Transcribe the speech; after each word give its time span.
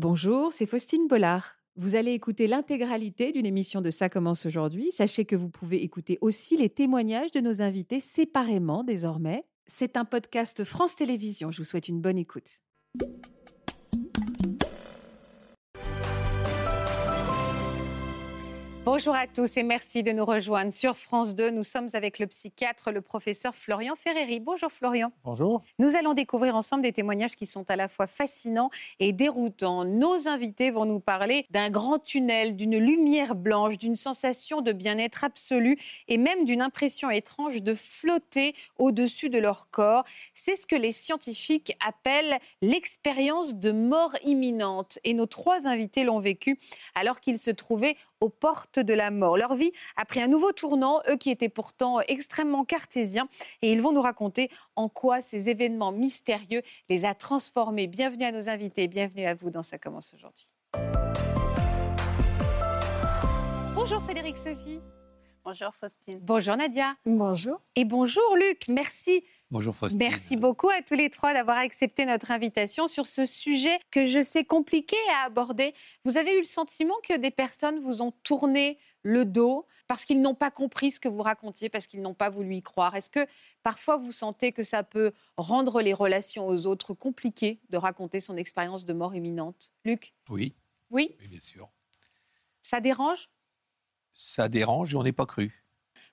Bonjour, 0.00 0.52
c'est 0.52 0.66
Faustine 0.66 1.08
Bollard. 1.08 1.56
Vous 1.74 1.96
allez 1.96 2.12
écouter 2.12 2.46
l'intégralité 2.46 3.32
d'une 3.32 3.46
émission 3.46 3.80
de 3.80 3.90
Ça 3.90 4.08
commence 4.08 4.46
aujourd'hui. 4.46 4.92
Sachez 4.92 5.24
que 5.24 5.34
vous 5.34 5.48
pouvez 5.48 5.82
écouter 5.82 6.18
aussi 6.20 6.56
les 6.56 6.70
témoignages 6.70 7.32
de 7.32 7.40
nos 7.40 7.62
invités 7.62 7.98
séparément 7.98 8.84
désormais. 8.84 9.44
C'est 9.66 9.96
un 9.96 10.04
podcast 10.04 10.62
France 10.62 10.94
Télévisions. 10.94 11.50
Je 11.50 11.58
vous 11.58 11.64
souhaite 11.64 11.88
une 11.88 12.00
bonne 12.00 12.16
écoute. 12.16 12.60
Bonjour 18.90 19.14
à 19.14 19.26
tous 19.26 19.58
et 19.58 19.64
merci 19.64 20.02
de 20.02 20.12
nous 20.12 20.24
rejoindre 20.24 20.72
sur 20.72 20.96
France 20.96 21.34
2. 21.34 21.50
Nous 21.50 21.62
sommes 21.62 21.88
avec 21.92 22.18
le 22.18 22.26
psychiatre, 22.26 22.90
le 22.90 23.02
professeur 23.02 23.54
Florian 23.54 23.94
Ferreri. 23.96 24.40
Bonjour 24.40 24.72
Florian. 24.72 25.12
Bonjour. 25.24 25.62
Nous 25.78 25.94
allons 25.94 26.14
découvrir 26.14 26.56
ensemble 26.56 26.84
des 26.84 26.94
témoignages 26.94 27.36
qui 27.36 27.44
sont 27.44 27.70
à 27.70 27.76
la 27.76 27.88
fois 27.88 28.06
fascinants 28.06 28.70
et 28.98 29.12
déroutants. 29.12 29.84
Nos 29.84 30.26
invités 30.26 30.70
vont 30.70 30.86
nous 30.86 31.00
parler 31.00 31.44
d'un 31.50 31.68
grand 31.68 31.98
tunnel, 31.98 32.56
d'une 32.56 32.78
lumière 32.78 33.34
blanche, 33.34 33.76
d'une 33.76 33.94
sensation 33.94 34.62
de 34.62 34.72
bien-être 34.72 35.22
absolu 35.22 35.76
et 36.08 36.16
même 36.16 36.46
d'une 36.46 36.62
impression 36.62 37.10
étrange 37.10 37.62
de 37.62 37.74
flotter 37.74 38.54
au-dessus 38.78 39.28
de 39.28 39.38
leur 39.38 39.68
corps. 39.68 40.04
C'est 40.32 40.56
ce 40.56 40.66
que 40.66 40.76
les 40.76 40.92
scientifiques 40.92 41.76
appellent 41.86 42.38
l'expérience 42.62 43.54
de 43.54 43.70
mort 43.70 44.14
imminente. 44.24 44.98
Et 45.04 45.12
nos 45.12 45.26
trois 45.26 45.66
invités 45.66 46.04
l'ont 46.04 46.20
vécu 46.20 46.58
alors 46.94 47.20
qu'ils 47.20 47.38
se 47.38 47.50
trouvaient 47.50 47.98
aux 48.20 48.28
portes 48.28 48.78
de 48.78 48.94
la 48.94 49.10
mort. 49.10 49.36
Leur 49.36 49.54
vie 49.54 49.72
a 49.96 50.04
pris 50.04 50.20
un 50.20 50.28
nouveau 50.28 50.52
tournant, 50.52 51.00
eux 51.08 51.16
qui 51.16 51.30
étaient 51.30 51.48
pourtant 51.48 52.00
extrêmement 52.08 52.64
cartésiens, 52.64 53.28
et 53.62 53.72
ils 53.72 53.80
vont 53.80 53.92
nous 53.92 54.02
raconter 54.02 54.50
en 54.76 54.88
quoi 54.88 55.20
ces 55.20 55.48
événements 55.48 55.92
mystérieux 55.92 56.62
les 56.88 57.04
a 57.04 57.14
transformés. 57.14 57.86
Bienvenue 57.86 58.24
à 58.24 58.32
nos 58.32 58.48
invités, 58.48 58.88
bienvenue 58.88 59.26
à 59.26 59.34
vous 59.34 59.50
dans 59.50 59.62
Ça 59.62 59.78
commence 59.78 60.14
aujourd'hui. 60.14 60.46
Bonjour 63.74 64.02
Frédéric 64.02 64.36
Sophie. 64.36 64.80
Bonjour 65.44 65.74
Faustine. 65.74 66.18
Bonjour 66.20 66.56
Nadia. 66.56 66.94
Bonjour. 67.06 67.60
Et 67.74 67.84
bonjour 67.84 68.36
Luc. 68.36 68.68
Merci 68.68 69.24
Bonjour 69.50 69.74
Faustine. 69.74 69.98
Merci 69.98 70.36
beaucoup 70.36 70.68
à 70.68 70.82
tous 70.82 70.94
les 70.94 71.08
trois 71.08 71.32
d'avoir 71.32 71.56
accepté 71.56 72.04
notre 72.04 72.30
invitation 72.30 72.86
sur 72.86 73.06
ce 73.06 73.24
sujet 73.24 73.78
que 73.90 74.04
je 74.04 74.22
sais 74.22 74.44
compliqué 74.44 74.96
à 75.14 75.24
aborder. 75.24 75.74
Vous 76.04 76.18
avez 76.18 76.34
eu 76.34 76.40
le 76.40 76.44
sentiment 76.44 76.94
que 77.02 77.16
des 77.16 77.30
personnes 77.30 77.78
vous 77.78 78.02
ont 78.02 78.12
tourné 78.22 78.78
le 79.02 79.24
dos 79.24 79.66
parce 79.86 80.04
qu'ils 80.04 80.20
n'ont 80.20 80.34
pas 80.34 80.50
compris 80.50 80.90
ce 80.90 81.00
que 81.00 81.08
vous 81.08 81.22
racontiez, 81.22 81.70
parce 81.70 81.86
qu'ils 81.86 82.02
n'ont 82.02 82.12
pas 82.12 82.28
voulu 82.28 82.56
y 82.56 82.62
croire? 82.62 82.94
Est-ce 82.94 83.08
que 83.08 83.26
parfois 83.62 83.96
vous 83.96 84.12
sentez 84.12 84.52
que 84.52 84.62
ça 84.62 84.82
peut 84.82 85.12
rendre 85.38 85.80
les 85.80 85.94
relations 85.94 86.46
aux 86.46 86.66
autres 86.66 86.92
compliquées 86.92 87.58
de 87.70 87.78
raconter 87.78 88.20
son 88.20 88.36
expérience 88.36 88.84
de 88.84 88.92
mort 88.92 89.14
imminente? 89.14 89.72
Luc? 89.86 90.12
Oui. 90.28 90.54
Oui? 90.90 91.16
Oui, 91.20 91.28
bien 91.28 91.40
sûr. 91.40 91.70
Ça 92.62 92.80
dérange? 92.80 93.30
Ça 94.12 94.50
dérange 94.50 94.92
et 94.92 94.96
on 94.96 95.02
n'est 95.02 95.12
pas 95.12 95.24
cru. 95.24 95.64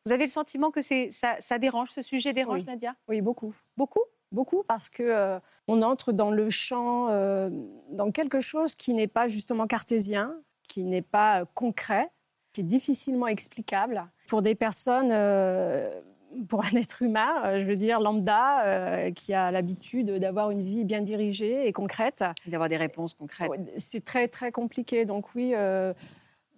Vous 0.05 0.11
avez 0.11 0.25
le 0.25 0.29
sentiment 0.31 0.69
que 0.69 0.81
ça, 0.81 1.35
ça 1.39 1.57
dérange, 1.57 1.89
ce 1.89 2.03
sujet 2.03 2.31
dérange, 2.31 2.59
Oui. 2.59 2.65
Nadia? 2.67 2.95
Oui, 3.07 3.21
beaucoup. 3.21 3.55
Beaucoup? 3.75 4.03
Beaucoup 4.31 4.63
parce 4.63 4.87
que 4.89 5.01
euh, 5.01 5.39
on 5.67 5.81
entre 5.81 6.11
dans 6.11 6.29
le 6.29 6.49
champ, 6.51 7.07
euh, 7.09 7.49
dans 7.89 8.11
quelque 8.11 8.39
chose 8.39 8.75
qui 8.75 8.93
n'est 8.93 9.07
pas 9.07 9.27
justement 9.27 9.65
cartésien, 9.65 10.35
qui 10.67 10.83
n'est 10.83 11.01
pas 11.01 11.41
euh, 11.41 11.45
concret, 11.55 12.09
qui 12.53 12.61
est 12.61 12.65
difficilement 12.65 13.27
explicable 13.27 14.03
pour 14.27 14.43
des 14.43 14.53
personnes, 14.53 15.09
euh, 15.11 16.01
pour 16.49 16.63
un 16.65 16.75
être 16.77 17.01
humain, 17.01 17.43
euh, 17.45 17.59
je 17.59 17.65
veux 17.65 17.77
dire 17.77 17.99
lambda, 17.99 18.63
euh, 18.65 19.11
qui 19.11 19.33
a 19.33 19.49
l'habitude 19.51 20.11
d'avoir 20.19 20.51
une 20.51 20.61
vie 20.61 20.83
bien 20.85 21.01
dirigée 21.01 21.67
et 21.67 21.71
concrète. 21.71 22.23
D'avoir 22.45 22.69
des 22.69 22.77
réponses 22.77 23.13
concrètes. 23.15 23.49
C'est 23.77 24.03
très 24.03 24.27
très 24.27 24.51
compliqué. 24.51 25.05
Donc 25.05 25.33
oui, 25.33 25.53
euh, 25.55 25.93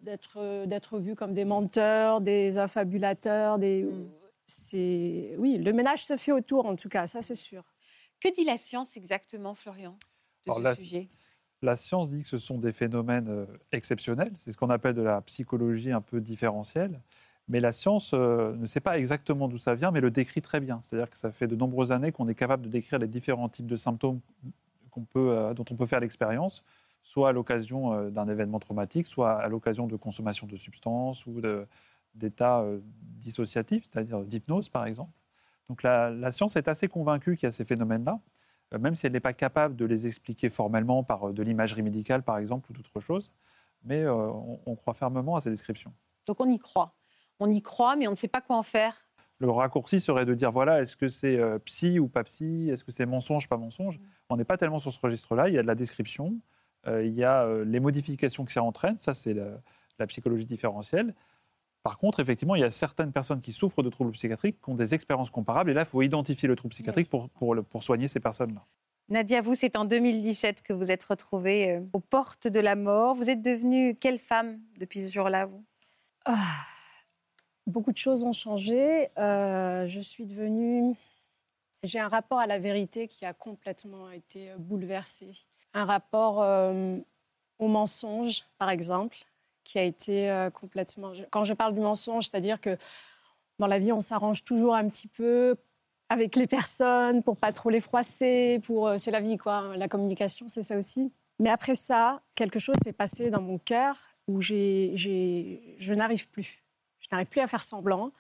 d'être 0.08 0.38
euh, 0.38 0.66
d'être 0.66 1.00
vu 1.00 1.16
comme 1.16 1.34
des 1.34 1.46
menteurs, 1.46 2.22
des 2.22 2.58
affabulateurs, 2.58 3.60
des 3.60 3.84
Mm. 3.84 4.10
c'est 4.48 5.36
oui, 5.38 5.58
le 5.58 5.74
ménage 5.74 6.04
se 6.04 6.18
fait 6.18 6.32
autour 6.32 6.66
en 6.66 6.76
tout 6.76 6.90
cas, 6.90 7.08
ça 7.08 7.22
c'est 7.22 7.36
sûr. 7.36 7.64
Que 8.20 8.34
dit 8.34 8.46
la 8.46 8.58
science 8.58 8.98
exactement, 8.98 9.54
Florian, 9.54 9.98
de 10.46 10.52
Alors 10.52 10.58
ce 10.58 10.64
là, 10.64 10.76
sujet? 10.76 11.10
La 11.62 11.76
science 11.76 12.10
dit 12.10 12.22
que 12.24 12.30
ce 12.30 12.38
sont 12.38 12.58
des 12.58 12.72
phénomènes 12.72 13.30
euh, 13.30 13.46
exceptionnels. 13.72 14.32
C'est 14.38 14.52
ce 14.52 14.58
qu'on 14.58 14.70
appelle 14.70 14.94
de 14.96 15.02
la 15.02 15.22
psychologie 15.22 15.92
un 15.92 16.02
peu 16.02 16.22
différentielle. 16.22 17.02
Mais 17.48 17.60
la 17.60 17.72
science 17.72 18.12
euh, 18.14 18.56
ne 18.56 18.66
sait 18.66 18.82
pas 18.82 18.98
exactement 18.98 19.48
d'où 19.48 19.58
ça 19.58 19.74
vient, 19.74 19.90
mais 19.92 20.02
le 20.02 20.12
décrit 20.12 20.42
très 20.42 20.60
bien. 20.60 20.80
C'est-à-dire 20.82 21.10
que 21.10 21.18
ça 21.18 21.32
fait 21.32 21.48
de 21.48 21.56
nombreuses 21.56 21.92
années 21.92 22.12
qu'on 22.12 22.28
est 22.28 22.36
capable 22.36 22.64
de 22.64 22.70
décrire 22.70 23.00
les 23.00 23.08
différents 23.08 23.50
types 23.50 23.68
de 23.68 23.76
symptômes 23.76 24.20
qu'on 24.92 25.06
peut, 25.06 25.32
euh, 25.32 25.54
dont 25.54 25.66
on 25.72 25.76
peut 25.76 25.86
faire 25.86 26.00
l'expérience, 26.00 26.64
soit 27.08 27.30
à 27.30 27.32
l'occasion 27.32 27.94
euh, 27.94 28.10
d'un 28.10 28.28
événement 28.28 28.60
traumatique, 28.60 29.08
soit 29.08 29.32
à 29.32 29.48
l'occasion 29.48 29.88
de 29.88 29.96
consommation 29.96 30.46
de 30.46 30.58
substances 30.58 31.26
ou 31.26 31.40
d'états 32.14 32.60
euh, 32.60 32.82
dissociatifs, 32.84 33.86
c'est-à-dire 33.90 34.26
d'hypnose 34.26 34.68
par 34.68 34.86
exemple. 34.86 35.14
Donc 35.70 35.84
la, 35.84 36.10
la 36.10 36.32
science 36.32 36.58
est 36.58 36.68
assez 36.68 36.90
convaincue 36.90 37.38
qu'il 37.38 37.48
y 37.48 37.48
a 37.48 37.52
ces 37.52 37.64
phénomènes-là, 37.64 38.20
euh, 38.74 38.80
même 38.80 38.94
si 38.94 39.06
elle 39.06 39.14
n'est 39.14 39.22
pas 39.22 39.32
capable 39.32 39.78
de 39.78 39.86
les 39.86 40.06
expliquer 40.06 40.50
formellement 40.50 41.02
par 41.02 41.32
de 41.32 41.44
l'imagerie 41.44 41.82
médicale 41.82 42.24
par 42.24 42.40
exemple 42.40 42.70
ou 42.72 42.74
d'autres 42.74 43.00
choses. 43.00 43.32
Mais 43.86 44.06
on, 44.06 44.60
on 44.66 44.76
croit 44.76 44.94
fermement 44.94 45.38
à 45.38 45.42
ces 45.42 45.50
descriptions. 45.50 45.94
Donc 46.26 46.42
on 46.42 46.50
y 46.52 46.60
croit. 46.60 46.94
On 47.40 47.50
y 47.50 47.62
croit, 47.62 47.96
mais 47.96 48.08
on 48.08 48.12
ne 48.12 48.16
sait 48.16 48.28
pas 48.28 48.42
quoi 48.42 48.58
en 48.58 48.64
faire. 48.64 49.08
Le 49.40 49.50
raccourci 49.50 50.02
serait 50.02 50.26
de 50.26 50.34
dire 50.34 50.52
voilà, 50.52 50.82
est-ce 50.82 50.98
que 50.98 51.08
c'est 51.08 51.38
euh, 51.38 51.58
psy 51.60 52.00
ou 52.00 52.10
pas 52.10 52.26
psy? 52.26 52.70
Est-ce 52.70 52.84
que 52.84 52.92
c'est 52.92 53.06
mensonge, 53.06 53.48
pas 53.48 53.56
mensonge? 53.56 53.98
On 54.30 54.36
n'est 54.36 54.44
pas 54.44 54.58
tellement 54.58 54.80
sur 54.80 54.92
ce 54.92 55.00
registre-là. 55.00 55.48
Il 55.48 55.54
y 55.56 55.58
a 55.58 55.62
de 55.62 55.68
la 55.68 55.76
description, 55.76 56.36
il 57.04 57.14
y 57.14 57.24
a 57.24 57.44
euh, 57.44 57.66
les 57.66 57.80
modifications 57.80 58.46
que 58.46 58.52
ça 58.52 58.64
entraîne. 58.64 58.98
Ça, 59.00 59.14
c'est 59.14 59.34
la, 59.34 59.62
la 60.00 60.08
psychologie 60.08 60.46
différentielle. 60.46 61.14
Par 61.84 61.98
contre, 61.98 62.20
effectivement, 62.20 62.56
il 62.56 62.62
y 62.62 62.66
a 62.66 62.72
certaines 62.72 63.12
personnes 63.14 63.42
qui 63.42 63.54
souffrent 63.54 63.84
de 63.84 63.90
troubles 63.90 64.12
psychiatriques 64.12 64.58
qui 64.62 64.70
ont 64.70 64.76
des 64.76 64.94
expériences 64.94 65.30
comparables. 65.32 65.72
Et 65.72 65.74
là, 65.74 65.82
il 65.82 65.86
faut 65.88 66.02
identifier 66.02 66.48
le 66.48 66.56
trouble 66.56 66.72
psychiatrique 66.74 67.10
pour, 67.10 67.30
pour, 67.30 67.56
le- 67.56 67.64
pour 67.64 67.84
soigner 67.84 68.08
ces 68.08 68.20
personnes-là. 68.20 68.66
Nadia, 69.10 69.40
vous, 69.42 69.56
c'est 69.56 69.78
en 69.78 69.86
2017 69.86 70.62
que 70.64 70.74
vous 70.74 70.92
êtes 70.92 71.04
retrouvée 71.06 71.78
euh, 71.78 71.82
aux 71.94 72.02
portes 72.02 72.48
de 72.48 72.60
la 72.60 72.76
mort. 72.76 73.16
Vous 73.16 73.30
êtes 73.30 73.42
devenue 73.42 73.96
quelle 73.96 74.18
femme 74.20 74.60
depuis 74.78 75.08
ce 75.08 75.14
jour-là, 75.14 75.46
vous? 75.46 75.64
Ah, 76.26 76.36
beaucoup 77.68 77.94
de 77.94 77.98
choses 77.98 78.26
ont 78.26 78.34
changé. 78.34 79.08
Euh, 79.18 79.86
je 79.86 80.00
suis 80.02 80.26
devenue. 80.26 80.94
J'ai 81.84 82.00
un 82.00 82.10
rapport 82.10 82.40
à 82.40 82.48
la 82.48 82.60
vérité 82.60 83.08
qui 83.08 83.26
a 83.26 83.34
complètement 83.34 84.10
été 84.12 84.52
bouleversé. 84.58 85.28
Un 85.78 85.86
rapport 85.86 86.42
euh, 86.42 86.98
au 87.60 87.68
mensonge, 87.68 88.44
par 88.58 88.70
exemple, 88.70 89.18
qui 89.64 89.78
a 89.78 89.84
été 89.84 90.30
euh, 90.30 90.50
complètement. 90.50 91.12
Quand 91.30 91.44
je 91.44 91.54
parle 91.54 91.74
du 91.74 91.80
mensonge, 91.82 92.26
c'est-à-dire 92.28 92.60
que 92.60 92.78
dans 93.60 93.68
la 93.68 93.80
vie, 93.80 93.92
on 93.92 94.00
s'arrange 94.00 94.44
toujours 94.44 94.76
un 94.76 94.88
petit 94.90 95.08
peu 95.08 95.56
avec 96.10 96.36
les 96.36 96.48
personnes 96.48 97.22
pour 97.24 97.38
pas 97.38 97.52
trop 97.54 97.70
les 97.70 97.82
froisser. 97.82 98.60
Pour 98.66 98.88
euh, 98.88 98.98
c'est 98.98 99.12
la 99.12 99.20
vie, 99.22 99.38
quoi. 99.38 99.76
La 99.78 99.88
communication, 99.88 100.48
c'est 100.48 100.64
ça 100.64 100.76
aussi. 100.78 101.12
Mais 101.40 101.50
après 101.50 101.76
ça, 101.76 102.22
quelque 102.34 102.60
chose 102.60 102.76
s'est 102.84 102.94
passé 102.94 103.30
dans 103.30 103.42
mon 103.42 103.60
cœur 103.60 103.96
où 104.28 104.42
j'ai, 104.42 104.92
j'ai, 104.96 105.76
je 105.78 105.94
n'arrive 105.94 106.28
plus. 106.30 106.64
Je 107.00 107.08
n'arrive 107.12 107.28
plus 107.28 107.42
à 107.42 107.48
faire 107.48 107.62
semblant. 107.64 108.12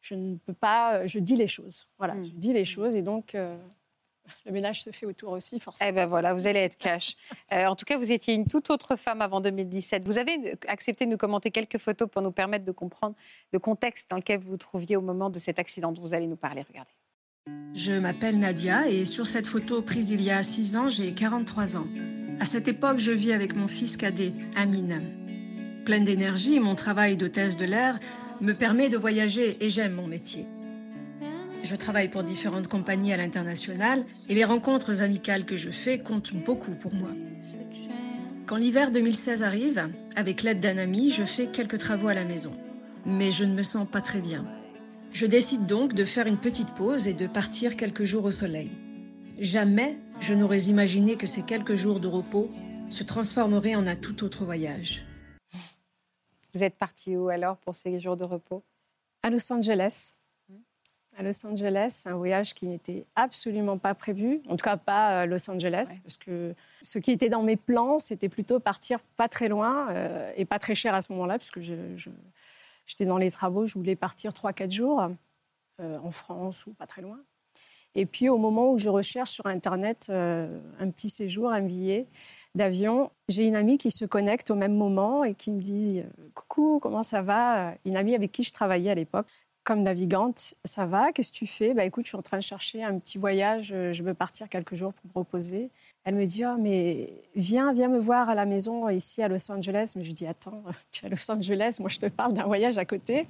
Je 0.00 0.14
ne 0.14 0.36
peux 0.36 0.54
pas. 0.54 1.04
Je 1.06 1.18
dis 1.18 1.36
les 1.36 1.48
choses. 1.48 1.88
Voilà, 1.98 2.14
Mm. 2.14 2.24
je 2.24 2.30
dis 2.30 2.52
les 2.52 2.64
choses 2.64 2.94
et 2.94 3.02
donc 3.02 3.34
euh, 3.34 3.56
le 4.46 4.52
ménage 4.52 4.82
se 4.82 4.90
fait 4.90 5.06
autour 5.06 5.32
aussi, 5.32 5.60
forcément. 5.60 5.90
Eh 5.90 5.92
ben 5.92 6.06
voilà, 6.06 6.32
vous 6.32 6.46
allez 6.46 6.60
être 6.60 6.76
cash. 6.76 7.16
Euh, 7.52 7.66
en 7.66 7.74
tout 7.74 7.84
cas, 7.84 7.98
vous 7.98 8.12
étiez 8.12 8.34
une 8.34 8.46
toute 8.46 8.70
autre 8.70 8.94
femme 8.94 9.22
avant 9.22 9.40
2017. 9.40 10.04
Vous 10.04 10.18
avez 10.18 10.56
accepté 10.68 11.04
de 11.04 11.10
nous 11.10 11.16
commenter 11.16 11.50
quelques 11.50 11.78
photos 11.78 12.08
pour 12.08 12.22
nous 12.22 12.30
permettre 12.30 12.64
de 12.64 12.70
comprendre 12.70 13.16
le 13.52 13.58
contexte 13.58 14.08
dans 14.08 14.16
lequel 14.16 14.38
vous 14.38 14.50
vous 14.50 14.56
trouviez 14.56 14.94
au 14.94 15.00
moment 15.00 15.30
de 15.30 15.38
cet 15.40 15.58
accident 15.58 15.90
dont 15.90 16.00
vous 16.00 16.14
allez 16.14 16.28
nous 16.28 16.36
parler. 16.36 16.62
Regardez. 16.68 16.92
Je 17.74 17.92
m'appelle 17.92 18.38
Nadia 18.38 18.88
et 18.88 19.04
sur 19.04 19.26
cette 19.26 19.48
photo 19.48 19.82
prise 19.82 20.10
il 20.10 20.22
y 20.22 20.30
a 20.30 20.42
6 20.42 20.76
ans, 20.76 20.88
j'ai 20.88 21.12
43 21.12 21.76
ans. 21.76 21.86
À 22.38 22.44
cette 22.44 22.68
époque, 22.68 22.98
je 22.98 23.10
vis 23.10 23.32
avec 23.32 23.56
mon 23.56 23.66
fils 23.66 23.96
cadet, 23.96 24.32
Amine. 24.56 25.02
Pleine 25.84 26.04
d'énergie, 26.04 26.60
mon 26.60 26.74
travail 26.74 27.16
d'hôtesse 27.16 27.56
de 27.56 27.64
l'air 27.64 27.98
me 28.40 28.52
permet 28.52 28.88
de 28.88 28.96
voyager 28.96 29.56
et 29.64 29.68
j'aime 29.68 29.92
mon 29.92 30.06
métier. 30.06 30.46
Je 31.62 31.76
travaille 31.76 32.08
pour 32.08 32.22
différentes 32.22 32.68
compagnies 32.68 33.12
à 33.12 33.16
l'international 33.16 34.04
et 34.28 34.34
les 34.34 34.44
rencontres 34.44 35.02
amicales 35.02 35.44
que 35.44 35.56
je 35.56 35.70
fais 35.70 35.98
comptent 35.98 36.34
beaucoup 36.34 36.74
pour 36.74 36.94
moi. 36.94 37.10
Quand 38.46 38.56
l'hiver 38.56 38.90
2016 38.90 39.42
arrive, 39.42 39.88
avec 40.16 40.42
l'aide 40.42 40.58
d'un 40.58 40.78
ami, 40.78 41.10
je 41.10 41.24
fais 41.24 41.46
quelques 41.46 41.78
travaux 41.78 42.08
à 42.08 42.14
la 42.14 42.24
maison. 42.24 42.52
Mais 43.06 43.30
je 43.30 43.44
ne 43.44 43.54
me 43.54 43.62
sens 43.62 43.86
pas 43.88 44.00
très 44.00 44.20
bien. 44.20 44.44
Je 45.12 45.26
décide 45.26 45.66
donc 45.66 45.94
de 45.94 46.04
faire 46.04 46.26
une 46.26 46.36
petite 46.36 46.70
pause 46.74 47.08
et 47.08 47.14
de 47.14 47.26
partir 47.26 47.76
quelques 47.76 48.04
jours 48.04 48.24
au 48.24 48.30
soleil. 48.30 48.70
Jamais 49.38 49.98
je 50.20 50.34
n'aurais 50.34 50.64
imaginé 50.64 51.16
que 51.16 51.26
ces 51.26 51.42
quelques 51.42 51.76
jours 51.76 52.00
de 52.00 52.08
repos 52.08 52.50
se 52.90 53.04
transformeraient 53.04 53.74
en 53.74 53.86
un 53.86 53.96
tout 53.96 54.24
autre 54.24 54.44
voyage. 54.44 55.02
Vous 56.52 56.64
êtes 56.64 56.76
partie 56.76 57.16
où 57.16 57.28
alors 57.28 57.56
pour 57.56 57.74
ces 57.74 58.00
jours 58.00 58.16
de 58.16 58.24
repos? 58.24 58.64
À 59.22 59.30
Los 59.30 59.52
Angeles. 59.52 60.16
À 61.20 61.22
Los 61.22 61.46
Angeles, 61.46 62.04
un 62.06 62.16
voyage 62.16 62.54
qui 62.54 62.66
n'était 62.66 63.04
absolument 63.14 63.76
pas 63.76 63.94
prévu, 63.94 64.40
en 64.48 64.56
tout 64.56 64.64
cas 64.64 64.78
pas 64.78 65.26
Los 65.26 65.50
Angeles, 65.50 65.98
parce 66.02 66.16
que 66.16 66.54
ce 66.80 66.98
qui 66.98 67.12
était 67.12 67.28
dans 67.28 67.42
mes 67.42 67.56
plans, 67.56 67.98
c'était 67.98 68.30
plutôt 68.30 68.58
partir 68.58 69.00
pas 69.16 69.28
très 69.28 69.48
loin 69.48 69.88
et 70.36 70.46
pas 70.46 70.58
très 70.58 70.74
cher 70.74 70.94
à 70.94 71.02
ce 71.02 71.12
moment-là, 71.12 71.38
puisque 71.38 71.60
je, 71.60 71.74
j'étais 72.86 73.04
dans 73.04 73.18
les 73.18 73.30
travaux, 73.30 73.66
je 73.66 73.74
voulais 73.74 73.96
partir 73.96 74.32
3-4 74.32 74.72
jours 74.72 75.08
en 75.78 76.10
France 76.10 76.66
ou 76.66 76.72
pas 76.72 76.86
très 76.86 77.02
loin. 77.02 77.20
Et 77.94 78.06
puis 78.06 78.28
au 78.28 78.38
moment 78.38 78.70
où 78.70 78.78
je 78.78 78.88
recherche 78.88 79.30
sur 79.30 79.46
Internet 79.46 80.06
un 80.08 80.90
petit 80.90 81.10
séjour, 81.10 81.50
un 81.50 81.60
billet, 81.60 82.06
d'avion, 82.54 83.10
j'ai 83.28 83.46
une 83.46 83.54
amie 83.54 83.78
qui 83.78 83.90
se 83.90 84.04
connecte 84.04 84.50
au 84.50 84.54
même 84.54 84.74
moment 84.74 85.24
et 85.24 85.34
qui 85.34 85.52
me 85.52 85.60
dit 85.60 86.00
euh, 86.00 86.28
Coucou, 86.34 86.80
comment 86.80 87.02
ça 87.02 87.22
va? 87.22 87.74
Une 87.84 87.96
amie 87.96 88.14
avec 88.14 88.32
qui 88.32 88.42
je 88.42 88.52
travaillais 88.52 88.90
à 88.90 88.94
l'époque. 88.94 89.28
Comme 89.70 89.82
navigante, 89.82 90.54
ça 90.64 90.84
va 90.84 91.12
Qu'est-ce 91.12 91.30
que 91.30 91.36
tu 91.36 91.46
fais? 91.46 91.74
Bah 91.74 91.84
écoute, 91.84 92.04
je 92.04 92.08
suis 92.08 92.16
en 92.16 92.22
train 92.22 92.38
de 92.38 92.42
chercher 92.42 92.82
un 92.82 92.98
petit 92.98 93.18
voyage. 93.18 93.70
Euh, 93.72 93.92
je 93.92 94.02
veux 94.02 94.14
partir 94.14 94.48
quelques 94.48 94.74
jours 94.74 94.92
pour 94.92 95.06
me 95.06 95.12
reposer. 95.20 95.70
Elle 96.02 96.16
me 96.16 96.26
dit 96.26 96.44
oh, 96.44 96.56
mais 96.58 97.14
viens, 97.36 97.72
viens 97.72 97.86
me 97.86 98.00
voir 98.00 98.28
à 98.28 98.34
la 98.34 98.46
maison 98.46 98.88
ici 98.88 99.22
à 99.22 99.28
Los 99.28 99.48
Angeles. 99.48 99.92
Mais 99.94 100.02
je 100.02 100.10
dis 100.10 100.26
attends, 100.26 100.64
tu 100.90 101.04
es 101.04 101.06
à 101.06 101.08
Los 101.08 101.30
Angeles, 101.30 101.76
moi 101.78 101.88
je 101.88 101.98
te 102.00 102.06
parle 102.06 102.32
d'un 102.32 102.46
voyage 102.46 102.78
à 102.78 102.84
côté. 102.84 103.28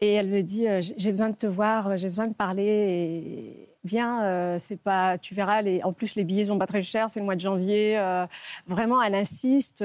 Et 0.00 0.14
elle 0.14 0.28
me 0.28 0.42
dit 0.42 0.66
euh, 0.66 0.80
j'ai 0.80 1.10
besoin 1.10 1.28
de 1.28 1.36
te 1.36 1.46
voir, 1.46 1.94
j'ai 1.98 2.08
besoin 2.08 2.26
de 2.26 2.34
parler. 2.34 2.64
Et 2.64 3.68
viens, 3.84 4.24
euh, 4.24 4.56
c'est 4.56 4.80
pas, 4.80 5.18
tu 5.18 5.34
verras, 5.34 5.60
les, 5.60 5.82
en 5.82 5.92
plus 5.92 6.14
les 6.14 6.24
billets 6.24 6.46
sont 6.46 6.58
pas 6.58 6.66
très 6.66 6.80
chers, 6.80 7.10
c'est 7.10 7.20
le 7.20 7.26
mois 7.26 7.34
de 7.34 7.40
janvier. 7.40 7.98
Euh, 7.98 8.26
vraiment, 8.66 9.02
elle 9.02 9.14
insiste. 9.14 9.84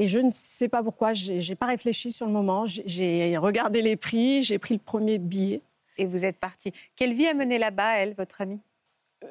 Euh, 0.00 0.04
et 0.04 0.06
je 0.06 0.18
ne 0.18 0.30
sais 0.30 0.68
pas 0.68 0.82
pourquoi, 0.82 1.12
j'ai 1.12 1.54
pas 1.54 1.66
réfléchi 1.66 2.10
sur 2.10 2.26
le 2.26 2.32
moment. 2.32 2.64
J'ai 2.66 3.36
regardé 3.36 3.82
les 3.82 3.96
prix, 3.96 4.42
j'ai 4.42 4.58
pris 4.58 4.74
le 4.74 4.80
premier 4.80 5.18
billet. 5.18 5.62
Et 5.96 6.06
vous 6.06 6.24
êtes 6.24 6.38
partie. 6.38 6.72
Quelle 6.96 7.12
vie 7.12 7.26
a 7.26 7.34
mené 7.34 7.58
là-bas, 7.58 7.98
elle, 7.98 8.14
votre 8.14 8.40
amie? 8.40 8.60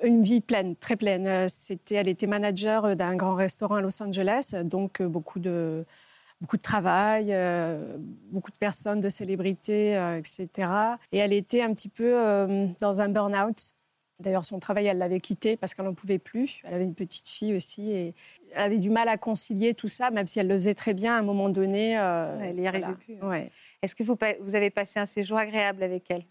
Une 0.01 0.21
vie 0.23 0.41
pleine, 0.41 0.75
très 0.75 0.95
pleine. 0.95 1.47
C'était, 1.49 1.95
elle 1.95 2.07
était 2.07 2.25
manager 2.25 2.95
d'un 2.95 3.15
grand 3.15 3.35
restaurant 3.35 3.75
à 3.75 3.81
Los 3.81 4.01
Angeles, 4.01 4.55
donc 4.63 5.01
beaucoup 5.01 5.39
de 5.39 5.85
beaucoup 6.41 6.57
de 6.57 6.61
travail, 6.61 7.33
beaucoup 8.31 8.51
de 8.51 8.57
personnes, 8.57 8.99
de 8.99 9.07
célébrités, 9.07 9.93
etc. 10.17 10.49
Et 11.11 11.19
elle 11.19 11.31
était 11.31 11.61
un 11.61 11.73
petit 11.73 11.89
peu 11.89 12.73
dans 12.81 13.01
un 13.01 13.09
burn-out. 13.09 13.75
D'ailleurs, 14.19 14.45
son 14.45 14.59
travail, 14.59 14.85
elle 14.85 14.99
l'avait 14.99 15.19
quitté 15.19 15.57
parce 15.57 15.73
qu'elle 15.73 15.85
n'en 15.85 15.93
pouvait 15.93 16.19
plus. 16.19 16.61
Elle 16.63 16.75
avait 16.75 16.85
une 16.85 16.95
petite 16.95 17.27
fille 17.27 17.53
aussi 17.53 17.91
et 17.91 18.15
elle 18.53 18.61
avait 18.61 18.79
du 18.79 18.89
mal 18.89 19.07
à 19.09 19.17
concilier 19.17 19.73
tout 19.73 19.87
ça, 19.87 20.11
même 20.11 20.27
si 20.27 20.39
elle 20.39 20.47
le 20.47 20.55
faisait 20.55 20.75
très 20.75 20.93
bien 20.93 21.15
à 21.15 21.19
un 21.19 21.23
moment 21.23 21.49
donné. 21.49 21.91
elle 21.91 22.55
n'y 22.55 22.67
arrivait 22.67 22.93
plus. 22.93 23.17
Hein. 23.21 23.29
Ouais. 23.29 23.51
Est-ce 23.81 23.95
que 23.95 24.03
vous, 24.03 24.17
vous, 24.39 24.55
avez 24.55 24.69
passé 24.69 24.99
un 24.99 25.05
séjour 25.05 25.37
agréable 25.37 25.83
avec 25.83 26.09
elle? 26.09 26.23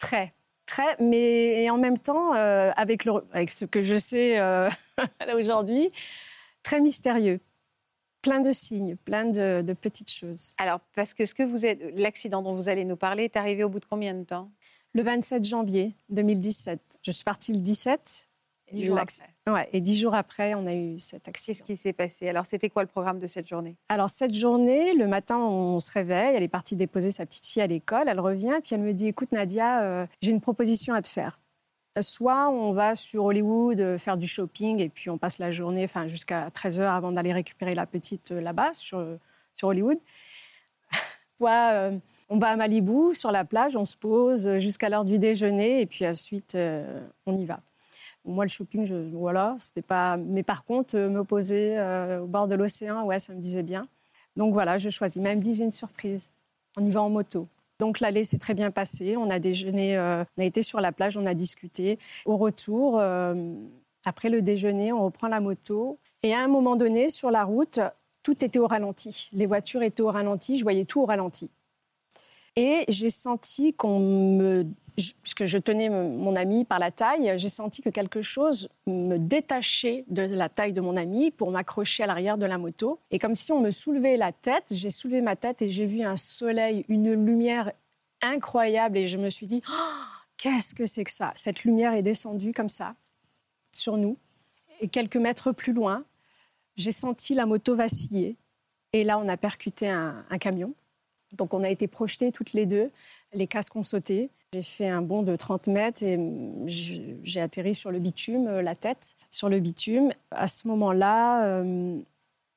Très, 0.00 0.34
très, 0.66 0.96
mais 1.00 1.70
en 1.70 1.78
même 1.78 1.96
temps, 1.96 2.32
avec, 2.32 3.04
le, 3.04 3.12
avec 3.32 3.50
ce 3.50 3.64
que 3.64 3.82
je 3.82 3.96
sais 3.96 4.40
aujourd'hui, 5.34 5.90
très 6.62 6.80
mystérieux 6.80 7.40
plein 8.22 8.40
de 8.40 8.50
signes, 8.50 8.96
plein 8.96 9.24
de, 9.24 9.72
petites 9.72 10.10
choses. 10.10 10.54
Alors, 10.58 10.80
parce 10.94 11.14
que 11.14 11.24
ce 11.24 11.34
que 11.34 11.42
vous 11.42 11.66
êtes, 11.66 11.80
l'accident 11.94 12.42
dont 12.42 12.52
vous 12.52 12.68
allez 12.68 12.84
nous 12.84 12.96
parler 12.96 13.24
est 13.24 13.36
arrivé 13.36 13.64
au 13.64 13.68
bout 13.68 13.80
de 13.80 13.84
combien 13.84 14.14
de 14.14 14.24
temps? 14.24 14.50
Le 14.98 15.04
27 15.04 15.44
janvier 15.44 15.94
2017. 16.08 16.98
Je 17.02 17.12
suis 17.12 17.22
partie 17.22 17.52
le 17.52 17.60
17. 17.60 18.28
Dix 18.72 18.86
jours 18.86 18.98
après. 18.98 19.28
Ouais, 19.46 19.68
et 19.72 19.80
dix 19.80 19.96
jours 19.96 20.12
après, 20.12 20.54
on 20.56 20.66
a 20.66 20.74
eu 20.74 20.98
cet 20.98 21.28
accident. 21.28 21.56
Qu'est-ce 21.56 21.62
qui 21.62 21.76
s'est 21.76 21.92
passé? 21.92 22.28
Alors, 22.28 22.44
c'était 22.44 22.68
quoi 22.68 22.82
le 22.82 22.88
programme 22.88 23.20
de 23.20 23.28
cette 23.28 23.46
journée? 23.46 23.76
Alors, 23.88 24.10
cette 24.10 24.34
journée, 24.34 24.94
le 24.94 25.06
matin, 25.06 25.38
on 25.38 25.78
se 25.78 25.92
réveille. 25.92 26.34
Elle 26.34 26.42
est 26.42 26.48
partie 26.48 26.74
déposer 26.74 27.12
sa 27.12 27.26
petite 27.26 27.46
fille 27.46 27.62
à 27.62 27.68
l'école. 27.68 28.08
Elle 28.08 28.18
revient, 28.18 28.58
puis 28.60 28.74
elle 28.74 28.80
me 28.80 28.92
dit 28.92 29.06
Écoute, 29.06 29.30
Nadia, 29.30 29.82
euh, 29.84 30.06
j'ai 30.20 30.32
une 30.32 30.40
proposition 30.40 30.94
à 30.94 31.00
te 31.00 31.06
faire. 31.06 31.38
Soit 32.00 32.48
on 32.48 32.72
va 32.72 32.96
sur 32.96 33.24
Hollywood 33.24 33.78
euh, 33.78 33.98
faire 33.98 34.18
du 34.18 34.26
shopping 34.26 34.80
et 34.80 34.88
puis 34.88 35.10
on 35.10 35.16
passe 35.16 35.38
la 35.38 35.52
journée, 35.52 35.84
enfin 35.84 36.08
jusqu'à 36.08 36.48
13h 36.48 36.82
avant 36.82 37.12
d'aller 37.12 37.32
récupérer 37.32 37.76
la 37.76 37.86
petite 37.86 38.32
euh, 38.32 38.40
là-bas 38.40 38.74
sur, 38.74 39.06
sur 39.54 39.68
Hollywood. 39.68 39.98
Soit 41.38 41.70
euh, 41.74 41.98
on 42.28 42.38
va 42.38 42.48
à 42.48 42.56
Malibu 42.56 43.14
sur 43.14 43.32
la 43.32 43.44
plage, 43.44 43.76
on 43.76 43.84
se 43.84 43.96
pose 43.96 44.58
jusqu'à 44.58 44.88
l'heure 44.88 45.04
du 45.04 45.18
déjeuner 45.18 45.80
et 45.80 45.86
puis 45.86 46.06
ensuite 46.06 46.56
on 47.26 47.36
y 47.36 47.44
va. 47.44 47.60
Moi, 48.24 48.44
le 48.44 48.48
shopping, 48.50 48.84
je, 48.84 48.94
voilà, 49.14 49.56
c'était 49.58 49.80
pas. 49.80 50.18
Mais 50.18 50.42
par 50.42 50.64
contre, 50.64 50.96
me 50.96 51.24
poser 51.24 51.78
au 52.20 52.26
bord 52.26 52.46
de 52.46 52.54
l'océan, 52.54 53.04
ouais, 53.04 53.18
ça 53.18 53.32
me 53.32 53.40
disait 53.40 53.62
bien. 53.62 53.88
Donc 54.36 54.52
voilà, 54.52 54.78
je 54.78 54.90
choisis. 54.90 55.20
Même 55.20 55.40
dit, 55.40 55.54
j'ai 55.54 55.64
une 55.64 55.72
surprise. 55.72 56.30
On 56.76 56.84
y 56.84 56.90
va 56.90 57.02
en 57.02 57.10
moto. 57.10 57.48
Donc 57.78 58.00
l'aller 58.00 58.24
s'est 58.24 58.38
très 58.38 58.54
bien 58.54 58.70
passé. 58.70 59.16
On 59.16 59.30
a 59.30 59.38
déjeuné, 59.38 59.96
euh, 59.96 60.24
on 60.36 60.42
a 60.42 60.44
été 60.44 60.62
sur 60.62 60.80
la 60.80 60.92
plage, 60.92 61.16
on 61.16 61.24
a 61.24 61.34
discuté. 61.34 61.98
Au 62.24 62.36
retour, 62.36 62.98
euh, 62.98 63.54
après 64.04 64.30
le 64.30 64.42
déjeuner, 64.42 64.92
on 64.92 65.04
reprend 65.04 65.28
la 65.28 65.40
moto. 65.40 65.98
Et 66.22 66.34
à 66.34 66.40
un 66.40 66.48
moment 66.48 66.76
donné, 66.76 67.08
sur 67.08 67.30
la 67.30 67.44
route, 67.44 67.80
tout 68.24 68.44
était 68.44 68.58
au 68.58 68.66
ralenti. 68.66 69.28
Les 69.32 69.46
voitures 69.46 69.82
étaient 69.82 70.02
au 70.02 70.10
ralenti, 70.10 70.58
je 70.58 70.64
voyais 70.64 70.84
tout 70.84 71.00
au 71.00 71.06
ralenti. 71.06 71.50
Et 72.58 72.84
j'ai 72.88 73.08
senti 73.08 73.72
qu'on 73.72 74.00
me 74.00 74.64
puisque 75.22 75.44
je 75.44 75.58
tenais 75.58 75.88
mon 75.88 76.34
ami 76.34 76.64
par 76.64 76.80
la 76.80 76.90
taille, 76.90 77.32
j'ai 77.36 77.48
senti 77.48 77.82
que 77.82 77.88
quelque 77.88 78.20
chose 78.20 78.68
me 78.88 79.16
détachait 79.16 80.04
de 80.08 80.22
la 80.22 80.48
taille 80.48 80.72
de 80.72 80.80
mon 80.80 80.96
ami 80.96 81.30
pour 81.30 81.52
m'accrocher 81.52 82.02
à 82.02 82.08
l'arrière 82.08 82.36
de 82.36 82.46
la 82.46 82.58
moto. 82.58 82.98
Et 83.12 83.20
comme 83.20 83.36
si 83.36 83.52
on 83.52 83.60
me 83.60 83.70
soulevait 83.70 84.16
la 84.16 84.32
tête, 84.32 84.64
j'ai 84.72 84.90
soulevé 84.90 85.20
ma 85.20 85.36
tête 85.36 85.62
et 85.62 85.68
j'ai 85.68 85.86
vu 85.86 86.02
un 86.02 86.16
soleil, 86.16 86.84
une 86.88 87.14
lumière 87.14 87.70
incroyable. 88.22 88.98
Et 88.98 89.06
je 89.06 89.18
me 89.18 89.30
suis 89.30 89.46
dit, 89.46 89.62
oh, 89.70 90.02
qu'est-ce 90.36 90.74
que 90.74 90.84
c'est 90.84 91.04
que 91.04 91.12
ça? 91.12 91.30
Cette 91.36 91.62
lumière 91.62 91.92
est 91.92 92.02
descendue 92.02 92.52
comme 92.52 92.68
ça, 92.68 92.96
sur 93.70 93.96
nous. 93.98 94.16
Et 94.80 94.88
quelques 94.88 95.14
mètres 95.14 95.52
plus 95.52 95.74
loin, 95.74 96.04
j'ai 96.74 96.90
senti 96.90 97.34
la 97.34 97.46
moto 97.46 97.76
vaciller. 97.76 98.36
Et 98.92 99.04
là, 99.04 99.16
on 99.20 99.28
a 99.28 99.36
percuté 99.36 99.88
un, 99.88 100.24
un 100.28 100.38
camion. 100.38 100.74
Donc 101.32 101.54
on 101.54 101.62
a 101.62 101.68
été 101.68 101.86
projetés 101.86 102.32
toutes 102.32 102.52
les 102.52 102.66
deux, 102.66 102.90
les 103.32 103.46
casques 103.46 103.76
ont 103.76 103.82
sauté. 103.82 104.30
J'ai 104.54 104.62
fait 104.62 104.88
un 104.88 105.02
bond 105.02 105.22
de 105.22 105.36
30 105.36 105.66
mètres 105.66 106.02
et 106.02 106.18
j'ai 106.66 107.40
atterri 107.40 107.74
sur 107.74 107.90
le 107.90 107.98
bitume, 107.98 108.46
euh, 108.46 108.62
la 108.62 108.74
tête 108.74 109.14
sur 109.30 109.50
le 109.50 109.60
bitume. 109.60 110.10
À 110.30 110.48
ce 110.48 110.66
moment-là, 110.68 111.44
euh, 111.44 111.98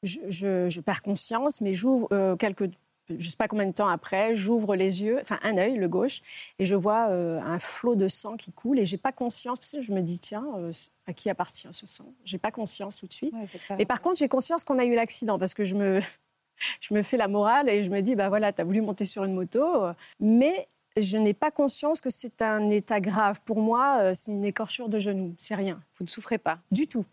je, 0.03 0.79
perds 0.79 1.01
conscience, 1.01 1.59
mais 1.59 1.73
j'ouvre 1.73 2.07
euh, 2.13 2.35
quelques 2.35 2.69
je 3.09 3.15
ne 3.15 3.29
sais 3.29 3.35
pas 3.35 3.50
combien 3.50 3.65
de 3.65 3.73
temps 3.73 3.89
après, 3.89 4.35
j'ouvre 4.35 4.73
les 4.73 5.03
yeux, 5.03 5.19
enfin 5.21 5.38
un 5.44 5.57
œil, 5.57 5.75
le 5.75 5.89
gauche, 5.89 6.21
et 6.59 6.65
je 6.65 6.75
vois 6.75 7.07
un 7.07 7.59
flot 7.59 7.95
de 7.95 8.07
sang 8.07 8.38
qui 8.38 8.53
coule. 8.53 8.79
Et 8.79 8.85
j'ai 8.85 8.95
pas 8.95 9.12
conscience. 9.12 9.75
je 9.77 9.91
me 9.91 10.00
dis 10.00 10.19
tiens, 10.19 10.47
à 11.06 11.12
qui 11.12 11.29
appartient 11.29 11.68
ce 11.73 11.85
sang? 11.85 12.06
J'ai 12.23 12.38
pas 12.38 12.51
conscience 12.51 12.95
tout 12.95 13.07
de 13.07 13.12
suite. 13.12 13.33
et 13.77 13.85
par 13.85 14.01
contre, 14.01 14.18
j'ai 14.18 14.29
conscience 14.29 14.63
qu'on 14.63 14.79
a 14.79 14.85
eu 14.85 14.95
l'accident 14.95 15.37
parce 15.37 15.54
que 15.54 15.66
je 15.66 15.75
me 15.75 15.99
je 16.80 16.94
me 16.94 17.01
fais 17.01 17.18
la 17.18 17.27
morale 17.27 17.69
et 17.69 17.83
je 17.83 17.89
me 17.89 18.01
dis, 18.01 18.15
bah 18.15 18.30
voilà, 18.30 18.53
tu 18.53 18.61
as 18.61 18.63
voulu 18.63 18.81
monter 18.81 19.06
sur 19.06 19.23
une 19.23 19.33
moto, 19.33 19.87
mais 20.19 20.68
je 20.97 21.18
n'ai 21.18 21.33
pas 21.33 21.51
conscience 21.51 22.01
que 22.01 22.09
c'est 22.09 22.41
un 22.41 22.69
état 22.69 22.99
grave. 22.99 23.39
Pour 23.45 23.61
moi, 23.61 23.97
euh, 23.99 24.11
c'est 24.13 24.31
une 24.31 24.44
écorchure 24.44 24.89
de 24.89 24.99
genou, 24.99 25.35
c'est 25.37 25.56
rien. 25.56 25.81
Vous 25.97 26.06
ne 26.06 26.09
souffrez 26.09 26.37
pas 26.37 26.59
Du 26.71 26.87
tout. 26.87 27.06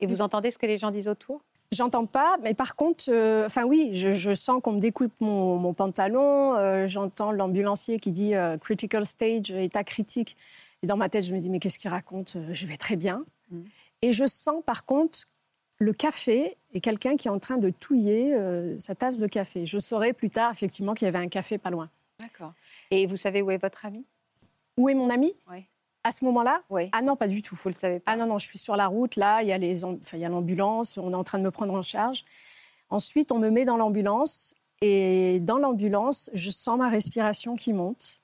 Et 0.00 0.06
vous 0.06 0.22
entendez 0.22 0.50
ce 0.50 0.58
que 0.58 0.66
les 0.66 0.78
gens 0.78 0.90
disent 0.90 1.08
autour? 1.08 1.40
J'entends 1.70 2.06
pas, 2.06 2.36
mais 2.42 2.52
par 2.52 2.74
contre, 2.74 3.04
euh, 3.08 3.46
enfin 3.46 3.64
oui, 3.64 3.90
je, 3.94 4.34
sens 4.34 4.60
qu'on 4.60 4.72
me 4.72 4.80
découpe 4.80 5.12
mon, 5.20 5.72
pantalon, 5.72 6.54
euh, 6.54 6.86
j'entends 6.86 7.32
l'ambulancier 7.32 7.98
qui 7.98 8.12
dit 8.12 8.34
critical 8.60 9.06
stage, 9.06 9.50
état 9.52 9.84
critique. 9.84 10.36
Et 10.82 10.86
dans 10.86 10.96
ma 10.96 11.08
tête, 11.08 11.24
je 11.24 11.32
me 11.32 11.38
dis, 11.38 11.48
mais 11.48 11.60
qu'est-ce 11.60 11.78
qu'il 11.78 11.90
raconte? 11.90 12.36
Je 12.50 12.66
vais 12.66 12.76
très 12.76 12.96
bien. 12.96 13.24
Mm. 13.50 13.60
Et 14.02 14.12
je 14.12 14.26
sens 14.26 14.62
par 14.66 14.84
contre 14.84 15.28
le 15.82 15.92
café 15.92 16.56
et 16.72 16.80
quelqu'un 16.80 17.16
qui 17.16 17.26
est 17.26 17.30
en 17.30 17.40
train 17.40 17.56
de 17.56 17.70
touiller 17.70 18.36
sa 18.78 18.94
tasse 18.94 19.18
de 19.18 19.26
café. 19.26 19.66
Je 19.66 19.78
saurai 19.78 20.12
plus 20.12 20.30
tard, 20.30 20.52
effectivement, 20.52 20.94
qu'il 20.94 21.06
y 21.06 21.08
avait 21.08 21.18
un 21.18 21.28
café 21.28 21.58
pas 21.58 21.70
loin. 21.70 21.90
D'accord. 22.20 22.52
Et 22.90 23.06
vous 23.06 23.16
savez 23.16 23.42
où 23.42 23.50
est 23.50 23.58
votre 23.58 23.84
ami? 23.84 24.04
Où 24.76 24.88
est 24.88 24.94
mon 24.94 25.10
ami? 25.10 25.34
Oui. 25.50 25.66
À 26.04 26.12
ce 26.12 26.24
moment-là? 26.24 26.62
Oui. 26.70 26.88
Ah 26.92 27.02
non, 27.02 27.16
pas 27.16 27.28
du 27.28 27.42
tout. 27.42 27.56
Vous 27.56 27.68
le 27.68 27.74
savez 27.74 28.00
pas? 28.00 28.12
Ah 28.12 28.16
non, 28.16 28.26
non, 28.26 28.38
je 28.38 28.46
suis 28.46 28.58
sur 28.58 28.76
la 28.76 28.86
route, 28.86 29.16
là, 29.16 29.42
il 29.42 29.48
y 29.48 30.24
a 30.24 30.28
l'ambulance, 30.28 30.98
on 30.98 31.12
est 31.12 31.16
en 31.16 31.24
train 31.24 31.38
de 31.38 31.44
me 31.44 31.50
prendre 31.50 31.74
en 31.74 31.82
charge. 31.82 32.24
Ensuite, 32.88 33.32
on 33.32 33.38
me 33.38 33.50
met 33.50 33.64
dans 33.64 33.76
l'ambulance 33.76 34.54
et 34.80 35.40
dans 35.40 35.58
l'ambulance, 35.58 36.30
je 36.32 36.50
sens 36.50 36.78
ma 36.78 36.88
respiration 36.88 37.56
qui 37.56 37.72
monte. 37.72 38.20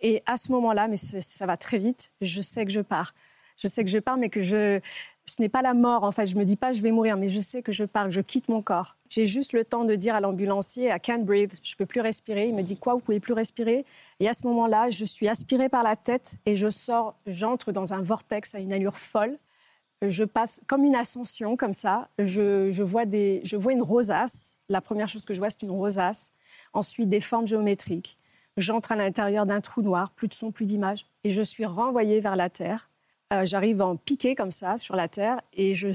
Et 0.00 0.22
à 0.26 0.36
ce 0.36 0.52
moment-là, 0.52 0.88
mais 0.88 0.96
ça 0.96 1.46
va 1.46 1.56
très 1.56 1.78
vite, 1.78 2.10
je 2.20 2.40
sais 2.40 2.64
que 2.64 2.70
je 2.70 2.80
pars. 2.80 3.14
Je 3.56 3.66
sais 3.66 3.82
que 3.82 3.90
je 3.90 3.98
pars, 3.98 4.18
mais 4.18 4.28
que 4.28 4.40
je, 4.40 4.80
ce 5.28 5.42
n'est 5.42 5.48
pas 5.48 5.62
la 5.62 5.74
mort. 5.74 6.04
En 6.04 6.12
fait, 6.12 6.26
je 6.26 6.36
me 6.36 6.44
dis 6.44 6.56
pas 6.56 6.72
je 6.72 6.82
vais 6.82 6.90
mourir, 6.90 7.16
mais 7.16 7.28
je 7.28 7.40
sais 7.40 7.62
que 7.62 7.72
je 7.72 7.84
pars, 7.84 8.10
je 8.10 8.20
quitte 8.20 8.48
mon 8.48 8.62
corps. 8.62 8.96
J'ai 9.08 9.24
juste 9.24 9.52
le 9.52 9.64
temps 9.64 9.84
de 9.84 9.94
dire 9.94 10.14
à 10.14 10.20
l'ambulancier 10.20 10.88
I 10.88 11.00
can't 11.00 11.24
breathe, 11.24 11.52
je 11.62 11.74
peux 11.76 11.86
plus 11.86 12.00
respirer. 12.00 12.48
Il 12.48 12.54
me 12.54 12.62
dit 12.62 12.76
quoi 12.76 12.94
Vous 12.94 13.00
pouvez 13.00 13.20
plus 13.20 13.32
respirer? 13.32 13.84
Et 14.20 14.28
à 14.28 14.32
ce 14.32 14.46
moment-là, 14.46 14.90
je 14.90 15.04
suis 15.04 15.28
aspirée 15.28 15.68
par 15.68 15.82
la 15.82 15.96
tête 15.96 16.36
et 16.46 16.56
je 16.56 16.70
sors, 16.70 17.16
j'entre 17.26 17.72
dans 17.72 17.92
un 17.92 18.02
vortex 18.02 18.54
à 18.54 18.58
une 18.58 18.72
allure 18.72 18.98
folle. 18.98 19.38
Je 20.02 20.24
passe 20.24 20.60
comme 20.66 20.84
une 20.84 20.94
ascension, 20.94 21.56
comme 21.56 21.72
ça. 21.72 22.08
Je, 22.18 22.82
vois 22.82 23.06
des, 23.06 23.40
je 23.44 23.56
vois 23.56 23.72
une 23.72 23.82
rosace. 23.82 24.56
La 24.68 24.80
première 24.80 25.08
chose 25.08 25.24
que 25.24 25.34
je 25.34 25.38
vois, 25.38 25.50
c'est 25.50 25.62
une 25.62 25.70
rosace. 25.70 26.32
Ensuite, 26.72 27.08
des 27.08 27.20
formes 27.20 27.46
géométriques 27.46 28.18
J'entre 28.56 28.92
à 28.92 28.96
l'intérieur 28.96 29.44
d'un 29.44 29.60
trou 29.60 29.82
noir, 29.82 30.12
plus 30.12 30.28
de 30.28 30.34
son, 30.34 30.50
plus 30.50 30.64
d'image, 30.64 31.04
et 31.24 31.30
je 31.30 31.42
suis 31.42 31.66
renvoyée 31.66 32.20
vers 32.20 32.36
la 32.36 32.48
Terre. 32.48 32.88
Euh, 33.32 33.44
j'arrive 33.44 33.82
en 33.82 33.96
piqué 33.96 34.34
comme 34.34 34.52
ça 34.52 34.76
sur 34.76 34.94
la 34.96 35.08
Terre 35.08 35.40
et 35.52 35.74
je, 35.74 35.88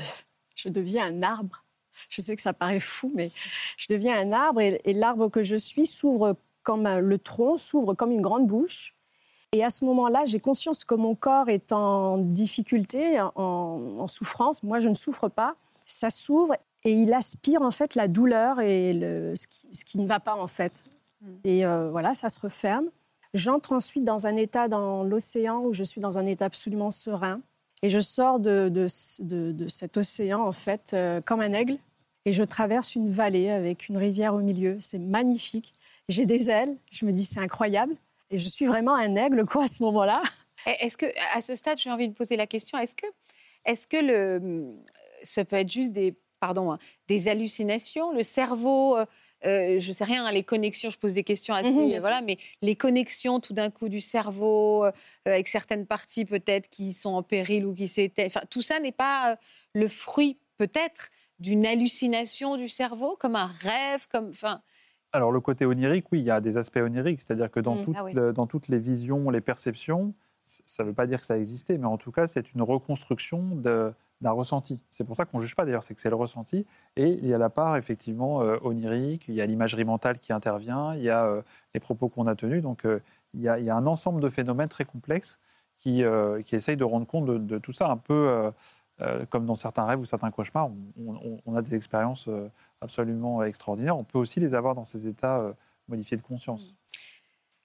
je 0.55 0.69
deviens 0.69 1.05
un 1.05 1.23
arbre. 1.23 1.63
Je 2.09 2.21
sais 2.21 2.35
que 2.35 2.41
ça 2.41 2.53
paraît 2.53 2.79
fou, 2.79 3.11
mais 3.15 3.29
je 3.77 3.87
deviens 3.89 4.19
un 4.19 4.31
arbre 4.31 4.59
et, 4.61 4.93
l'arbre 4.93 5.29
que 5.29 5.43
je 5.43 5.55
suis 5.55 5.85
s'ouvre 5.85 6.35
comme 6.63 6.87
le 6.87 7.17
tronc, 7.17 7.57
s'ouvre 7.57 7.93
comme 7.93 8.11
une 8.11 8.21
grande 8.21 8.47
bouche. 8.47 8.95
Et 9.53 9.63
à 9.63 9.69
ce 9.69 9.85
moment-là, 9.85 10.23
j'ai 10.25 10.39
conscience 10.39 10.83
que 10.83 10.95
mon 10.95 11.15
corps 11.15 11.49
est 11.49 11.73
en 11.73 12.17
difficulté, 12.17 13.19
en, 13.19 13.31
en 13.35 14.07
souffrance. 14.07 14.63
Moi, 14.63 14.79
je 14.79 14.87
ne 14.87 14.93
souffre 14.93 15.27
pas. 15.27 15.55
Ça 15.85 16.09
s'ouvre 16.09 16.55
et 16.83 16.91
il 16.91 17.13
aspire 17.13 17.61
en 17.61 17.71
fait 17.71 17.95
la 17.95 18.07
douleur 18.07 18.59
et 18.59 18.93
le, 18.93 19.33
ce, 19.35 19.85
qui, 19.85 19.99
ne 19.99 20.07
va 20.07 20.19
pas 20.19 20.35
en 20.35 20.47
fait. 20.47 20.85
Mm. 21.21 21.27
Et 21.43 21.65
euh, 21.65 21.89
voilà, 21.91 22.13
ça 22.13 22.29
se 22.29 22.39
referme. 22.39 22.89
J'entre 23.33 23.71
ensuite 23.71 24.03
dans 24.03 24.27
un 24.27 24.35
état 24.35 24.67
dans 24.67 25.03
l'océan 25.03 25.61
où 25.63 25.73
je 25.73 25.83
suis 25.83 26.01
dans 26.01 26.17
un 26.17 26.25
état 26.25 26.45
absolument 26.45 26.91
serein. 26.91 27.41
Et 27.83 27.89
je 27.89 27.99
sors 27.99 28.39
de, 28.39 28.69
de, 28.69 28.87
de, 29.51 29.67
cet 29.67 29.97
océan 29.97 30.41
en 30.41 30.51
fait 30.51 30.93
euh, 30.93 31.21
comme 31.21 31.39
un 31.41 31.53
aigle. 31.53 31.77
Et 32.25 32.31
je 32.31 32.43
traverse 32.43 32.95
une 32.95 33.09
vallée 33.09 33.49
avec 33.49 33.89
une 33.89 33.97
rivière 33.97 34.35
au 34.35 34.41
milieu. 34.41 34.77
C'est 34.79 34.99
magnifique. 34.99 35.73
J'ai 36.07 36.25
des 36.25 36.49
ailes. 36.49 36.77
Je 36.91 37.05
me 37.05 37.11
dis 37.11 37.23
c'est 37.23 37.39
incroyable. 37.39 37.95
Et 38.29 38.37
je 38.37 38.47
suis 38.47 38.65
vraiment 38.65 38.95
un 38.95 39.15
aigle 39.15 39.45
quoi 39.45 39.63
à 39.63 39.67
ce 39.67 39.81
moment-là. 39.83 40.21
Est-ce 40.65 40.97
que 40.97 41.07
à 41.33 41.41
ce 41.41 41.55
stade, 41.55 41.79
j'ai 41.79 41.89
envie 41.89 42.09
de 42.09 42.13
poser 42.13 42.35
la 42.35 42.45
question 42.45 42.77
est-ce 42.77 42.95
que 42.95 43.07
est-ce 43.65 43.87
que 43.87 43.97
le 43.97 44.75
ça 45.23 45.45
peut 45.45 45.55
être 45.55 45.71
juste 45.71 45.91
des 45.91 46.15
pardon, 46.39 46.71
hein, 46.71 46.79
des 47.07 47.27
hallucinations? 47.27 48.11
Le 48.11 48.23
cerveau, 48.23 48.97
euh, 49.45 49.77
euh, 49.77 49.79
je 49.79 49.91
sais 49.91 50.03
rien, 50.03 50.25
hein, 50.25 50.31
les 50.31 50.43
connexions, 50.43 50.89
je 50.89 50.97
pose 50.97 51.13
des 51.13 51.23
questions 51.23 51.53
assez, 51.53 51.69
mhm, 51.69 51.99
voilà, 51.99 52.21
mais 52.21 52.37
les 52.61 52.75
connexions 52.75 53.39
tout 53.39 53.53
d'un 53.53 53.69
coup 53.69 53.89
du 53.89 54.01
cerveau 54.01 54.85
euh, 54.85 54.91
avec 55.25 55.47
certaines 55.47 55.85
parties 55.85 56.25
peut-être 56.25 56.69
qui 56.69 56.93
sont 56.93 57.11
en 57.11 57.23
péril 57.23 57.65
ou 57.65 57.73
qui 57.73 57.87
s'étaient, 57.87 58.27
enfin, 58.27 58.41
tout 58.49 58.61
ça 58.61 58.79
n'est 58.79 58.91
pas 58.91 59.37
le 59.73 59.87
fruit 59.87 60.37
peut-être 60.57 61.09
d'une 61.39 61.65
hallucination 61.65 62.55
du 62.55 62.69
cerveau, 62.69 63.15
comme 63.19 63.35
un 63.35 63.47
rêve, 63.47 64.07
comme, 64.11 64.29
enfin. 64.29 64.61
Alors 65.11 65.31
le 65.31 65.41
côté 65.41 65.65
onirique, 65.65 66.05
oui, 66.11 66.19
il 66.19 66.25
y 66.25 66.31
a 66.31 66.39
des 66.39 66.57
aspects 66.57 66.77
oniriques, 66.77 67.21
c'est-à-dire 67.21 67.49
que 67.49 67.59
dans, 67.59 67.75
mmh, 67.75 67.93
ah 67.95 68.31
dans 68.31 68.47
toutes 68.47 68.67
les 68.67 68.77
visions, 68.77 69.29
les 69.29 69.41
perceptions, 69.41 70.13
ça 70.45 70.83
ne 70.83 70.89
veut 70.89 70.93
pas 70.93 71.07
dire 71.07 71.19
que 71.19 71.25
ça 71.25 71.37
existait, 71.37 71.77
mais 71.77 71.85
en 71.85 71.97
tout 71.97 72.11
cas, 72.11 72.27
c'est 72.27 72.53
une 72.53 72.61
reconstruction 72.61 73.55
d'un 73.55 74.31
ressenti. 74.31 74.79
C'est 74.89 75.03
pour 75.03 75.15
ça 75.15 75.25
qu'on 75.25 75.37
ne 75.37 75.43
juge 75.43 75.55
pas 75.55 75.65
d'ailleurs, 75.65 75.83
c'est 75.83 75.95
que 75.95 76.01
c'est 76.01 76.09
le 76.09 76.15
ressenti. 76.15 76.65
Et 76.95 77.09
il 77.09 77.27
y 77.27 77.33
a 77.33 77.37
la 77.37 77.49
part 77.49 77.77
effectivement 77.77 78.41
euh, 78.41 78.57
onirique, 78.61 79.25
il 79.27 79.35
y 79.35 79.41
a 79.41 79.45
l'imagerie 79.45 79.85
mentale 79.85 80.19
qui 80.19 80.33
intervient, 80.33 80.95
il 80.95 81.03
y 81.03 81.09
a 81.09 81.25
euh, 81.25 81.41
les 81.73 81.79
propos 81.79 82.09
qu'on 82.09 82.27
a 82.27 82.35
tenus. 82.35 82.61
Donc 82.61 82.85
euh, 82.85 82.99
il, 83.33 83.41
y 83.41 83.49
a, 83.49 83.59
il, 83.59 83.65
y 83.65 83.69
a, 83.69 83.75
un 83.75 83.87
ensemble 83.87 84.21
de 84.21 84.29
phénomènes 84.29 84.69
très 84.69 84.85
complexes 84.85 85.39
qui, 85.79 86.03
qui 86.45 86.55
essayent 86.55 86.77
de 86.77 86.83
rendre 86.83 87.07
compte 87.07 87.25
de, 87.25 87.57
tout 87.57 87.71
ça, 87.71 87.89
un 87.89 87.97
peu 87.97 88.51
comme 89.31 89.47
dans 89.47 89.55
certains 89.55 89.83
rêves 89.83 89.99
ou 89.99 90.05
certains 90.05 90.29
cauchemars. 90.29 90.69
On, 91.47 91.55
a 91.55 91.63
des 91.63 91.73
expériences 91.73 92.29
absolument 92.81 93.41
extraordinaires. 93.41 93.97
On 93.97 94.03
peut 94.03 94.19
aussi 94.19 94.39
les 94.39 94.53
avoir 94.53 94.75
dans 94.75 94.83
ces 94.83 95.07
états 95.07 95.55
modifiés 95.87 96.17
de 96.17 96.21
conscience. 96.21 96.75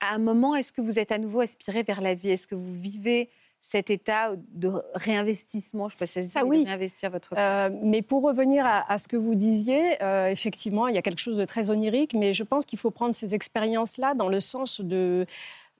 À 0.00 0.14
un 0.14 0.18
moment, 0.18 0.54
est-ce 0.54 0.72
que 0.72 0.80
vous 0.80 0.98
êtes 0.98 1.12
à 1.12 1.18
nouveau 1.18 1.40
aspiré 1.40 1.82
vers 1.82 2.00
la 2.00 2.14
vie? 2.14 2.30
Est-ce 2.30 2.46
que 2.46 2.54
vous 2.54 2.74
vivez 2.74 3.30
cet 3.60 3.90
état 3.90 4.32
de 4.54 4.72
réinvestissement? 4.94 5.88
Je 5.88 5.94
ne 5.94 5.98
sais 6.06 6.20
pas 6.20 6.22
si 6.22 6.30
ça, 6.30 6.44
oui. 6.44 6.64
réinvestir 6.64 7.10
votre 7.10 7.34
euh, 7.36 7.70
mais 7.82 8.02
pour 8.02 8.22
revenir 8.22 8.64
à, 8.66 8.98
ce 8.98 9.08
que 9.08 9.16
vous 9.16 9.34
disiez, 9.34 10.02
euh, 10.02 10.28
effectivement, 10.28 10.86
il 10.88 10.94
y 10.94 10.98
a 10.98 11.02
quelque 11.02 11.20
chose 11.20 11.38
de 11.38 11.44
très 11.44 11.70
onirique, 11.70 12.14
mais 12.14 12.32
je 12.32 12.42
pense 12.42 12.66
qu'il 12.66 12.78
faut 12.78 12.90
prendre 12.90 13.14
ces 13.14 13.34
expériences-là 13.34 14.14
dans 14.14 14.28
le 14.28 14.40
sens 14.40 14.80
de 14.80 15.26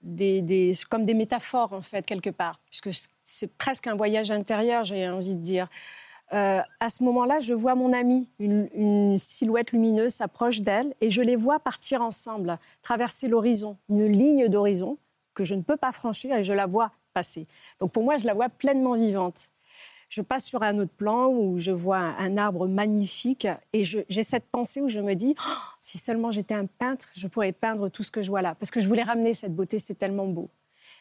des, 0.03 0.71
comme 0.89 1.05
des 1.05 1.13
métaphores, 1.13 1.73
en 1.73 1.81
fait, 1.81 2.05
quelque 2.05 2.29
part, 2.29 2.59
puisque 2.69 2.89
c'est 3.23 3.51
presque 3.57 3.87
un 3.87 3.95
voyage 3.95 4.31
intérieur, 4.31 4.83
j'ai 4.83 5.07
envie 5.09 5.35
de 5.35 5.41
dire. 5.41 5.67
Euh, 6.33 6.61
à 6.79 6.89
ce 6.89 7.03
moment-là, 7.03 7.39
je 7.39 7.53
vois 7.53 7.75
mon 7.75 7.93
amie, 7.93 8.27
une, 8.39 9.17
silhouette 9.17 9.71
lumineuse 9.71 10.11
s'approche 10.11 10.61
d'elle 10.61 10.93
et 11.01 11.09
je 11.09 11.21
les 11.21 11.35
vois 11.35 11.59
partir 11.59 12.01
ensemble, 12.01 12.59
traverser 12.81 13.27
l'horizon, 13.27 13.77
une 13.89 14.07
ligne 14.07 14.47
d'horizon 14.47 14.97
que 15.33 15.43
je 15.43 15.55
ne 15.55 15.61
peux 15.61 15.77
pas 15.77 15.91
franchir 15.91 16.35
et 16.35 16.43
je 16.43 16.53
la 16.53 16.65
vois 16.65 16.91
donc 17.79 17.91
pour 17.91 18.03
moi, 18.03 18.17
je 18.17 18.25
la 18.25 18.33
vois 18.33 18.49
pleinement 18.49 18.93
vivante. 18.93 19.49
Je 20.09 20.21
passe 20.21 20.45
sur 20.45 20.63
un 20.63 20.77
autre 20.79 20.93
plan 20.95 21.27
où 21.27 21.57
je 21.57 21.71
vois 21.71 21.97
un, 21.97 22.37
arbre 22.37 22.67
magnifique 22.67 23.47
et 23.73 23.83
j'ai 23.83 24.23
cette 24.23 24.45
pensée 24.45 24.81
où 24.81 24.87
je 24.87 25.01
me 25.01 25.15
dis 25.15 25.35
oh, 25.37 25.53
si 25.81 25.97
seulement 25.97 26.31
j'étais 26.31 26.53
un 26.53 26.65
peintre, 26.65 27.09
je 27.13 27.27
pourrais 27.27 27.51
peindre 27.51 27.89
tout 27.89 28.03
ce 28.03 28.11
que 28.11 28.21
je 28.21 28.29
vois 28.29 28.41
là 28.41 28.55
parce 28.55 28.71
que 28.71 28.79
je 28.79 28.87
voulais 28.87 29.03
ramener 29.03 29.33
cette 29.33 29.53
beauté, 29.53 29.79
c'était 29.79 29.95
tellement 29.95 30.27
beau. 30.27 30.49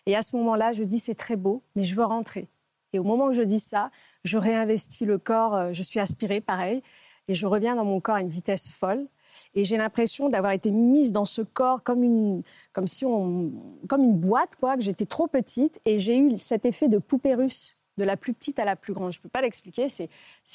Et 0.07 0.17
à 0.17 0.23
ce 0.23 0.35
moment-là, 0.37 0.73
je 0.73 0.83
dis 0.83 0.99
c'est 0.99 1.15
très 1.15 1.37
beau, 1.37 1.63
mais 1.77 1.85
je 1.85 1.95
veux 1.95 2.05
rentrer. 2.05 2.49
Et 2.93 2.99
au 2.99 3.05
moment 3.05 3.27
où 3.27 3.33
je 3.33 3.43
dis 3.43 3.61
ça, 3.61 3.91
je 4.25 4.39
réinvestis 4.39 5.05
le 5.05 5.19
corps, 5.19 5.55
euh, 5.55 5.73
je 5.73 5.83
suis 5.83 6.01
aspirée 6.01 6.41
pareil, 6.41 6.83
et 7.29 7.35
je 7.35 7.47
reviens 7.47 7.75
dans 7.75 7.85
mon 7.85 8.01
corps 8.01 8.17
à 8.17 8.21
une 8.21 8.29
vitesse 8.29 8.69
folle. 8.69 9.07
Et 9.55 9.65
j'ai 9.65 9.77
l'impression 9.77 10.29
d'avoir 10.29 10.53
été 10.53 10.71
mise 10.71 11.13
dans 11.13 11.25
ce 11.25 11.43
corps 11.43 11.83
comme 11.83 12.03
une, 12.03 12.43
comme 12.73 12.87
si 12.87 13.05
on, 13.05 13.53
comme 13.89 14.03
une 14.03 14.17
boîte, 14.17 14.57
quoi, 14.57 14.77
que 14.77 14.83
j'étais 14.83 15.07
trop 15.07 15.27
petite. 15.27 15.81
Et 15.85 15.99
j'ai 15.99 16.17
eu 16.17 16.37
cet 16.37 16.65
effet 16.65 16.89
de 16.89 16.99
poupée 16.99 17.35
russe, 17.35 17.75
de 17.99 18.05
la 18.05 18.17
plus 18.17 18.33
petite 18.33 18.59
à 18.59 18.65
la 18.65 18.77
plus 18.77 18.93
grande. 18.93 19.13
Je 19.13 19.19
ne 19.19 19.23
peux 19.23 19.29
pas 19.29 19.41
l'expliquer, 19.41 19.89
c'est, 19.89 20.09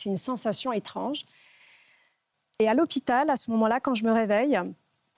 une 0.05 0.17
sensation 0.17 0.71
étrange. 0.71 1.25
Et 2.59 2.69
à 2.69 2.73
l'hôpital, 2.73 3.29
à 3.29 3.35
ce 3.35 3.51
moment-là, 3.51 3.79
quand 3.79 3.95
je 3.95 4.03
me 4.03 4.11
réveille, 4.11 4.59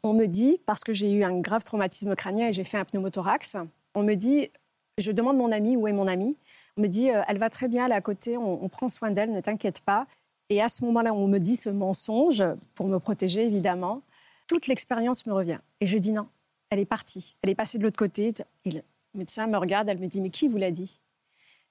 on 0.02 0.14
me 0.14 0.26
dit, 0.26 0.60
parce 0.66 0.84
que 0.84 0.94
j'ai 0.94 1.12
eu 1.12 1.24
un 1.24 1.40
grave 1.40 1.64
traumatisme 1.64 2.16
crânien 2.16 2.48
et 2.48 2.54
j'ai 2.54 2.64
fait 2.64 2.78
un 2.78 2.86
pneumothorax, 2.86 3.58
on 3.96 4.04
me 4.04 4.16
dit, 4.16 4.50
je 4.98 5.12
demande 5.12 5.38
mon 5.38 5.52
amie, 5.52 5.76
où 5.76 5.88
est 5.88 5.94
mon 5.94 6.08
amie 6.08 6.38
On 6.78 6.82
me 6.82 6.88
dit, 6.88 7.12
euh, 7.12 7.22
elle 7.28 7.38
va 7.38 7.50
très 7.50 7.68
bien, 7.68 7.86
elle 7.86 7.92
est 7.92 7.96
à 7.96 8.02
côté, 8.02 8.38
on 8.38 8.68
prend 8.68 8.90
soin 8.90 9.12
d'elle, 9.12 9.32
ne 9.32 9.42
t'inquiète 9.42 9.82
pas. 9.82 10.08
Et 10.50 10.62
à 10.62 10.68
ce 10.68 10.84
moment-là, 10.86 11.14
on 11.14 11.28
me 11.28 11.40
dit 11.40 11.56
ce 11.56 11.70
mensonge, 11.70 12.44
pour 12.76 12.88
me 12.88 13.00
protéger 13.00 13.46
évidemment, 13.46 14.02
toute 14.48 14.68
l'expérience 14.68 15.26
me 15.26 15.34
revient. 15.34 15.60
Et 15.80 15.86
je 15.86 15.98
dis 15.98 16.12
non, 16.12 16.28
elle 16.70 16.80
est 16.80 16.86
partie, 16.86 17.38
elle 17.42 17.50
est 17.50 17.56
passée 17.56 17.78
de 17.78 17.84
l'autre 17.84 17.98
côté. 17.98 18.34
Et 18.66 18.72
le 18.72 18.82
médecin 19.14 19.48
me 19.48 19.58
regarde, 19.58 19.90
elle 19.90 20.00
me 20.00 20.08
dit, 20.08 20.22
mais 20.22 20.30
qui 20.30 20.48
vous 20.48 20.58
l'a 20.58 20.72
dit? 20.72 21.00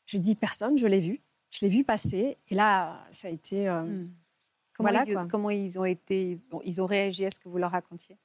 Je 0.06 0.18
dis, 0.18 0.34
personne, 0.34 0.76
je 0.78 0.86
l'ai 0.86 1.00
vu. 1.00 1.20
Je 1.50 1.64
l'ai 1.64 1.68
vu 1.68 1.84
passer. 1.84 2.38
Et 2.48 2.54
là, 2.54 3.06
ça 3.10 3.28
a 3.28 3.30
été... 3.30 3.68
Euh, 3.68 3.82
hmm. 3.82 4.10
Comment, 4.74 4.88
voilà, 4.88 5.04
ils, 5.06 5.28
comment 5.28 5.50
ils 5.50 5.78
ont 5.78 5.84
été, 5.84 6.38
ils 6.64 6.80
ont 6.80 6.86
réagi 6.86 7.26
à 7.26 7.30
ce 7.30 7.38
que 7.38 7.48
vous 7.48 7.58
leur 7.58 7.70
racontiez? 7.70 8.16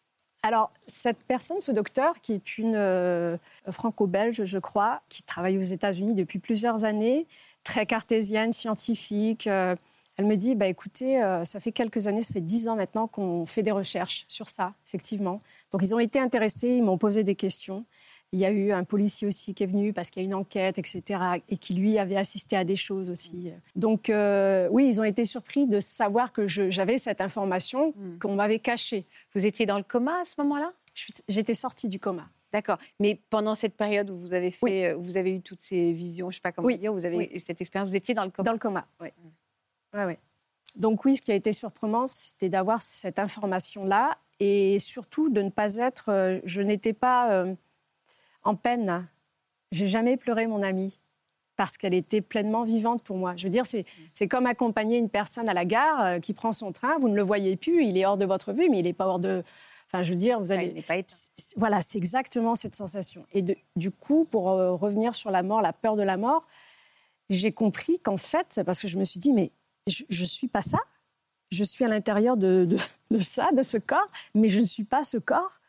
Alors, 0.48 0.72
cette 0.88 1.22
personne, 1.28 1.60
ce 1.60 1.74
docteur, 1.74 2.22
qui 2.22 2.32
est 2.32 2.58
une 2.58 2.76
euh, 2.76 3.36
franco-belge, 3.70 4.46
je 4.46 4.58
crois, 4.60 5.02
qui 5.10 5.22
travaille 5.22 5.58
aux 5.58 5.62
États-Unis 5.62 6.14
depuis 6.14 6.40
plusieurs 6.40 6.86
années, 6.86 7.28
très 7.66 7.86
cartésienne, 7.86 8.54
scientifique, 8.54 9.48
euh, 9.48 9.76
elle 10.18 10.26
me 10.26 10.38
dit, 10.38 10.56
bah, 10.56 10.68
écoutez, 10.68 11.22
euh, 11.22 11.44
ça 11.44 11.60
fait 11.60 11.74
quelques 11.74 12.08
années, 12.08 12.22
ça 12.22 12.34
fait 12.34 12.40
dix 12.40 12.70
ans 12.70 12.78
maintenant 12.78 13.08
qu'on 13.08 13.46
fait 13.46 13.62
des 13.62 13.72
recherches 13.72 14.24
sur 14.30 14.48
ça, 14.48 14.74
effectivement. 14.88 15.42
Donc 15.74 15.82
ils 15.84 15.94
ont 15.94 16.00
été 16.00 16.18
intéressés, 16.18 16.70
ils 16.70 16.84
m'ont 16.84 16.98
posé 16.98 17.26
des 17.26 17.36
questions. 17.36 17.84
Il 18.34 18.40
y 18.40 18.46
a 18.46 18.52
eu 18.52 18.72
un 18.72 18.84
policier 18.84 19.28
aussi 19.28 19.54
qui 19.54 19.64
est 19.64 19.68
venu 19.68 19.94
parce 19.94 20.10
qu'il 20.10 20.22
y 20.22 20.26
a 20.26 20.28
une 20.28 20.34
enquête, 20.34 20.78
etc., 20.78 21.42
et 21.48 21.58
qui 21.58 21.74
lui 21.74 21.98
avait 21.98 22.18
assisté 22.18 22.58
à 22.58 22.66
des 22.66 22.76
choses 22.76 23.10
aussi. 23.10 23.52
Donc 23.76 24.10
euh, 24.10 24.68
oui, 24.72 24.88
ils 24.88 25.00
ont 25.00 25.06
été 25.06 25.24
surpris 25.24 25.66
de 25.68 25.80
savoir 25.80 26.34
que 26.34 26.48
j'avais 26.48 26.98
cette 26.98 27.22
information 27.22 27.94
hmm. 27.96 28.20
qu'on 28.20 28.36
m'avait 28.36 28.60
cachée. 28.60 29.06
Vous 29.34 29.46
étiez 29.46 29.66
dans 29.66 29.78
le 29.78 29.84
coma 29.84 30.20
à 30.22 30.26
ce 30.26 30.36
moment-là? 30.40 30.74
J'étais 31.28 31.54
sortie 31.54 31.88
du 31.88 32.00
coma. 32.00 32.28
D'accord. 32.52 32.80
Mais 33.00 33.20
pendant 33.30 33.56
cette 33.56 33.76
période 33.76 34.10
où 34.10 34.18
vous 34.18 34.34
avez 34.34 34.52
fait, 34.52 34.92
euh, 34.92 34.96
vous 34.96 35.18
avez 35.18 35.32
eu 35.32 35.42
toutes 35.42 35.62
ces 35.62 35.94
visions, 35.94 36.30
je 36.30 36.36
ne 36.36 36.38
sais 36.38 36.42
pas 36.42 36.52
comment 36.52 36.70
dire, 36.70 36.92
vous 36.94 37.06
avez 37.06 37.30
eu 37.34 37.40
cette 37.40 37.62
expérience, 37.62 37.90
vous 37.90 37.96
étiez 37.96 38.14
dans 38.14 38.26
le 38.26 38.32
coma? 38.32 38.46
Dans 38.46 38.54
le 38.54 38.60
coma, 38.60 38.88
oui. 39.00 39.10
Hmm. 39.18 40.14
Donc 40.76 41.06
oui, 41.06 41.16
ce 41.16 41.22
qui 41.22 41.32
a 41.32 41.36
été 41.36 41.52
surprenant, 41.52 42.06
c'était 42.06 42.50
d'avoir 42.50 42.82
cette 42.82 43.20
information-là 43.20 44.18
et 44.40 44.80
surtout 44.80 45.30
de 45.30 45.42
ne 45.42 45.50
pas 45.50 45.78
être... 45.78 46.10
Euh, 46.10 46.40
je 46.44 46.62
n'étais 46.62 46.94
pas 46.94 47.32
euh, 47.32 47.56
en 48.48 48.56
peine. 48.56 49.08
J'ai 49.72 49.86
jamais 49.86 50.18
pleuré 50.18 50.48
mon 50.48 50.64
amie 50.64 51.00
parce 51.58 51.78
qu'elle 51.78 51.94
était 51.94 52.22
pleinement 52.22 52.64
vivante 52.64 53.04
pour 53.04 53.18
moi. 53.18 53.36
Je 53.36 53.44
veux 53.44 53.50
dire, 53.50 53.66
c'est 53.66 54.28
comme 54.28 54.46
accompagner 54.46 54.98
une 54.98 55.10
personne 55.10 55.50
à 55.50 55.54
la 55.54 55.66
gare 55.66 56.02
euh, 56.02 56.20
qui 56.20 56.34
prend 56.34 56.54
son 56.54 56.72
train, 56.72 56.98
vous 57.00 57.10
ne 57.10 57.16
le 57.16 57.24
voyez 57.24 57.58
plus, 57.58 57.84
il 57.84 57.98
est 57.98 58.06
hors 58.06 58.18
de 58.18 58.26
votre 58.26 58.54
vue, 58.54 58.70
mais 58.70 58.80
il 58.80 58.84
n'est 58.84 58.94
pas 58.94 59.08
hors 59.08 59.20
de... 59.20 59.44
Enfin, 59.88 60.04
je 60.04 60.12
veux 60.12 60.18
dire, 60.18 60.40
vous 60.40 60.52
allez... 60.52 60.82
Pas 60.84 60.96
voilà, 61.56 61.82
c'est 61.82 61.98
exactement 61.98 62.56
cette 62.56 62.76
sensation. 62.76 63.26
Et 63.34 63.44
du 63.76 63.90
coup, 63.92 64.26
pour 64.26 64.44
revenir 64.44 65.16
sur 65.16 65.32
la 65.32 65.44
mort, 65.44 65.62
la 65.62 65.74
peur 65.74 65.96
de 65.96 66.04
la 66.04 66.18
mort, 66.18 66.46
j'ai 67.30 67.52
compris 67.52 68.00
qu'en 68.00 68.18
fait, 68.18 68.62
parce 68.66 68.80
que 68.80 68.88
je 68.88 68.98
me 68.98 69.04
suis 69.04 69.20
dit, 69.20 69.34
mais 69.34 69.52
je 69.88 70.04
ne 70.10 70.28
suis 70.28 70.48
pas 70.48 70.62
ça. 70.62 70.80
Je 71.52 71.64
suis 71.64 71.86
à 71.86 71.88
l'intérieur 71.88 72.36
de, 72.38 72.68
de, 73.12 73.20
ça, 73.20 73.52
de 73.54 73.62
ce 73.62 73.78
corps, 73.78 74.10
mais 74.36 74.50
je 74.50 74.60
ne 74.60 74.66
suis 74.66 74.84
pas 74.84 75.04
ce 75.04 75.18
corps. 75.18 75.62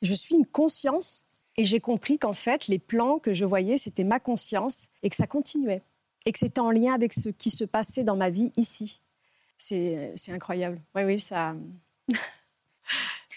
Je 0.00 0.14
suis 0.14 0.36
une 0.36 0.46
conscience 0.46 1.26
et 1.60 1.66
j'ai 1.66 1.78
compris 1.78 2.18
qu'en 2.18 2.32
fait, 2.32 2.68
les 2.68 2.78
plans 2.78 3.18
que 3.18 3.34
je 3.34 3.44
voyais, 3.44 3.76
c'était 3.76 4.02
ma 4.02 4.18
conscience 4.18 4.88
et 5.02 5.10
que 5.10 5.14
ça 5.14 5.26
continuait. 5.26 5.82
Et 6.24 6.32
que 6.32 6.38
c'était 6.38 6.60
en 6.60 6.70
lien 6.70 6.94
avec 6.94 7.12
ce 7.12 7.28
qui 7.28 7.50
se 7.50 7.64
passait 7.64 8.02
dans 8.02 8.16
ma 8.16 8.30
vie 8.30 8.50
ici. 8.56 9.02
C'est 9.58 10.14
incroyable. 10.30 10.80
Oui, 10.94 11.02
oui, 11.02 11.20
ça. 11.20 11.54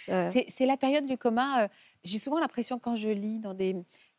C'est 0.05 0.65
la 0.65 0.77
période 0.77 1.05
du 1.05 1.17
coma. 1.17 1.63
Euh, 1.63 1.67
J'ai 2.05 2.17
souvent 2.17 2.39
l'impression 2.39 2.79
quand 2.79 2.95
je 2.95 3.09
lis 3.09 3.39
dans 3.39 3.53
des, 3.53 3.75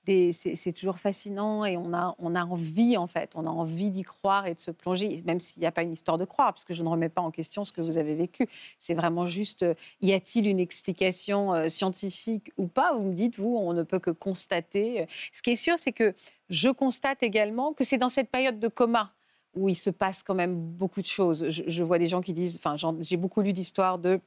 c'est 0.07 0.73
toujours 0.73 0.99
fascinant 0.99 1.65
et 1.65 1.77
on 1.77 1.93
a, 1.95 2.15
on 2.19 2.35
a 2.35 2.45
envie, 2.45 2.97
en 2.97 3.07
fait, 3.07 3.33
on 3.35 3.47
a 3.47 3.51
envie 3.51 3.91
d'y 3.91 4.03
croire 4.03 4.47
et 4.47 4.55
de 4.55 4.61
se 4.61 4.71
plonger, 4.71 5.23
même 5.25 5.41
s'il 5.41 5.61
n'y 5.61 5.67
a 5.67 5.73
pas 5.73 5.83
une 5.83 5.93
histoire 5.93 6.19
de 6.19 6.25
croire, 6.25 6.53
parce 6.53 6.65
que 6.65 6.75
je 6.75 6.83
ne 6.83 6.89
remets 6.89 7.09
pas 7.09 7.23
en 7.23 7.31
question 7.31 7.65
ce 7.65 7.73
que 7.73 7.81
vous 7.81 7.97
avez 7.97 8.15
vécu. 8.15 8.47
C'est 8.79 8.95
vraiment 8.95 9.27
juste, 9.27 9.63
euh, 9.63 9.75
y 10.03 10.13
a-t-il 10.13 10.47
une 10.47 10.61
explication 10.61 11.55
euh, 11.55 11.69
scientifique 11.69 12.53
ou 12.57 12.67
pas? 12.67 12.95
Vous 12.95 13.05
me 13.05 13.15
dites, 13.15 13.39
vous, 13.39 13.57
on 13.57 13.73
ne 13.73 13.83
peut 13.83 13.99
que 13.99 14.11
constater. 14.11 15.07
Ce 15.33 15.43
qui 15.43 15.51
est 15.51 15.57
sûr, 15.57 15.79
c'est 15.79 15.93
que 15.93 16.15
je 16.51 16.69
constate 16.69 17.23
également 17.23 17.73
que 17.73 17.85
c'est 17.85 17.99
dans 17.99 18.09
cette 18.09 18.31
période 18.31 18.61
de 18.61 18.69
coma 18.69 19.13
où 19.55 19.69
il 19.69 19.77
se 19.77 19.91
passe 19.91 20.23
quand 20.23 20.35
même 20.35 20.57
beaucoup 20.57 21.01
de 21.01 21.07
choses. 21.07 21.49
Je, 21.49 21.63
je 21.67 21.83
vois 21.83 21.99
des 21.99 22.09
gens 22.09 22.21
qui 22.21 22.33
disent, 22.33 22.61
enfin, 22.63 22.77
j'ai 23.01 23.17
beaucoup 23.17 23.41
lu 23.41 23.53
d'histoires 23.53 23.99
de 23.99 24.21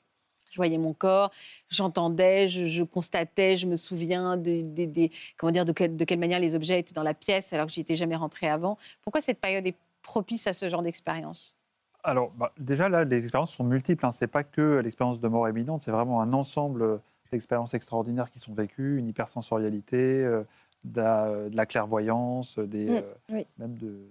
je 0.50 0.56
voyais 0.56 0.78
mon 0.78 0.94
corps, 0.94 1.32
j'entendais, 1.70 2.48
je, 2.48 2.84
constatais, 2.84 3.58
je 3.58 3.68
me 3.68 3.76
souviens 3.76 4.38
de, 4.38 5.10
comment 5.38 5.52
dire, 5.52 5.66
de, 5.66 5.72
quelle 5.72 6.20
manière 6.20 6.40
les 6.40 6.56
objets 6.56 6.80
étaient 6.80 6.94
dans 6.94 7.04
la 7.04 7.14
pièce 7.14 7.54
alors 7.54 7.68
que 7.68 7.74
j'y 7.74 7.82
étais 7.82 7.96
jamais 7.96 8.16
rentré 8.16 8.48
avant. 8.48 8.78
Pourquoi 9.02 9.22
cette 9.22 9.40
période 9.40 9.66
est 9.66 9.76
propice 10.02 10.48
à 10.48 10.54
ce 10.54 10.70
genre 10.70 10.82
d'expérience? 10.82 11.56
Alors, 12.04 12.32
bah, 12.32 12.54
déjà, 12.58 12.88
là, 12.88 13.04
les 13.04 13.24
expériences 13.24 13.52
sont 13.52 13.66
multiples. 13.66 14.06
Hein. 14.06 14.12
Ce 14.14 14.24
n'est 14.24 14.30
pas 14.30 14.44
que 14.44 14.80
l'expérience 14.80 15.20
de 15.20 15.28
mort 15.28 15.48
éminente, 15.48 15.82
c'est 15.82 15.92
vraiment 15.92 16.22
un 16.22 16.32
ensemble 16.32 17.02
d'expériences 17.32 17.74
extraordinaires 17.74 18.32
qui 18.32 18.40
sont 18.40 18.54
vécues, 18.54 18.98
une 18.98 19.08
hypersensorialité, 19.08 19.98
euh, 19.98 20.44
de, 20.86 21.56
la, 21.56 21.66
clairvoyance, 21.66 22.60
des, 22.60 22.86
mmh, 22.86 23.04
euh, 23.34 23.44
même 23.58 23.76
de, 23.78 24.08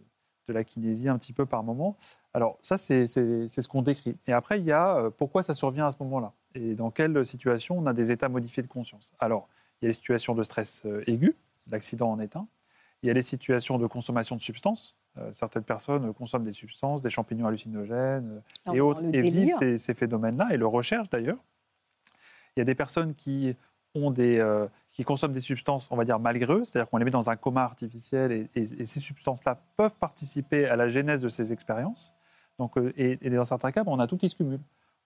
de 0.49 0.53
la 0.53 0.65
kinésie 0.65 1.09
un 1.09 1.19
petit 1.19 1.33
peu 1.33 1.47
par 1.47 1.63
moment. 1.63 1.97
Alors 2.35 2.59
ça, 2.63 2.79
c'est 2.79 3.07
ce 3.07 3.69
qu'on 3.69 3.83
décrit. 3.83 4.17
Et 4.27 4.33
après, 4.33 4.61
il 4.61 4.67
y 4.67 4.73
a 4.73 4.97
euh, 4.97 5.11
pourquoi 5.11 5.43
ça 5.43 5.55
survient 5.55 5.87
à 5.87 5.93
ce 5.93 5.97
moment-là 6.01 6.33
et 6.55 6.75
dans 6.75 6.91
quelle 6.91 7.25
situation 7.25 7.79
on 7.79 7.87
a 7.87 7.93
des 7.93 8.11
états 8.11 8.29
modifiés 8.29 8.63
de 8.63 8.69
conscience. 8.69 9.13
Alors, 9.19 9.49
il 9.81 9.85
y 9.85 9.87
a 9.87 9.89
les 9.89 9.95
situations 9.95 10.35
de 10.35 10.43
stress 10.43 10.87
euh, 10.87 11.03
aigu, 11.07 11.35
l'accident 11.71 12.11
en 12.11 12.21
est 12.21 12.37
un. 12.37 12.47
Il 13.03 13.09
y 13.09 13.11
a 13.11 13.13
les 13.13 13.23
situations 13.23 13.79
de 13.79 13.87
consommation 13.87 14.37
de 14.37 14.41
substances. 14.41 14.97
Euh, 15.19 15.31
certaines 15.33 15.65
personnes 15.65 16.13
consomment 16.15 16.45
des 16.45 16.53
substances, 16.53 17.03
des 17.03 17.11
champignons 17.11 17.47
hallucinogènes 17.47 18.43
et 18.73 18.81
autres, 18.81 19.03
et 19.13 19.21
vivent 19.21 19.55
ces, 19.59 19.79
ces 19.79 19.95
phénomènes-là 19.95 20.49
et 20.53 20.57
le 20.57 20.67
recherchent 20.67 21.11
d'ailleurs. 21.11 21.39
Il 22.57 22.61
y 22.61 22.63
a 22.63 22.65
des 22.65 22.75
personnes 22.75 23.15
qui 23.15 23.55
ont 23.95 24.11
des, 24.11 24.41
qui 24.97 25.05
consomment 25.05 25.35
des 25.35 25.43
substances, 25.43 25.89
on 25.91 25.97
va 25.97 26.07
dire, 26.07 26.19
malgré 26.19 26.51
eux, 26.55 26.65
c'est-à-dire 26.65 26.89
qu'on 26.89 26.97
les 26.97 27.05
met 27.05 27.11
dans 27.11 27.29
un 27.29 27.37
coma 27.37 27.63
artificiel 27.63 28.49
et, 28.55 28.87
ces 28.87 28.99
substances-là 28.99 29.61
peuvent 29.77 29.95
participer 29.97 30.65
à 30.65 30.75
la 30.75 30.89
genèse 30.89 31.21
de 31.21 31.29
ces 31.29 31.53
expériences. 31.53 32.15
Donc, 32.59 32.79
euh, 32.79 32.95
et, 32.97 33.29
dans 33.29 33.45
certains 33.45 33.73
cas, 33.73 33.83
on 33.87 34.01
a 34.01 34.07
tout 34.07 34.17
qui 34.17 34.31
se 34.31 34.35
cumule. 34.35 34.61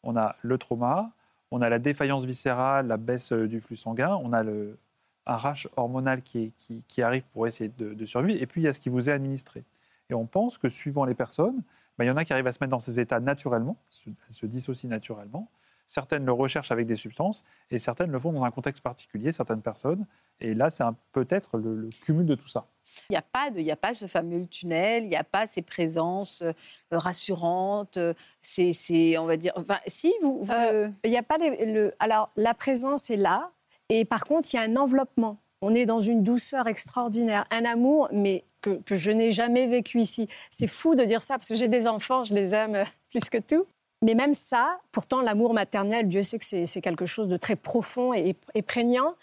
On 0.05 0.17
a 0.17 0.37
le 0.43 0.59
trauma, 0.59 1.11
on 1.51 1.61
a 1.61 1.69
la 1.69 1.81
défaillance 1.81 2.25
viscérale, 2.25 2.87
la 2.87 2.99
baisse 2.99 3.33
euh, 3.33 3.49
du 3.49 3.59
flux 3.59 3.75
sanguin, 3.75 4.15
on 4.23 4.33
a 4.33 4.45
le, 4.45 4.79
un 5.27 5.37
rash 5.37 5.67
hormonal 5.77 6.23
qui, 6.23 6.55
arrive 6.99 7.25
pour 7.33 7.49
essayer 7.49 7.73
de, 7.77 8.05
survivre, 8.05 8.41
et 8.41 8.47
puis 8.47 8.61
il 8.61 8.65
y 8.67 8.69
a 8.69 8.73
ce 8.73 8.79
qui 8.79 8.91
vous 8.91 9.11
est 9.11 9.13
administré. 9.13 9.65
Et 10.09 10.15
on 10.15 10.25
pense 10.25 10.57
que 10.57 10.69
suivant 10.69 11.05
les 11.05 11.15
personnes, 11.17 11.65
ben, 11.99 12.05
il 12.05 12.07
y 12.07 12.11
en 12.13 12.17
a 12.17 12.25
qui 12.25 12.33
arrivent 12.33 12.47
à 12.47 12.53
se 12.53 12.59
mettre 12.61 12.71
dans 12.71 12.79
ces 12.79 13.01
états 13.01 13.19
naturellement, 13.19 13.77
elles 14.07 14.15
se 14.29 14.47
dissocient 14.47 14.89
naturellement, 14.89 15.49
Certaines 15.91 16.25
le 16.25 16.31
recherchent 16.31 16.71
avec 16.71 16.87
des 16.87 16.95
substances 16.95 17.43
et 17.73 17.81
certaines 17.81 18.13
le 18.13 18.19
font 18.21 18.33
dans 18.33 18.45
un 18.45 18.53
contexte 18.53 18.81
particulier, 18.81 19.33
certaines 19.33 19.61
personnes. 19.61 20.07
Et 20.39 20.55
là, 20.55 20.71
c'est 20.71 20.85
peut-être 21.11 21.59
le, 21.59 21.91
cumul 22.01 22.25
de 22.25 22.37
tout 22.37 22.47
ça. 22.47 22.69
Il 23.09 23.15
n'y 23.15 23.17
a, 23.17 23.23
pas 23.23 23.51
a 23.51 23.77
pas 23.77 23.93
ce 23.93 24.07
fameux 24.07 24.47
tunnel, 24.47 25.03
il 25.03 25.09
n'y 25.09 25.17
a 25.17 25.25
pas 25.25 25.49
ces 25.49 25.63
présences 25.63 26.43
euh, 26.43 26.53
rassurantes. 26.93 27.97
Euh, 27.97 28.15
c'est, 28.41 29.19
on 29.19 29.27
va 29.27 29.37
dire. 29.37 29.53
Enfin, 29.57 29.79
si, 29.89 30.15
vous. 30.23 30.47
Euh, 30.51 30.89
il 31.03 31.11
n'y 31.11 31.19
a 31.19 31.25
pas 31.25 31.39
le, 31.39 31.93
alors, 31.99 32.31
la 32.37 32.55
présence 32.55 33.11
est 33.11 33.17
là. 33.17 33.51
Et 33.89 34.05
par 34.05 34.27
contre, 34.27 34.47
il 34.53 34.59
y 34.59 34.61
a 34.61 34.63
un 34.63 34.77
enveloppement. 34.77 35.39
On 35.61 35.75
est 35.75 35.87
dans 35.87 35.99
une 35.99 36.23
douceur 36.23 36.69
extraordinaire, 36.69 37.43
un 37.51 37.65
amour, 37.65 38.09
mais 38.13 38.45
que, 38.61 38.81
que 38.83 38.95
je 38.95 39.11
n'ai 39.11 39.33
jamais 39.33 39.67
vécu 39.67 40.01
ici. 40.01 40.29
C'est 40.53 40.69
fou 40.69 40.95
de 40.95 41.03
dire 41.03 41.21
ça 41.21 41.35
parce 41.35 41.49
que 41.49 41.57
j'ai 41.57 41.67
des 41.67 41.89
enfants, 41.89 42.23
je 42.23 42.33
les 42.33 42.55
aime 42.55 42.85
plus 43.11 43.29
que 43.29 43.39
tout. 43.39 43.67
Mais 44.03 44.15
même 44.15 44.35
ça, 44.35 44.81
pourtant, 44.93 45.21
l'amour 45.21 45.53
maternel, 45.53 46.09
Dieu 46.09 46.23
sait 46.23 46.39
que 46.39 46.45
c'est 46.45 46.81
quelque 46.81 47.07
chose 47.07 47.29
de 47.29 47.37
très 47.37 47.57
profond 47.57 48.15
et, 48.15 48.35
prégnant, 48.63 49.15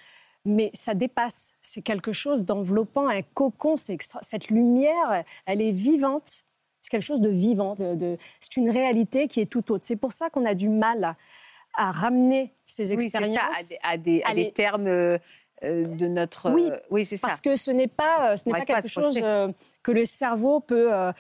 mais 0.46 0.70
ça 0.74 0.94
dépasse. 0.94 1.56
C'est 1.62 1.82
quelque 1.82 2.12
chose 2.12 2.46
d'enveloppant, 2.46 3.08
un 3.08 3.22
cocon. 3.22 3.76
Cette 3.76 4.50
lumière, 4.50 5.24
elle 5.46 5.62
est 5.62 5.72
vivante. 5.72 6.44
C'est 6.82 6.92
quelque 6.92 7.02
chose 7.02 7.22
de 7.22 7.30
vivant. 7.30 7.76
De, 7.76 8.18
c'est 8.40 8.58
une 8.58 8.70
réalité 8.70 9.28
qui 9.28 9.42
est 9.42 9.52
tout 9.52 9.72
autre. 9.72 9.84
C'est 9.84 9.96
pour 9.96 10.12
ça 10.12 10.30
qu'on 10.30 10.46
a 10.46 10.54
du 10.54 10.70
mal 10.70 11.16
à, 11.76 11.92
ramener 11.92 12.54
ces 12.66 12.94
expériences 12.94 13.74
à, 13.84 13.98
des, 13.98 14.22
à 14.24 14.34
des 14.34 14.52
termes 14.52 14.88
euh, 14.88 15.18
de 15.64 16.08
notre. 16.08 16.52
Oui, 16.52 16.70
oui 16.90 17.06
c'est 17.06 17.18
ça. 17.18 17.28
Parce 17.28 17.42
que 17.42 17.56
ce 17.56 17.72
n'est 17.72 17.88
pas, 17.88 18.36
ce 18.36 18.44
n'est 18.46 18.54
pas 18.54 18.66
quelque 18.66 18.88
chose 18.88 19.20
que 19.88 19.92
le 19.94 20.06
cerveau 20.06 20.60
peut. 20.60 20.94
Euh, 20.94 21.12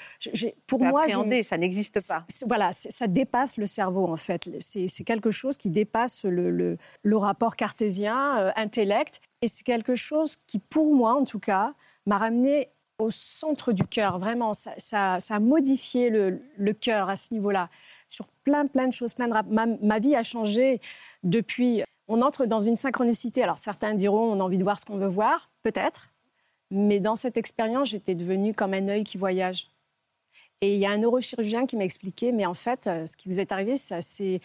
pour 0.67 0.81
moi, 0.81 1.05
ça 1.07 1.57
n'existe 1.57 2.05
pas. 2.07 2.25
Voilà, 2.45 2.71
ça 2.73 3.07
dépasse 3.07 3.57
le 3.57 3.65
cerveau 3.65 4.07
en 4.07 4.17
fait. 4.17 4.49
C'est 4.59 5.03
quelque 5.05 5.31
chose 5.31 5.57
qui 5.57 5.71
dépasse 5.71 6.25
le, 6.25 6.49
le, 6.51 7.17
rapport 7.17 7.55
cartésien, 7.55 8.39
euh, 8.39 8.51
intellect, 8.55 9.21
et 9.41 9.47
c'est 9.47 9.63
quelque 9.63 9.95
chose 9.95 10.35
qui, 10.47 10.59
pour 10.59 10.93
moi 10.93 11.13
en 11.13 11.23
tout 11.23 11.39
cas, 11.39 11.73
m'a 12.05 12.17
ramené 12.17 12.69
au 12.99 13.09
centre 13.09 13.71
du 13.71 13.85
cœur. 13.85 14.19
Vraiment, 14.19 14.53
ça, 14.53 14.71
ça, 14.77 15.17
a 15.29 15.39
modifié 15.39 16.09
le, 16.09 16.41
le 16.57 16.73
cœur 16.73 17.09
à 17.09 17.15
ce 17.15 17.33
niveau-là 17.33 17.69
sur 18.07 18.27
plein 18.43 18.67
plein 18.67 18.87
de 18.87 18.93
choses, 18.93 19.13
plein 19.13 19.27
de 19.27 19.53
ma, 19.53 19.65
ma 19.65 19.99
vie 19.99 20.15
a 20.15 20.23
changé 20.23 20.81
depuis. 21.23 21.83
On 22.07 22.21
entre 22.21 22.45
dans 22.45 22.59
une 22.59 22.75
synchronicité. 22.75 23.43
Alors 23.43 23.57
certains 23.57 23.93
diront 23.93 24.31
on 24.31 24.39
a 24.39 24.43
envie 24.43 24.57
de 24.57 24.63
voir 24.63 24.79
ce 24.79 24.85
qu'on 24.85 24.97
veut 24.97 25.07
voir, 25.07 25.49
peut-être. 25.63 26.09
Mais 26.71 26.99
dans 26.99 27.15
cette 27.15 27.37
expérience, 27.37 27.89
j'étais 27.89 28.15
devenue 28.15 28.53
comme 28.53 28.73
un 28.73 28.87
œil 28.87 29.03
qui 29.03 29.17
voyage. 29.17 29.69
Et 30.61 30.73
il 30.73 30.79
y 30.79 30.85
a 30.85 30.91
un 30.91 30.97
neurochirurgien 30.97 31.65
qui 31.65 31.75
m'a 31.77 31.83
expliqué, 31.83 32.31
mais 32.31 32.45
en 32.45 32.53
fait, 32.53 32.87
euh, 32.87 33.05
ce 33.05 33.15
qui 33.15 33.29
vous 33.29 33.39
est 33.39 33.51
arrivé, 33.51 33.77
c'est 33.77 33.95
assez, 33.95 34.41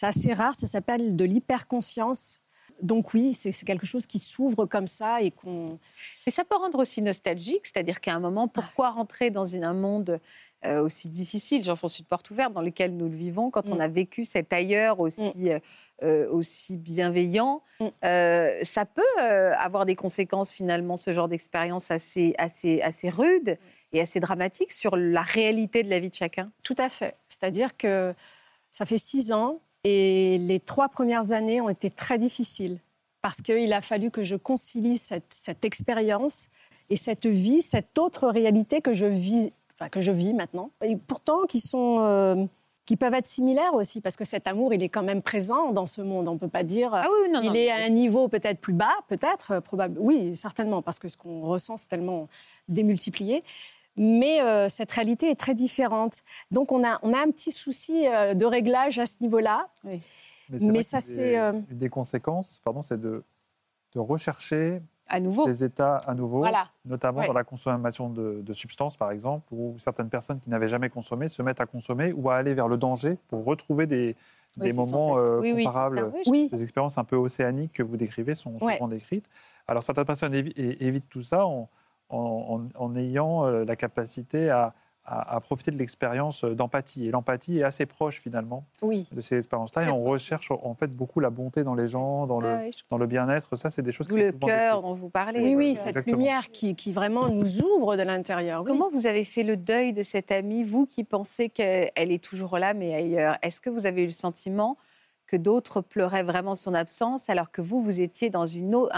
assez, 0.00 0.32
rare, 0.32 0.54
ça 0.54 0.66
s'appelle 0.66 1.16
de 1.16 1.24
l'hyperconscience. 1.24 2.40
Donc 2.82 3.12
oui, 3.12 3.34
c'est 3.34 3.52
quelque 3.64 3.84
chose 3.84 4.06
qui 4.06 4.18
s'ouvre 4.18 4.64
comme 4.64 4.86
ça 4.86 5.20
et 5.20 5.30
qu'on... 5.30 5.78
Mais 6.26 6.32
ça 6.32 6.44
peut 6.44 6.56
rendre 6.56 6.78
aussi 6.78 7.02
nostalgique, 7.02 7.66
c'est-à-dire 7.66 8.00
qu'à 8.00 8.14
un 8.14 8.20
moment, 8.20 8.48
pourquoi 8.48 8.90
rentrer 8.90 9.30
dans 9.30 9.54
un 9.54 9.74
monde 9.74 10.18
euh, 10.64 10.82
aussi 10.82 11.08
difficile, 11.08 11.64
j'enfonce 11.64 11.98
une 11.98 12.04
porte 12.04 12.30
ouverte, 12.30 12.52
dans 12.52 12.60
lequel 12.60 12.96
nous 12.96 13.08
le 13.08 13.16
vivons, 13.16 13.50
quand 13.50 13.68
on 13.68 13.76
mm. 13.76 13.80
a 13.80 13.88
vécu 13.88 14.24
cet 14.24 14.52
ailleurs 14.52 15.00
aussi... 15.00 15.32
Mm. 15.36 15.48
Euh, 15.48 15.58
euh, 16.02 16.30
aussi 16.30 16.78
bienveillant, 16.78 17.62
mm. 17.78 17.86
euh, 18.06 18.58
ça 18.62 18.86
peut 18.86 19.02
avoir 19.18 19.84
des 19.84 19.96
conséquences 19.96 20.54
finalement, 20.54 20.96
ce 20.96 21.12
genre 21.12 21.28
d'expérience 21.28 21.90
assez, 21.90 22.34
assez, 22.38 22.80
assez 22.80 23.10
rude 23.10 23.58
et 23.92 24.00
assez 24.00 24.18
dramatique 24.18 24.72
sur 24.72 24.96
la 24.96 25.20
réalité 25.20 25.82
de 25.82 25.90
la 25.90 25.98
vie 25.98 26.08
de 26.08 26.14
chacun. 26.14 26.50
Tout 26.64 26.76
à 26.78 26.88
fait. 26.88 27.18
C'est-à-dire 27.28 27.76
que 27.76 28.14
ça 28.70 28.86
fait 28.86 28.96
six 28.96 29.30
ans 29.30 29.60
et 29.84 30.38
les 30.38 30.58
trois 30.58 30.88
premières 30.88 31.32
années 31.32 31.60
ont 31.60 31.68
été 31.68 31.90
très 31.90 32.16
difficiles 32.16 32.78
parce 33.20 33.42
qu'il 33.42 33.70
a 33.74 33.82
fallu 33.82 34.10
que 34.10 34.22
je 34.22 34.36
concilie 34.36 34.96
cette, 34.96 35.34
cette 35.34 35.66
expérience 35.66 36.48
et 36.88 36.96
cette 36.96 37.26
vie, 37.26 37.60
cette 37.60 37.98
autre 37.98 38.28
réalité 38.30 38.80
que 38.80 38.94
je 38.94 39.04
vis, 39.04 39.52
enfin, 39.80 39.88
que 39.88 40.00
je 40.00 40.12
vis 40.12 40.34
maintenant, 40.34 40.70
et 40.84 40.96
pourtant 40.96 41.46
qui 41.46 41.60
sont 41.60 42.48
qui 42.90 42.96
peuvent 42.96 43.14
être 43.14 43.26
similaires 43.26 43.74
aussi, 43.74 44.00
parce 44.00 44.16
que 44.16 44.24
cet 44.24 44.48
amour, 44.48 44.74
il 44.74 44.82
est 44.82 44.88
quand 44.88 45.04
même 45.04 45.22
présent 45.22 45.70
dans 45.70 45.86
ce 45.86 46.02
monde. 46.02 46.26
On 46.26 46.34
ne 46.34 46.38
peut 46.40 46.48
pas 46.48 46.64
dire 46.64 46.92
ah 46.92 47.06
oui, 47.08 47.30
non, 47.30 47.40
il 47.40 47.56
est 47.56 47.70
à 47.70 47.76
un 47.76 47.88
niveau 47.88 48.26
peut-être 48.26 48.60
plus 48.60 48.72
bas, 48.72 48.96
peut-être, 49.06 49.52
euh, 49.52 49.60
probable. 49.60 49.96
Oui, 50.00 50.34
certainement, 50.34 50.82
parce 50.82 50.98
que 50.98 51.06
ce 51.06 51.16
qu'on 51.16 51.42
ressent, 51.42 51.76
c'est 51.76 51.86
tellement 51.86 52.28
démultiplié. 52.68 53.44
Mais 53.96 54.40
euh, 54.40 54.68
cette 54.68 54.90
réalité 54.90 55.30
est 55.30 55.38
très 55.38 55.54
différente. 55.54 56.22
Donc 56.50 56.72
on 56.72 56.84
a, 56.84 56.98
on 57.02 57.12
a 57.12 57.18
un 57.18 57.30
petit 57.30 57.52
souci 57.52 58.08
euh, 58.08 58.34
de 58.34 58.44
réglage 58.44 58.98
à 58.98 59.06
ce 59.06 59.16
niveau-là. 59.20 59.68
Oui. 59.84 60.02
Mais, 60.60 60.82
ça, 60.82 60.98
c'est... 60.98 61.36
Une 61.36 61.64
des 61.70 61.88
conséquences, 61.88 62.60
pardon, 62.64 62.82
c'est 62.82 63.00
de, 63.00 63.22
de 63.94 64.00
rechercher 64.00 64.82
à 65.10 65.20
nouveau. 65.20 65.46
Ces 65.46 65.64
états 65.64 65.96
à 65.96 66.14
nouveau, 66.14 66.46
notamment 66.84 67.26
dans 67.26 67.32
la 67.32 67.44
consommation 67.44 68.08
de, 68.08 68.52
substances, 68.52 68.96
par 68.96 69.10
exemple, 69.10 69.46
où 69.52 69.76
certaines 69.78 70.08
personnes 70.08 70.40
qui 70.40 70.48
n'avaient 70.50 70.68
jamais 70.68 70.88
consommé 70.88 71.28
se 71.28 71.42
mettent 71.42 71.60
à 71.60 71.66
consommer 71.66 72.12
ou 72.12 72.30
à 72.30 72.36
aller 72.36 72.54
vers 72.54 72.68
le 72.68 72.76
danger 72.76 73.18
pour 73.28 73.44
retrouver 73.44 73.86
des, 73.86 74.16
des 74.56 74.72
moments 74.72 75.18
euh, 75.18 75.40
comparables. 75.40 76.12
Ces 76.24 76.62
expériences 76.62 76.96
un 76.96 77.04
peu 77.04 77.16
océaniques 77.16 77.72
que 77.74 77.82
vous 77.82 77.96
décrivez 77.96 78.34
sont 78.34 78.58
souvent 78.58 78.88
décrites. 78.88 79.28
Alors 79.66 79.82
certaines 79.82 80.04
personnes 80.04 80.34
évitent 80.34 81.08
tout 81.08 81.22
ça 81.22 81.44
en, 81.44 81.68
en, 82.08 82.62
en 82.74 82.96
ayant 82.96 83.46
euh, 83.46 83.64
la 83.64 83.76
capacité 83.76 84.50
à, 84.50 84.74
à, 85.10 85.40
profiter 85.40 85.72
de 85.72 85.76
l'expérience 85.76 86.44
d'empathie. 86.44 87.08
Et 87.08 87.10
l'empathie 87.10 87.58
est 87.58 87.64
assez 87.64 87.84
proche 87.84 88.20
finalement 88.20 88.64
de 88.82 89.20
ces 89.20 89.38
expériences-là. 89.38 89.84
Et 89.84 89.90
on 89.90 90.04
recherche 90.04 90.50
en 90.50 90.74
fait 90.74 90.92
beaucoup 90.92 91.18
la 91.20 91.30
bonté 91.30 91.64
dans 91.64 91.74
les 91.74 91.88
gens, 91.88 92.26
dans 92.26 92.40
le, 92.40 92.48
ah 92.48 92.60
dans 92.88 92.98
le 92.98 93.06
bien-être. 93.06 93.56
Ça, 93.56 93.70
c'est 93.70 93.82
des 93.82 93.92
choses 93.92 94.06
qui 94.06 94.14
le 94.14 94.32
cœur 94.32 94.82
dont 94.82 94.92
vous 94.92 95.10
parlez. 95.10 95.40
Oui, 95.40 95.54
oui, 95.56 95.74
cette 95.74 96.06
lumière 96.06 96.50
qui, 96.50 96.76
qui, 96.76 96.92
vraiment 96.92 97.28
nous 97.28 97.60
ouvre 97.60 97.96
de 97.96 98.02
l'intérieur. 98.02 98.62
Comment 98.64 98.88
vous 98.88 99.06
avez 99.06 99.24
fait 99.24 99.42
le 99.42 99.56
deuil 99.56 99.92
de 99.92 100.02
cette 100.02 100.30
amie, 100.30 100.62
vous 100.62 100.86
qui 100.86 101.02
pensez 101.02 101.48
qu'elle 101.48 101.90
est 101.96 102.22
toujours 102.22 102.58
là, 102.58 102.72
mais 102.74 102.94
ailleurs? 102.94 103.36
Est-ce 103.42 103.60
que 103.60 103.70
vous 103.70 103.86
avez 103.86 104.02
eu 104.02 104.06
le 104.06 104.12
sentiment 104.12 104.76
que 105.26 105.36
d'autres 105.36 105.80
pleuraient 105.80 106.24
vraiment 106.24 106.56
son 106.56 106.74
absence, 106.74 107.30
alors 107.30 107.52
que 107.52 107.62
vous, 107.62 107.80
vous 107.80 108.00
étiez 108.00 108.30
dans 108.30 108.46
une 108.46 108.74
autre, 108.74 108.92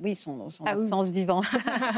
oui, 0.00 0.14
son, 0.14 0.48
son 0.48 0.64
ah 0.64 0.72
absence 0.72 1.10
vivante. 1.10 1.44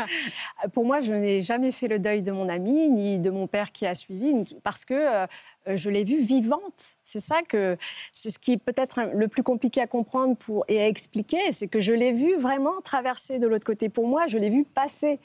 Pour 0.72 0.86
moi, 0.86 1.00
je 1.00 1.12
n'ai 1.12 1.42
jamais 1.42 1.70
fait 1.70 1.88
le 1.88 1.98
deuil 1.98 2.22
de 2.22 2.32
mon 2.32 2.48
ami 2.48 2.88
ni 2.88 3.18
de 3.18 3.30
mon 3.30 3.46
père 3.46 3.72
qui 3.72 3.86
a 3.86 3.94
suivi, 3.94 4.44
parce 4.62 4.84
que 4.84 4.94
euh, 4.94 5.26
je 5.66 5.90
l'ai 5.90 6.04
vue 6.04 6.20
vivante. 6.20 6.96
C'est 7.04 7.20
ça 7.20 7.42
que 7.42 7.76
c'est 8.12 8.30
ce 8.30 8.38
qui 8.38 8.52
est 8.52 8.56
peut-être 8.56 9.00
le 9.14 9.28
plus 9.28 9.42
compliqué 9.42 9.80
à 9.82 9.86
comprendre 9.86 10.36
pour, 10.36 10.64
et 10.68 10.80
à 10.80 10.88
expliquer, 10.88 11.52
c'est 11.52 11.68
que 11.68 11.80
je 11.80 11.92
l'ai 11.92 12.12
vue 12.12 12.36
vraiment 12.36 12.80
traverser 12.82 13.38
de 13.38 13.46
l'autre 13.46 13.66
côté. 13.66 13.88
Pour 13.88 14.06
moi, 14.06 14.26
je 14.26 14.38
l'ai 14.38 14.50
vue 14.50 14.64
passer, 14.64 15.20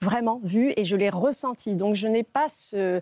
vraiment 0.00 0.40
vue, 0.42 0.72
et 0.76 0.84
je 0.84 0.96
l'ai 0.96 1.10
ressentie. 1.10 1.76
Donc, 1.76 1.94
je 1.94 2.08
n'ai 2.08 2.24
pas 2.24 2.48
ce 2.48 3.00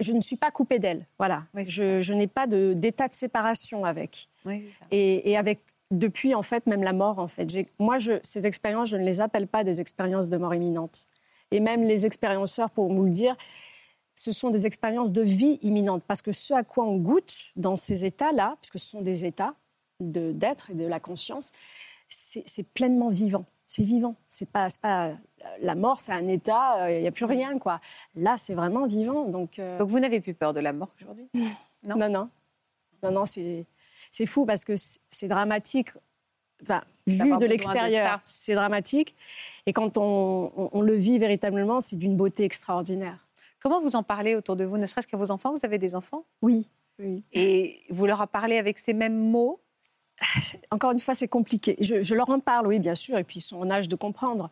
je 0.00 0.12
ne 0.12 0.20
suis 0.20 0.36
pas 0.36 0.50
coupée 0.50 0.78
d'elle. 0.78 1.06
Voilà. 1.18 1.44
je, 1.54 2.12
n'ai 2.14 2.26
pas 2.26 2.46
d'état 2.46 3.06
de, 3.06 3.12
séparation 3.12 3.84
avec. 3.84 4.28
et, 4.90 5.30
et, 5.30 5.36
avec 5.36 5.60
depuis 5.90 6.34
en 6.34 6.42
fait 6.42 6.66
même 6.66 6.82
la 6.82 6.92
mort 6.92 7.18
en 7.18 7.28
fait. 7.28 7.46
Moi, 7.78 7.98
je, 7.98 8.14
ces 8.22 8.46
expériences, 8.46 8.88
je 8.88 8.96
ne 8.96 9.04
les 9.04 9.20
appelle 9.20 9.46
pas 9.46 9.64
des 9.64 9.80
expériences 9.80 10.28
de 10.28 10.36
mort 10.36 10.54
imminente. 10.54 11.06
Et 11.50 11.60
même 11.60 11.82
les 11.82 12.06
expérienceurs, 12.06 12.70
pour 12.70 12.92
vous 12.92 13.04
le 13.04 13.10
dire, 13.10 13.36
ce 14.14 14.32
sont 14.32 14.50
des 14.50 14.66
expériences 14.66 15.12
de 15.12 15.22
vie 15.22 15.58
imminente 15.62 16.02
parce 16.06 16.22
que 16.22 16.32
ce 16.32 16.54
à 16.54 16.62
quoi 16.62 16.84
on 16.84 16.98
goûte 16.98 17.52
dans 17.56 17.76
ces 17.76 18.06
états-là, 18.06 18.56
puisque 18.60 18.78
ce 18.78 18.90
sont 18.90 19.02
des 19.02 19.24
états 19.24 19.54
d'être 19.98 20.70
et 20.70 20.74
de 20.74 20.84
la 20.84 21.00
conscience, 21.00 21.52
c'est 22.08 22.62
pleinement 22.74 23.08
vivant. 23.08 23.44
C'est 23.66 23.84
vivant. 23.84 24.16
C'est 24.26 24.48
pas, 24.48 24.68
pas 24.82 25.12
la 25.60 25.74
mort, 25.74 26.00
c'est 26.00 26.12
un 26.12 26.26
état. 26.26 26.90
Il 26.90 27.00
n'y 27.00 27.08
a 27.08 27.12
plus 27.12 27.24
rien 27.24 27.58
quoi. 27.58 27.80
Là, 28.14 28.36
c'est 28.36 28.54
vraiment 28.54 28.86
vivant. 28.86 29.26
Donc, 29.26 29.58
euh 29.58 29.78
donc 29.78 29.88
vous 29.88 30.00
n'avez 30.00 30.20
plus 30.20 30.34
peur 30.34 30.52
de 30.52 30.60
la 30.60 30.72
mort 30.72 30.90
aujourd'hui? 31.00 31.28
Non, 31.82 31.96
non, 31.96 32.10
non, 32.10 32.28
non, 33.02 33.10
non 33.10 33.24
c'est 33.24 33.64
c'est 34.10 34.26
fou 34.26 34.44
parce 34.44 34.64
que 34.64 34.74
c'est 34.76 35.28
dramatique. 35.28 35.88
Enfin, 36.62 36.82
vu 37.06 37.36
de 37.38 37.46
l'extérieur, 37.46 38.20
c'est 38.24 38.54
dramatique. 38.54 39.14
Et 39.66 39.72
quand 39.72 39.96
on, 39.96 40.82
le 40.82 40.94
vit 40.94 41.18
véritablement, 41.18 41.80
c'est 41.80 41.96
d'une 41.96 42.16
beauté 42.16 42.44
extraordinaire. 42.44 43.26
Comment 43.62 43.80
vous 43.80 43.96
en 43.96 44.02
parlez 44.02 44.34
autour 44.34 44.56
de 44.56 44.64
vous, 44.64 44.78
ne 44.78 44.86
serait-ce 44.86 45.06
qu'à 45.06 45.16
vos 45.16 45.30
enfants? 45.30 45.52
Vous 45.52 45.64
avez 45.64 45.78
des 45.78 45.94
enfants? 45.94 46.24
Oui. 46.42 46.68
Et 47.32 47.78
vous 47.88 48.06
leur 48.06 48.20
en 48.20 48.26
parlez 48.26 48.58
avec 48.58 48.78
ces 48.78 48.92
mêmes 48.92 49.16
mots? 49.16 49.59
Encore 50.70 50.92
une 50.92 50.98
fois, 50.98 51.14
c'est 51.14 51.28
compliqué. 51.28 51.76
Je, 51.80 52.14
leur 52.14 52.28
en 52.30 52.40
parle, 52.40 52.66
oui, 52.66 52.78
bien 52.78 52.94
sûr, 52.94 53.18
et 53.18 53.24
puis 53.24 53.38
ils 53.38 53.42
sont 53.42 53.58
en 53.58 53.70
âge 53.70 53.88
de 53.88 53.96
comprendre. 53.96 54.50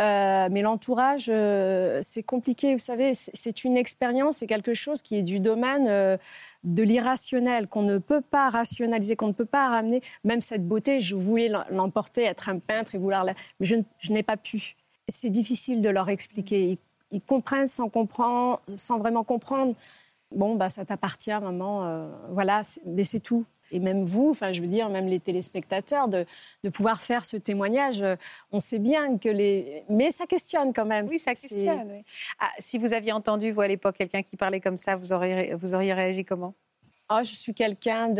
Euh, 0.00 0.48
mais 0.50 0.62
l'entourage, 0.62 1.26
euh, 1.28 2.00
c'est 2.02 2.22
compliqué. 2.22 2.72
Vous 2.72 2.80
savez, 2.80 3.12
c'est 3.14 3.64
une 3.64 3.76
expérience, 3.76 4.36
c'est 4.36 4.46
quelque 4.46 4.74
chose 4.74 5.02
qui 5.02 5.16
est 5.16 5.22
du 5.22 5.38
domaine 5.38 5.86
euh, 5.88 6.16
de 6.64 6.82
l'irrationnel, 6.82 7.68
qu'on 7.68 7.82
ne 7.82 7.98
peut 7.98 8.22
pas 8.22 8.48
rationaliser, 8.48 9.14
qu'on 9.14 9.28
ne 9.28 9.32
peut 9.32 9.44
pas 9.44 9.68
ramener. 9.68 10.02
Même 10.24 10.40
cette 10.40 10.66
beauté, 10.66 11.00
je 11.00 11.14
voulais 11.14 11.50
l'emporter, 11.70 12.24
être 12.24 12.48
un 12.48 12.58
peintre 12.58 12.94
et 12.94 12.98
vouloir 12.98 13.24
la... 13.24 13.34
Mais 13.60 13.66
je, 13.66 14.12
n'ai 14.12 14.22
pas 14.24 14.36
pu. 14.36 14.76
C'est 15.06 15.30
difficile 15.30 15.80
de 15.80 15.88
leur 15.88 16.08
expliquer. 16.08 16.78
Ils, 17.12 17.20
comprennent 17.20 17.68
sans 17.68 17.88
comprendre, 17.88 18.60
sans 18.74 18.98
vraiment 18.98 19.22
comprendre. 19.22 19.76
Bon, 20.32 20.56
bah, 20.56 20.68
ça 20.68 20.84
t'appartient, 20.84 21.30
maman. 21.30 22.08
voilà, 22.30 22.62
mais 22.84 23.04
c'est 23.04 23.20
tout 23.20 23.46
et 23.74 23.80
même 23.80 24.04
vous, 24.04 24.30
enfin, 24.30 24.52
je 24.52 24.60
veux 24.60 24.68
dire, 24.68 24.88
même 24.88 25.08
les 25.08 25.18
téléspectateurs, 25.18 26.06
de, 26.06 26.24
de 26.62 26.68
pouvoir 26.68 27.02
faire 27.02 27.24
ce 27.24 27.36
témoignage. 27.36 28.02
On 28.52 28.60
sait 28.60 28.78
bien 28.78 29.18
que 29.18 29.28
les. 29.28 29.82
Mais 29.88 30.10
ça 30.10 30.26
questionne 30.26 30.72
quand 30.72 30.86
même. 30.86 31.06
Oui, 31.08 31.18
ça 31.18 31.32
questionne. 31.32 32.02
Ah, 32.38 32.50
si 32.60 32.78
vous 32.78 32.94
aviez 32.94 33.10
entendu, 33.10 33.50
vous, 33.50 33.60
à 33.60 33.68
l'époque, 33.68 33.96
quelqu'un 33.98 34.22
qui 34.22 34.36
parlait 34.36 34.60
comme 34.60 34.76
ça, 34.76 34.94
vous 34.94 35.12
auriez, 35.12 35.54
vous 35.54 35.74
auriez 35.74 35.92
réagi 35.92 36.24
comment? 36.24 36.54
Oh, 37.10 37.18
Je 37.24 37.34
suis 37.34 37.52
quelqu'un 37.52 38.10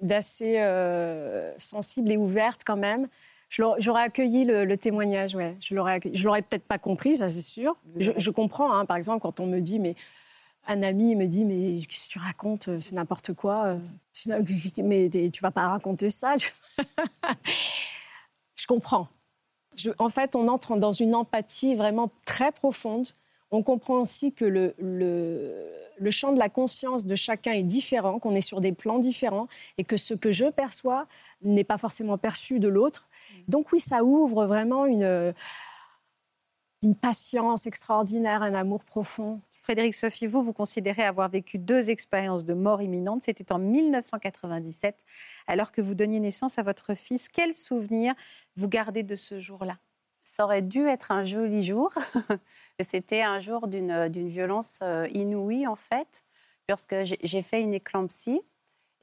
d'assez 0.00 0.58
euh, 0.58 1.52
sensible 1.58 2.10
et 2.10 2.16
ouverte 2.16 2.62
quand 2.64 2.78
même. 2.78 3.06
J'aurais 3.50 4.02
accueilli 4.02 4.46
le, 4.46 4.76
témoignage, 4.76 5.34
ouais. 5.34 5.56
Je 5.60 5.74
l'aurais, 5.74 6.00
je 6.12 6.24
l'aurais 6.24 6.42
peut-être 6.42 6.66
pas 6.66 6.78
compris, 6.78 7.16
ça 7.16 7.28
c'est 7.28 7.40
sûr. 7.40 7.76
Je, 7.96 8.12
je 8.16 8.30
comprends, 8.30 8.72
hein, 8.72 8.84
par 8.84 8.96
exemple, 8.96 9.20
quand 9.20 9.40
on 9.40 9.46
me 9.46 9.60
dit, 9.60 9.78
mais 9.78 9.94
un 10.68 10.82
ami 10.82 11.16
me 11.16 11.26
dit 11.26 11.44
mais 11.44 11.80
qu'est-ce 11.86 12.08
que 12.08 12.12
tu 12.12 12.18
racontes 12.18 12.78
C'est 12.78 12.94
n'importe 12.94 13.32
quoi. 13.32 13.78
Mais 14.84 15.10
tu 15.10 15.42
vas 15.42 15.50
pas 15.50 15.68
raconter 15.68 16.10
ça. 16.10 16.34
je 18.56 18.66
comprends. 18.66 19.08
en 19.98 20.08
fait, 20.10 20.36
on 20.36 20.46
entre 20.46 20.76
dans 20.76 20.92
une 20.92 21.14
empathie 21.14 21.74
vraiment 21.74 22.10
très 22.26 22.52
profonde. 22.52 23.08
On 23.50 23.62
comprend 23.62 23.94
aussi 23.94 24.34
que 24.34 24.44
le, 24.44 24.74
le, 24.78 26.10
champ 26.10 26.32
de 26.32 26.38
la 26.38 26.50
conscience 26.50 27.06
de 27.06 27.14
chacun 27.14 27.52
est 27.52 27.62
différent, 27.62 28.18
qu'on 28.18 28.34
est 28.34 28.42
sur 28.42 28.60
des 28.60 28.72
plans 28.72 28.98
différents 28.98 29.48
et 29.78 29.84
que 29.84 29.96
ce 29.96 30.12
que 30.12 30.32
je 30.32 30.50
perçois 30.50 31.06
n'est 31.40 31.64
pas 31.64 31.78
forcément 31.78 32.18
perçu 32.18 32.60
de 32.60 32.68
l'autre. 32.68 33.08
Donc 33.48 33.72
oui, 33.72 33.80
ça 33.80 34.04
ouvre 34.04 34.44
vraiment 34.44 34.84
une, 34.84 35.32
une 36.82 36.94
patience 36.94 37.66
extraordinaire, 37.66 38.42
un 38.42 38.52
amour 38.52 38.84
profond. 38.84 39.40
Frédéric 39.68 39.94
Sophie, 39.94 40.26
vous, 40.26 40.42
vous 40.42 40.54
considérez 40.54 41.02
avoir 41.04 41.28
vécu 41.28 41.58
deux 41.58 41.90
expériences 41.90 42.46
de 42.46 42.54
mort 42.54 42.80
imminente. 42.80 43.20
C'était 43.20 43.52
en 43.52 43.58
1997, 43.58 45.04
alors 45.46 45.72
que 45.72 45.82
vous 45.82 45.94
donniez 45.94 46.20
naissance 46.20 46.58
à 46.58 46.62
votre 46.62 46.94
fils. 46.94 47.28
Quel 47.28 47.54
souvenir 47.54 48.14
vous 48.56 48.66
gardez 48.66 49.02
de 49.02 49.14
ce 49.14 49.38
jour-là? 49.38 49.76
Ça 50.24 50.44
aurait 50.44 50.62
dû 50.62 50.86
être 50.86 51.12
un 51.12 51.22
joli 51.22 51.64
jour. 51.64 51.92
C'était 52.80 53.20
un 53.20 53.40
jour 53.40 53.68
d'une 53.68 54.08
violence 54.08 54.78
euh, 54.80 55.06
inouïe, 55.12 55.66
en 55.66 55.76
fait, 55.76 56.24
puisque 56.66 56.96
j'ai 57.22 57.42
fait 57.42 57.60
une 57.60 57.74
éclampsie. 57.74 58.40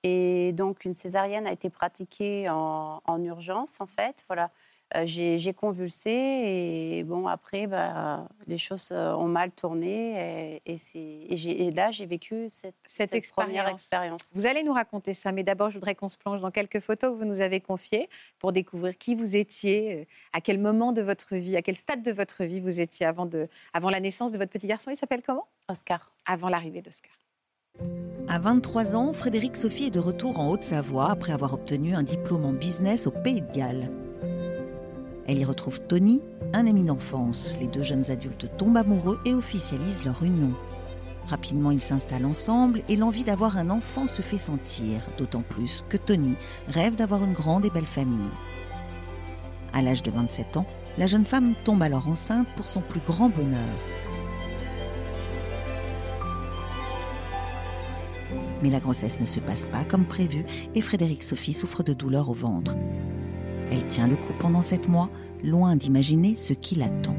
Et 0.02 0.52
donc, 0.54 0.84
une 0.84 0.96
césarienne 0.96 1.46
a 1.46 1.52
été 1.52 1.70
pratiquée 1.70 2.50
en, 2.50 3.04
en 3.06 3.24
urgence, 3.24 3.82
en 3.82 3.86
fait. 3.86 4.26
Voilà. 4.28 4.50
Euh, 4.96 5.04
j'ai 5.06 5.54
convulsé 5.54 6.12
et 6.12 7.04
bon 7.06 7.26
après 7.26 7.66
bah, 7.66 8.28
les 8.46 8.60
choses 8.60 8.90
euh, 8.92 9.16
ont 9.16 9.28
mal 9.28 9.52
tourné 9.52 10.62
et, 10.64 10.78
et, 11.28 11.72
là 11.72 11.90
j'ai 11.90 12.06
vécu 12.06 12.50
cette, 12.52 12.76
cette, 12.86 13.32
première 13.32 13.68
expérience. 13.68 14.22
Vous 14.36 14.46
allez 14.46 14.62
nous 14.62 14.74
raconter 14.74 15.16
ça, 15.16 15.32
mais 15.32 15.44
d'abord 15.44 15.72
je 15.72 15.76
voudrais 15.76 15.96
qu'on 15.96 16.08
se 16.08 16.18
plonge 16.18 16.40
dans 16.40 16.52
quelques 16.52 16.82
photos 16.82 17.12
que 17.12 17.18
vous 17.18 17.26
nous 17.26 17.42
avez 17.42 17.62
confiées 17.62 18.08
pour 18.38 18.52
découvrir 18.52 18.96
qui 18.96 19.16
vous 19.16 19.36
étiez, 19.36 20.02
euh, 20.02 20.06
à 20.34 20.42
quel 20.42 20.60
moment 20.60 20.92
de 20.92 21.02
votre 21.02 21.36
vie, 21.36 21.58
à 21.58 21.64
quel 21.64 21.76
stade 21.76 22.04
de 22.04 22.12
votre 22.12 22.44
vie 22.44 22.60
vous 22.60 22.80
étiez 22.80 23.08
avant, 23.08 23.26
de, 23.26 23.48
avant 23.74 23.90
la 23.90 24.00
naissance 24.00 24.32
de 24.32 24.38
votre 24.38 24.52
petit 24.52 24.68
garçon. 24.68 24.92
Il 24.92 24.96
s'appelle 24.96 25.24
comment? 25.24 25.48
Oscar. 25.68 26.14
Avant 26.28 26.50
l'arrivée 26.50 26.84
d'Oscar. 26.84 27.14
À 28.28 28.38
23 28.38 28.96
ans, 28.96 29.14
Frédéric 29.14 29.58
Sophie 29.58 29.86
est 29.86 29.92
de 29.92 30.00
retour 30.00 30.40
en 30.40 30.50
Haute-Savoie 30.50 31.10
après 31.10 31.34
avoir 31.34 31.54
obtenu 31.56 31.96
un 31.96 32.04
diplôme 32.04 32.46
en 32.46 32.54
business 32.54 33.08
au 33.08 33.12
Pays 33.12 33.42
de 33.42 33.52
Galles. 33.52 33.92
Elle 35.28 35.40
y 35.40 35.46
retrouve 35.46 35.82
Tony, 35.82 36.22
un 36.54 36.68
ami 36.68 36.84
d'enfance. 36.84 37.56
Les 37.60 37.68
deux 37.68 37.82
jeunes 37.82 38.12
adultes 38.12 38.56
tombent 38.58 38.78
amoureux 38.78 39.20
et 39.26 39.34
officialisent 39.34 40.06
leur 40.06 40.22
union. 40.22 40.54
Rapidement, 41.28 41.72
ils 41.72 41.82
s'installent 41.82 42.26
ensemble 42.26 42.84
et 42.88 42.96
l'envie 42.96 43.24
d'avoir 43.24 43.58
un 43.58 43.72
enfant 43.72 44.06
se 44.06 44.22
fait 44.22 44.38
sentir, 44.38 45.02
d'autant 45.18 45.42
plus 45.42 45.84
que 45.90 45.98
Tony 45.98 46.36
rêve 46.68 46.96
d'avoir 46.96 47.24
une 47.24 47.34
grande 47.34 47.66
et 47.66 47.72
belle 47.72 47.88
famille. 47.88 48.30
À 49.74 49.82
l'âge 49.82 50.04
de 50.04 50.12
27 50.12 50.58
ans, 50.58 50.68
la 51.00 51.08
jeune 51.08 51.26
femme 51.26 51.56
tombe 51.64 51.82
alors 51.82 52.08
enceinte 52.08 52.48
pour 52.56 52.66
son 52.66 52.82
plus 52.82 53.00
grand 53.00 53.30
bonheur. 53.30 53.60
Mais 58.62 58.70
la 58.70 58.80
grossesse 58.80 59.20
ne 59.20 59.26
se 59.26 59.40
passe 59.40 59.66
pas 59.66 59.84
comme 59.84 60.06
prévu 60.06 60.46
et 60.76 60.82
Frédéric 60.82 61.24
Sophie 61.24 61.54
souffre 61.54 61.82
de 61.82 61.94
douleurs 61.94 62.30
au 62.30 62.34
ventre. 62.34 62.76
Elle 63.72 63.88
tient 63.88 64.08
le 64.08 64.16
coup 64.16 64.34
pendant 64.40 64.62
sept 64.62 64.88
mois, 64.88 65.10
loin 65.44 65.76
d'imaginer 65.76 66.36
ce 66.36 66.54
qui 66.54 66.76
l'attend. 66.76 67.16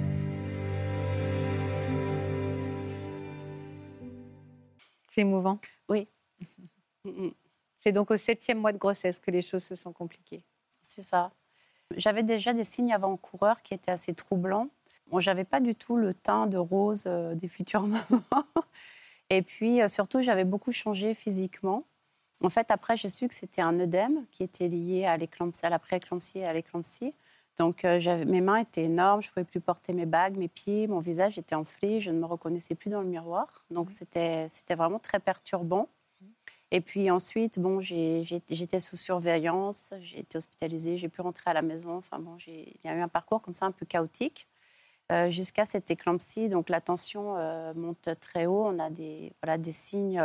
C'est 5.11 5.23
émouvant. 5.23 5.59
Oui. 5.89 6.09
C'est 7.79 7.93
donc 7.93 8.11
au 8.11 8.17
septième 8.17 8.59
mois 8.59 8.73
de 8.73 8.79
grossesse 8.79 9.19
que 9.19 9.31
les 9.31 9.43
choses 9.43 9.65
se 9.65 9.75
sont 9.75 9.93
compliquées. 9.93 10.43
C'est 10.83 11.03
ça. 11.03 11.33
J'avais 11.97 12.23
déjà 12.23 12.53
des 12.53 12.65
signes 12.65 12.93
avant-coureurs 12.93 13.63
qui 13.63 13.75
étaient 13.75 13.93
assez 13.93 14.13
troublants. 14.13 14.69
Bon, 15.11 15.21
j'avais 15.21 15.45
pas 15.45 15.61
du 15.61 15.75
tout 15.75 15.97
le 15.97 16.13
teint 16.13 16.47
de 16.49 16.59
rose 16.59 17.05
euh, 17.07 17.35
des 17.35 17.49
futures 17.49 17.83
mamans. 17.87 18.47
Et 19.31 19.43
puis, 19.43 19.81
euh, 19.81 19.89
surtout, 19.89 20.21
j'avais 20.21 20.45
beaucoup 20.45 20.73
changé 20.73 21.15
physiquement. 21.15 21.85
En 22.43 22.51
fait, 22.51 22.71
après, 22.71 22.97
j'ai 22.97 23.09
su 23.09 23.29
que 23.29 23.35
c'était 23.35 23.63
un 23.63 23.79
œdème 23.81 24.27
qui 24.31 24.43
était 24.43 24.69
lié 24.69 25.07
à, 25.07 25.13
à 25.13 25.69
la 25.71 25.79
pré-éclampsie 25.79 26.39
et 26.39 26.45
à 26.45 26.53
l'éclampsie. 26.53 27.15
Donc, 27.59 27.85
euh, 27.85 28.25
mes 28.27 28.43
mains 28.43 28.59
étaient 28.59 28.85
énormes, 28.85 29.23
je 29.23 29.29
ne 29.29 29.33
pouvais 29.33 29.45
plus 29.45 29.61
porter 29.61 29.95
mes 29.95 30.05
bagues, 30.05 30.37
mes 30.37 30.49
pieds, 30.49 30.87
mon 30.87 30.99
visage 30.99 31.39
était 31.39 31.55
enflé, 31.55 32.01
je 32.01 32.11
ne 32.11 32.19
me 32.19 32.27
reconnaissais 32.27 32.75
plus 32.75 32.91
dans 32.91 33.01
le 33.01 33.09
miroir. 33.09 33.65
Donc, 33.71 33.91
c'était 33.91 34.49
vraiment 34.71 34.99
très 34.99 35.19
perturbant. 35.21 35.89
Et 36.73 36.81
puis 36.81 37.11
ensuite, 37.11 37.59
bon, 37.59 37.81
j'étais 37.81 38.81
sous 38.81 38.97
surveillance, 38.97 39.93
j'ai 40.01 40.21
été 40.21 40.37
hospitalisée, 40.37 40.99
j'ai 40.99 41.09
pu 41.09 41.21
rentrer 41.21 41.51
à 41.51 41.55
la 41.55 41.63
maison. 41.63 41.97
Enfin 41.97 42.19
bon, 42.19 42.37
il 42.47 42.75
y 42.85 42.89
a 42.89 42.97
eu 42.97 43.01
un 43.01 43.09
parcours 43.09 43.41
comme 43.41 43.55
ça 43.55 43.67
un 43.67 43.71
peu 43.71 43.87
chaotique 43.87 44.49
euh, 45.13 45.31
jusqu'à 45.31 45.65
cette 45.65 45.91
éclampsie. 45.91 46.49
Donc 46.49 46.69
la 46.69 46.81
tension 46.81 47.37
euh, 47.37 47.73
monte 47.75 48.09
très 48.21 48.47
haut, 48.47 48.67
on 48.67 48.79
a 48.81 48.91
des, 48.91 49.33
voilà, 49.43 49.59
des 49.59 49.73
signes 49.73 50.21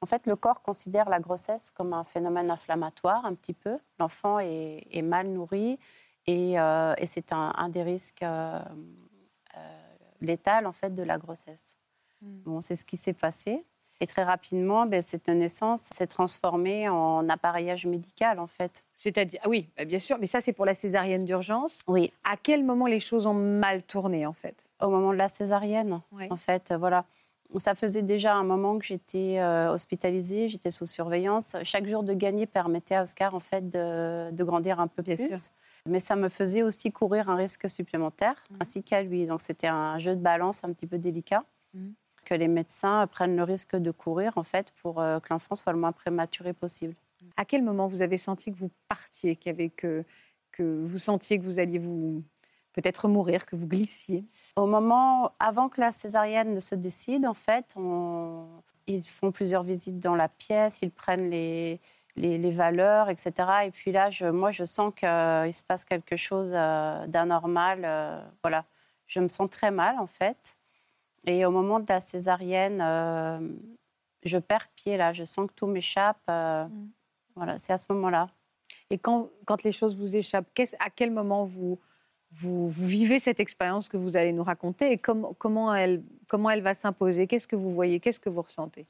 En 0.00 0.06
fait, 0.06 0.26
le 0.26 0.36
corps 0.36 0.62
considère 0.62 1.08
la 1.08 1.20
grossesse 1.20 1.70
comme 1.70 1.92
un 1.92 2.04
phénomène 2.04 2.50
inflammatoire 2.50 3.24
un 3.24 3.34
petit 3.34 3.54
peu. 3.54 3.78
L'enfant 3.98 4.38
est, 4.38 4.86
est, 4.90 5.02
mal 5.02 5.28
nourri 5.28 5.78
et, 6.26 6.60
euh, 6.60 6.94
et 6.98 7.06
c'est 7.06 7.32
un, 7.32 7.52
un, 7.56 7.68
des 7.68 7.82
risques 7.82 8.22
euh, 8.22 8.58
euh, 9.56 9.58
létals 10.20 10.66
en 10.66 10.72
fait 10.72 10.94
de 10.94 11.02
la 11.02 11.18
grossesse. 11.18 11.76
Mm. 12.20 12.38
Bon, 12.44 12.60
c'est 12.60 12.76
ce 12.76 12.84
qui 12.84 12.96
s'est 12.96 13.14
passé. 13.14 13.64
Et 14.00 14.06
très 14.06 14.24
rapidement, 14.24 14.84
ben, 14.84 15.02
cette 15.04 15.28
naissance 15.28 15.80
s'est 15.80 16.06
transformée 16.06 16.88
en 16.88 17.28
appareillage 17.30 17.86
médical, 17.86 18.38
en 18.38 18.46
fait. 18.46 18.84
C'est-à-dire, 18.94 19.40
ah 19.42 19.48
oui, 19.48 19.70
bah, 19.76 19.86
bien 19.86 19.98
sûr, 19.98 20.18
mais 20.20 20.26
ça, 20.26 20.40
c'est 20.40 20.52
pour 20.52 20.66
la 20.66 20.74
césarienne 20.74 21.24
d'urgence. 21.24 21.78
Oui. 21.88 22.12
À 22.22 22.36
quel 22.36 22.62
moment 22.62 22.86
les 22.86 23.00
choses 23.00 23.26
ont 23.26 23.34
mal 23.34 23.82
tourné, 23.82 24.26
en 24.26 24.34
fait? 24.34 24.68
Au 24.82 24.90
moment 24.90 25.12
de 25.12 25.16
la 25.16 25.28
césarienne, 25.28 26.02
oui. 26.12 26.26
en 26.30 26.36
fait, 26.36 26.74
voilà. 26.78 27.06
Ça 27.56 27.74
faisait 27.74 28.02
déjà 28.02 28.34
un 28.34 28.44
moment 28.44 28.78
que 28.78 28.84
j'étais 28.84 29.38
euh, 29.38 29.72
hospitalisée, 29.72 30.48
j'étais 30.48 30.70
sous 30.70 30.86
surveillance. 30.86 31.56
Chaque 31.62 31.86
jour 31.86 32.02
de 32.02 32.12
gagner 32.12 32.46
permettait 32.46 32.96
à 32.96 33.02
Oscar, 33.02 33.34
en 33.34 33.40
fait, 33.40 33.68
de, 33.68 34.30
de 34.30 34.44
grandir 34.44 34.80
un 34.80 34.88
peu 34.88 35.02
bien 35.02 35.16
plus. 35.16 35.28
Sûr. 35.28 35.52
Mais 35.86 36.00
ça 36.00 36.16
me 36.16 36.28
faisait 36.28 36.62
aussi 36.62 36.90
courir 36.90 37.30
un 37.30 37.36
risque 37.36 37.70
supplémentaire, 37.70 38.34
mmh. 38.50 38.54
ainsi 38.60 38.82
qu'à 38.82 39.02
lui. 39.02 39.26
Donc, 39.26 39.40
c'était 39.40 39.68
un 39.68 39.98
jeu 39.98 40.16
de 40.16 40.20
balance 40.20 40.64
un 40.64 40.72
petit 40.72 40.86
peu 40.86 40.98
délicat. 40.98 41.44
Mmh 41.74 41.90
que 42.26 42.34
les 42.34 42.48
médecins 42.48 43.06
prennent 43.06 43.36
le 43.36 43.44
risque 43.44 43.76
de 43.76 43.90
courir 43.90 44.36
en 44.36 44.42
fait 44.42 44.72
pour 44.82 45.00
euh, 45.00 45.18
que 45.20 45.28
l'enfant 45.30 45.54
soit 45.54 45.72
le 45.72 45.78
moins 45.78 45.92
prématuré 45.92 46.52
possible. 46.52 46.94
À 47.36 47.46
quel 47.46 47.62
moment 47.62 47.86
vous 47.86 48.02
avez 48.02 48.18
senti 48.18 48.52
que 48.52 48.58
vous 48.58 48.70
partiez, 48.88 49.36
que, 49.36 50.04
que 50.52 50.62
vous 50.62 50.98
sentiez 50.98 51.38
que 51.38 51.44
vous 51.44 51.58
alliez 51.58 51.78
vous 51.78 52.22
peut-être 52.76 53.08
mourir, 53.08 53.46
que 53.46 53.56
vous 53.56 53.66
glissiez 53.66 54.24
Au 54.54 54.66
moment 54.66 55.32
avant 55.40 55.68
que 55.68 55.80
la 55.80 55.90
césarienne 55.90 56.54
ne 56.54 56.60
se 56.60 56.74
décide, 56.74 57.26
en 57.26 57.34
fait, 57.34 57.72
on... 57.76 58.46
ils 58.86 59.02
font 59.02 59.32
plusieurs 59.32 59.62
visites 59.62 59.98
dans 59.98 60.14
la 60.14 60.28
pièce, 60.28 60.80
ils 60.82 60.90
prennent 60.90 61.28
les, 61.30 61.80
les, 62.16 62.38
les 62.38 62.50
valeurs, 62.50 63.08
etc. 63.10 63.32
Et 63.64 63.70
puis 63.70 63.92
là, 63.92 64.10
je, 64.10 64.26
moi, 64.26 64.50
je 64.50 64.64
sens 64.64 64.92
qu'il 64.94 65.08
se 65.54 65.64
passe 65.64 65.84
quelque 65.84 66.16
chose 66.16 66.52
euh, 66.54 67.06
d'anormal. 67.06 67.82
Euh, 67.84 68.20
voilà, 68.42 68.64
je 69.06 69.20
me 69.20 69.28
sens 69.28 69.50
très 69.50 69.70
mal 69.70 69.98
en 69.98 70.06
fait. 70.06 70.56
Et 71.26 71.44
au 71.44 71.50
moment 71.50 71.80
de 71.80 71.86
la 71.88 72.00
césarienne, 72.00 72.80
euh, 72.80 73.38
je 74.24 74.38
perds 74.38 74.68
pied 74.76 74.96
là, 74.96 75.12
je 75.12 75.24
sens 75.24 75.48
que 75.48 75.54
tout 75.54 75.66
m'échappe. 75.66 76.20
Euh, 76.30 76.64
mm. 76.64 76.90
Voilà, 77.34 77.58
c'est 77.58 77.72
à 77.72 77.78
ce 77.78 77.86
moment-là. 77.90 78.28
Et 78.90 78.98
quand, 78.98 79.28
quand, 79.44 79.62
les 79.62 79.72
choses 79.72 79.96
vous 79.96 80.16
échappent, 80.16 80.48
à 80.78 80.90
quel 80.90 81.10
moment 81.10 81.44
vous, 81.44 81.78
vous, 82.32 82.68
vous, 82.68 82.86
vivez 82.86 83.18
cette 83.18 83.40
expérience 83.40 83.88
que 83.88 83.96
vous 83.96 84.16
allez 84.16 84.32
nous 84.32 84.42
raconter 84.44 84.92
et 84.92 84.98
com 84.98 85.32
comment, 85.38 85.74
elle, 85.74 86.02
comment 86.28 86.50
elle 86.50 86.62
va 86.62 86.74
s'imposer? 86.74 87.26
Qu'est-ce 87.26 87.46
que 87.46 87.56
vous 87.56 87.70
voyez? 87.70 88.00
Qu'est-ce 88.00 88.20
que 88.20 88.28
vous 88.28 88.42
ressentez? 88.42 88.86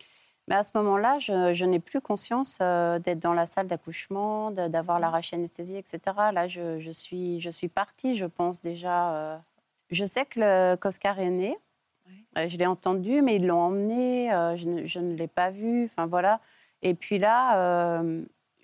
Mais 0.49 0.55
à 0.55 0.62
ce 0.62 0.70
moment-là, 0.77 1.18
je, 1.18 1.53
je 1.53 1.64
n'ai 1.64 1.81
plus 1.81 2.01
conscience 2.01 2.59
euh, 2.61 2.99
d'être 2.99 3.18
dans 3.18 3.35
la 3.35 3.46
salle 3.46 3.66
d'accouchement, 3.66 4.53
d'avoir 4.53 5.01
l'arraché 5.01 5.37
anesthésie, 5.37 5.77
etc. 5.77 5.99
Là, 6.33 6.46
je, 6.46 6.79
je, 6.79 6.90
suis, 6.90 7.40
je 7.40 7.51
suis 7.51 7.68
partie, 7.68 8.14
je 8.14 8.27
pense 8.27 8.61
déjà. 8.61 9.14
Euh... 9.14 9.38
Je 9.90 10.05
sais 10.05 10.25
que 10.25 10.75
qu'Oscar 10.77 11.18
est 11.18 11.31
né. 11.31 11.57
Euh, 12.38 12.49
je 12.49 12.57
l'ai 12.59 12.66
entendu, 12.66 13.22
mais 13.22 13.37
ils 13.37 13.46
l'ont 13.46 13.61
emmené, 13.61 14.29
je, 14.57 14.66
ne, 14.66 14.85
je, 14.87 14.99
ne, 14.99 15.14
l'ai 15.14 15.27
pas 15.27 15.51
vu, 15.51 15.87
enfin 15.87 16.07
voilà. 16.07 16.40
Et 16.83 16.94
puis 16.94 17.18
là, 17.18 18.03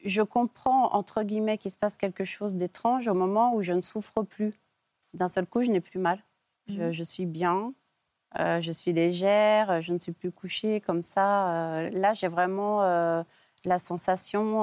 je 0.05 0.23
comprends, 0.23 0.93
entre 0.95 1.23
guillemets, 1.23 1.59
qu'il 1.59 1.71
se 1.71 1.77
passe 1.77 1.97
quelque 1.97 2.25
chose 2.25 2.55
d'étrange 2.55 3.09
au 3.09 3.15
moment 3.15 3.55
où 3.55 3.63
je 3.63 3.73
ne 3.73 3.81
souffre 3.81 4.23
plus. 4.23 4.53
D'un 5.15 5.29
seul 5.29 5.47
coup, 5.47 5.63
je 5.63 5.71
n'ai 5.71 5.81
plus 5.81 5.99
mal. 5.99 6.19
Mmh. 6.69 6.75
Je, 6.77 6.93
je, 6.93 7.03
suis 7.03 7.27
bien, 7.27 7.75
euh, 8.39 8.61
je 8.61 8.73
suis 8.73 8.93
légère, 8.93 9.83
je 9.83 9.93
ne 9.93 9.99
suis 9.99 10.13
plus 10.13 10.31
couchée 10.31 10.81
comme 10.81 11.03
ça. 11.03 11.49
Euh, 11.49 11.91
là, 11.91 12.15
j'ai 12.15 12.29
vraiment 12.29 12.83
euh, 12.83 13.23
la 13.65 13.79
sensation 13.79 14.63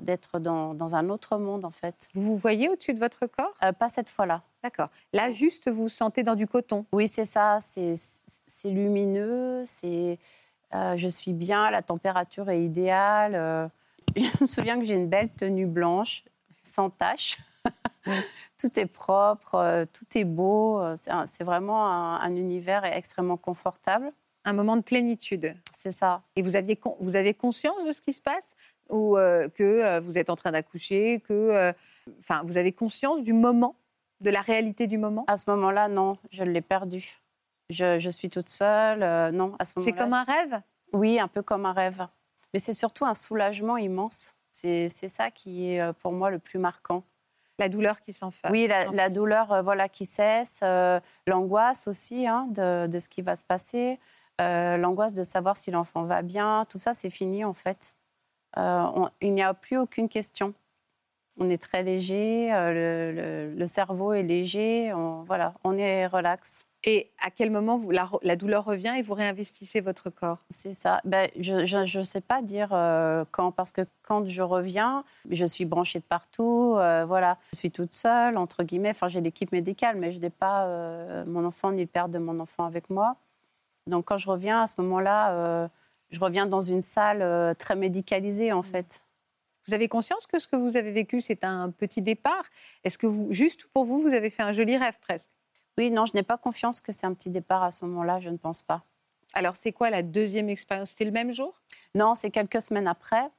d'être 0.00 0.38
dans, 0.38 0.74
dans, 0.74 0.94
un 0.94 1.08
autre 1.08 1.38
monde, 1.38 1.64
en 1.64 1.70
fait. 1.70 2.08
Vous 2.14 2.22
vous 2.22 2.36
voyez 2.36 2.68
au-dessus 2.68 2.94
de 2.94 2.98
votre 2.98 3.26
corps? 3.26 3.54
Pas 3.78 3.88
cette 3.88 4.10
fois-là. 4.10 4.42
D'accord. 4.62 4.90
Là, 5.12 5.30
juste, 5.30 5.70
vous 5.70 5.88
sentez 5.88 6.22
dans 6.22 6.34
du 6.34 6.46
coton? 6.46 6.84
Oui, 6.92 7.08
c'est 7.08 7.24
ça. 7.24 7.58
C'est 7.60 8.70
lumineux. 8.70 9.62
C'est, 9.64 10.18
euh, 10.74 10.96
je 10.96 11.08
suis 11.08 11.32
bien. 11.32 11.70
La 11.70 11.82
température 11.82 12.48
est 12.50 12.62
idéale. 12.62 13.34
Euh, 13.34 13.68
je 14.16 14.42
me 14.42 14.46
souviens 14.46 14.78
que 14.78 14.84
j'ai 14.84 14.94
une 14.94 15.08
belle 15.08 15.30
tenue 15.30 15.66
blanche, 15.66 16.24
sans 16.62 16.90
tache. 16.90 17.38
tout 18.58 18.78
est 18.78 18.86
propre, 18.86 19.54
euh, 19.56 19.84
tout 19.84 20.18
est 20.18 20.24
beau. 20.24 20.82
C'est 21.26 21.44
vraiment 21.44 21.86
un, 21.86 22.20
un, 22.20 22.36
univers 22.36 22.84
extrêmement 22.84 23.36
confortable. 23.36 24.12
Un 24.44 24.52
moment 24.52 24.76
de 24.76 24.82
plénitude. 24.82 25.54
C'est 25.70 25.92
ça. 25.92 26.22
Et 26.36 26.42
vous, 26.42 26.56
aviez, 26.56 26.78
vous 27.00 27.16
avez 27.16 27.34
conscience 27.34 27.84
de 27.86 27.92
ce 27.92 28.00
qui 28.00 28.12
se 28.12 28.22
passe? 28.22 28.54
Ou 28.88 29.16
euh, 29.16 29.48
que 29.48 29.62
euh, 29.62 30.00
vous 30.00 30.18
êtes 30.18 30.30
en 30.30 30.36
train 30.36 30.50
d'accoucher 30.50 31.20
que, 31.20 31.72
Enfin, 32.18 32.42
vous 32.44 32.58
avez 32.58 32.72
conscience 32.72 33.22
du 33.22 33.32
moment 33.32 33.76
de 34.20 34.30
la 34.30 34.40
réalité 34.40 34.86
du 34.86 34.98
moment? 34.98 35.24
À 35.28 35.36
ce 35.36 35.50
moment-là, 35.50 35.88
non, 35.88 36.18
je 36.30 36.42
l'ai 36.42 36.60
perdu. 36.60 37.20
Je, 37.70 37.98
je, 37.98 38.10
suis 38.10 38.30
toute 38.30 38.48
seule, 38.48 39.02
euh, 39.02 39.30
non, 39.30 39.54
à 39.58 39.64
ce 39.64 39.78
moment-là. 39.78 39.96
C'est 39.96 40.02
comme 40.02 40.12
un 40.12 40.24
rêve? 40.24 40.60
Oui, 40.92 41.20
un 41.20 41.28
peu 41.28 41.42
comme 41.42 41.66
un 41.66 41.72
rêve. 41.72 42.06
Mais 42.52 42.58
c'est 42.58 42.72
surtout 42.72 43.06
un 43.06 43.14
soulagement 43.14 43.76
immense. 43.76 44.34
C'est 44.50 44.88
ça 44.88 45.30
qui 45.30 45.70
est 45.70 45.80
euh, 45.80 45.92
pour 45.92 46.12
moi 46.12 46.30
le 46.30 46.40
plus 46.40 46.58
marquant. 46.58 47.04
La 47.60 47.68
douleur 47.68 48.00
qui 48.00 48.14
s'enfale. 48.14 48.50
Oui, 48.50 48.66
la, 48.66 48.86
la, 48.86 49.10
douleur 49.10 49.52
euh, 49.52 49.62
voilà, 49.62 49.88
qui 49.88 50.06
cesse, 50.06 50.60
euh, 50.62 50.98
l'angoisse 51.26 51.88
aussi 51.88 52.26
hein, 52.26 52.46
de, 52.48 52.86
de, 52.86 52.98
ce 52.98 53.10
qui 53.10 53.20
va 53.20 53.36
se 53.36 53.44
passer, 53.44 54.00
euh, 54.40 54.78
l'angoisse 54.78 55.12
de 55.12 55.22
savoir 55.22 55.58
si 55.58 55.70
l'enfant 55.70 56.04
va 56.04 56.22
bien, 56.22 56.64
tout 56.70 56.78
ça 56.78 56.94
c'est 56.94 57.10
fini 57.10 57.44
en 57.44 57.52
fait. 57.52 57.94
On, 58.56 59.08
il 59.20 59.32
n'y 59.34 59.42
a 59.42 59.54
plus 59.54 59.76
aucune 59.76 60.08
question 60.08 60.54
on 61.40 61.50
est 61.50 61.60
très 61.60 61.82
léger, 61.82 62.52
euh, 62.52 62.72
le, 62.72 63.48
le, 63.50 63.54
le, 63.58 63.66
cerveau 63.66 64.12
est 64.12 64.22
léger, 64.22 64.92
on, 64.92 65.24
voilà, 65.24 65.54
on 65.64 65.76
est 65.76 66.06
relax. 66.06 66.66
Et 66.84 67.10
à 67.22 67.30
quel 67.30 67.50
moment 67.50 67.76
vous, 67.76 67.90
la, 67.90 68.08
la, 68.22 68.36
douleur 68.36 68.64
revient 68.64 68.94
et 68.96 69.02
vous 69.02 69.12
réinvestissez 69.12 69.80
votre 69.80 70.08
corps? 70.08 70.38
C'est 70.48 70.72
ça. 70.72 71.00
Ben, 71.04 71.30
je 71.38 71.98
ne 71.98 72.04
sais 72.04 72.22
pas 72.22 72.40
dire 72.40 72.70
euh, 72.72 73.24
quand, 73.30 73.52
parce 73.52 73.72
que 73.72 73.82
quand 74.02 74.26
je 74.26 74.40
reviens, 74.40 75.04
je 75.28 75.44
suis 75.44 75.66
branchée 75.66 75.98
de 75.98 76.04
partout. 76.04 76.76
Euh, 76.78 77.04
voilà, 77.06 77.36
je 77.52 77.58
suis 77.58 77.70
toute 77.70 77.92
seule 77.92 78.38
entre 78.38 78.62
guillemets. 78.62 78.90
Enfin, 78.90 79.08
j'ai 79.08 79.20
l'équipe 79.20 79.52
médicale, 79.52 79.96
mais 79.96 80.10
je 80.10 80.18
n'ai 80.18 80.30
pas 80.30 80.64
euh, 80.64 81.24
mon 81.26 81.44
enfant 81.44 81.72
ni 81.72 81.82
le 81.82 81.86
père 81.86 82.08
de 82.08 82.18
mon 82.18 82.40
enfant 82.40 82.64
avec 82.64 82.88
moi. 82.88 83.14
Donc, 83.86 84.06
quand 84.06 84.18
je 84.18 84.30
reviens 84.30 84.62
à 84.62 84.66
ce 84.66 84.80
moment-là, 84.80 85.68
je 86.10 86.20
reviens 86.20 86.46
dans 86.46 86.60
une 86.60 86.82
salle 86.82 87.56
très 87.56 87.76
médicalisée 87.76 88.52
en 88.52 88.62
fait. 88.62 89.02
Vous 89.66 89.74
avez 89.74 89.88
conscience 89.88 90.26
que 90.26 90.38
ce 90.38 90.46
que 90.46 90.56
vous 90.56 90.76
avez 90.76 90.90
vécu, 90.90 91.20
c'est 91.20 91.44
un 91.44 91.70
petit 91.70 92.02
départ? 92.02 92.44
Est-ce 92.84 92.98
que 92.98 93.06
vous, 93.06 93.32
juste 93.32 93.66
pour 93.72 93.84
vous, 93.84 94.00
vous 94.00 94.14
avez 94.14 94.30
fait 94.30 94.42
un 94.42 94.52
joli 94.52 94.76
rêve 94.76 94.98
presque? 95.00 95.30
Oui, 95.78 95.90
non, 95.90 96.06
je 96.06 96.12
n'ai 96.14 96.22
pas 96.22 96.38
confiance 96.38 96.80
que 96.80 96.92
c'est 96.92 97.06
un 97.06 97.14
petit 97.14 97.30
départ 97.30 97.62
à 97.62 97.70
ce 97.70 97.84
moment-là, 97.84 98.20
je 98.20 98.28
ne 98.28 98.36
pense 98.36 98.62
pas. 98.62 98.82
Alors, 99.32 99.56
c'est 99.56 99.72
quoi 99.72 99.90
la 99.90 100.02
deuxième 100.02 100.48
expérience? 100.48 100.90
C'était 100.90 101.04
le 101.04 101.12
même 101.12 101.32
jour? 101.32 101.54
Non, 101.94 102.14
c'est 102.14 102.30
quelques 102.30 102.60
semaines 102.60 102.88
après. 102.88 103.30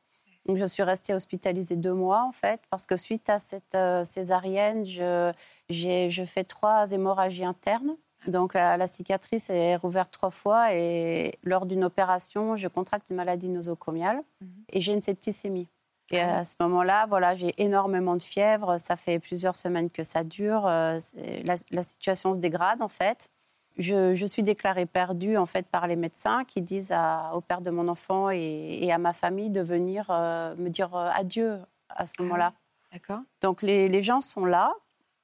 Donc, 0.46 0.58
je 0.58 0.66
suis 0.66 0.84
restée 0.84 1.14
hospitalisée 1.14 1.76
deux 1.76 1.94
mois, 1.94 2.24
en 2.24 2.32
fait, 2.32 2.62
parce 2.70 2.86
que 2.86 2.96
suite 2.98 3.30
à 3.30 3.38
cette 3.38 3.76
euh, 3.76 4.04
césarienne, 4.06 4.86
je, 4.86 5.32
je 5.70 6.26
fais 6.26 6.44
trois 6.44 6.92
hémorragies 6.92 7.46
internes. 7.46 7.92
Donc, 8.28 8.54
la, 8.54 8.78
la, 8.78 8.88
cicatrice 8.88 9.50
est 9.50 9.76
rouverte 9.76 10.12
trois 10.12 10.30
fois 10.30 10.74
et 10.74 11.34
lors 11.44 11.66
d'une 11.66 11.84
opération, 11.84 12.56
je 12.56 12.68
contracte 12.68 13.10
une 13.10 13.16
maladie 13.16 13.50
nosocomiale 13.50 14.18
mm 14.18 14.46
-hmm. 14.46 14.64
et 14.74 14.82
j'ai 14.82 14.94
une 14.94 15.02
septicémie. 15.02 15.68
Et 16.12 16.20
à 16.20 16.44
ce 16.44 16.56
moment-là, 16.60 17.06
voilà, 17.08 17.36
j'ai 17.36 17.54
énormément 17.58 18.16
de 18.16 18.24
fièvre. 18.24 18.78
Ça 18.78 18.96
fait 18.96 19.20
plusieurs 19.20 19.56
semaines 19.56 19.90
que 19.90 20.04
ça 20.04 20.24
dure. 20.24 20.64
La, 20.64 21.56
la 21.72 21.84
situation 21.84 22.34
se 22.34 22.40
dégrade 22.40 22.82
en 22.82 22.88
fait. 22.88 23.30
Je, 23.78 24.16
je, 24.16 24.26
suis 24.26 24.44
déclarée 24.44 24.86
perdue 24.86 25.38
en 25.38 25.46
fait 25.46 25.66
par 25.66 25.88
les 25.88 25.96
médecins 25.96 26.44
qui 26.44 26.62
disent 26.62 26.92
à, 26.92 27.32
au 27.34 27.42
père 27.42 27.62
de 27.62 27.70
mon 27.70 27.88
enfant 27.88 28.30
et, 28.30 28.80
et 28.82 28.92
à 28.92 28.98
ma 28.98 29.14
famille 29.14 29.50
de 29.50 29.62
venir 29.62 30.08
euh, 30.10 30.56
me 30.58 30.70
dire 30.70 30.94
euh, 30.94 31.10
adieu 31.16 31.58
à 31.90 32.06
ce 32.06 32.14
moment-là. 32.20 32.54
Ah, 32.54 32.88
D'accord. 32.94 33.20
Donc 33.40 33.62
les, 33.62 33.88
les, 33.88 34.02
gens 34.02 34.20
sont 34.20 34.46
là. 34.46 34.74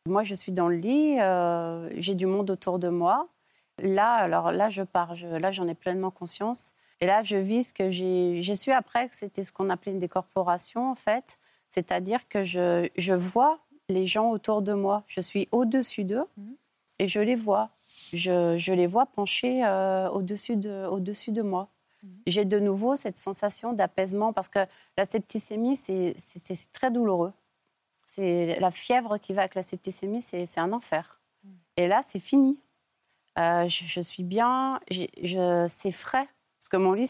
Moi, 0.05 0.23
je 0.23 0.33
suis 0.33 0.53
dans 0.53 0.69
le 0.69 0.77
lit. 0.77 1.19
Euh, 1.19 1.89
j'ai 1.97 2.15
du 2.15 2.25
monde 2.25 2.49
autour 2.49 2.79
de 2.79 2.87
moi. 2.87 3.27
Là, 3.79 4.13
alors 4.13 4.53
là, 4.53 4.69
je 4.69 4.81
pars. 4.81 5.15
Je, 5.15 5.27
là, 5.27 5.51
j'en 5.51 5.67
ai 5.67 5.75
pleinement 5.75 6.09
conscience. 6.09 6.71
Et 6.99 7.05
là, 7.05 7.23
je 7.23 7.35
vis 7.35 7.69
ce 7.69 7.73
que 7.73 7.89
j'ai 7.91 8.55
su 8.55 8.71
après 8.71 9.07
que 9.07 9.15
c'était 9.15 9.43
ce 9.43 9.51
qu'on 9.51 9.69
appelait 9.69 9.91
une 9.91 9.99
décorporation, 9.99 10.89
en 10.89 10.95
fait. 10.95 11.37
C'est-à-dire 11.67 12.27
que 12.27 12.43
je, 12.43 12.89
je, 12.97 13.13
vois 13.13 13.59
les 13.89 14.05
gens 14.05 14.31
autour 14.31 14.61
de 14.61 14.73
moi. 14.73 15.03
Je 15.07 15.21
suis 15.21 15.47
au-dessus 15.51 16.05
d'eux 16.05 16.25
mmh. 16.37 16.51
et 16.99 17.07
je 17.07 17.19
les 17.19 17.35
vois. 17.35 17.69
Je, 18.13 18.55
je 18.57 18.73
les 18.73 18.87
vois 18.87 19.05
penchés 19.05 19.65
euh, 19.65 20.09
au-dessus 20.09 20.55
de, 20.55 20.87
au 20.87 20.99
-dessus 20.99 21.31
de 21.31 21.41
moi. 21.41 21.67
Mmh. 22.01 22.07
J'ai 22.27 22.45
de 22.45 22.59
nouveau 22.59 22.95
cette 22.95 23.17
sensation 23.17 23.73
d'apaisement 23.73 24.33
parce 24.33 24.47
que 24.47 24.65
la 24.97 25.05
septicémie, 25.05 25.75
c'est 25.75 26.15
très 26.71 26.89
douloureux. 26.89 27.33
C'est 28.05 28.57
la 28.59 28.71
fièvre 28.71 29.17
qui 29.17 29.33
va 29.33 29.41
avec 29.41 29.55
la 29.55 29.63
septicémie, 29.63 30.21
c'est 30.21 30.57
un 30.57 30.71
enfer. 30.71 31.19
Mmh. 31.43 31.49
Et 31.75 31.87
là, 31.87 32.01
c'est 32.07 32.21
fini. 32.21 32.57
Euh, 33.37 33.67
je, 33.67 33.83
je, 33.83 34.01
suis 34.01 34.23
bien, 34.23 34.79
c'est 35.67 35.91
frais 35.91 36.27
Parce 36.67 36.81
que 36.81 36.85
mon 36.85 36.91
lit 36.91 37.09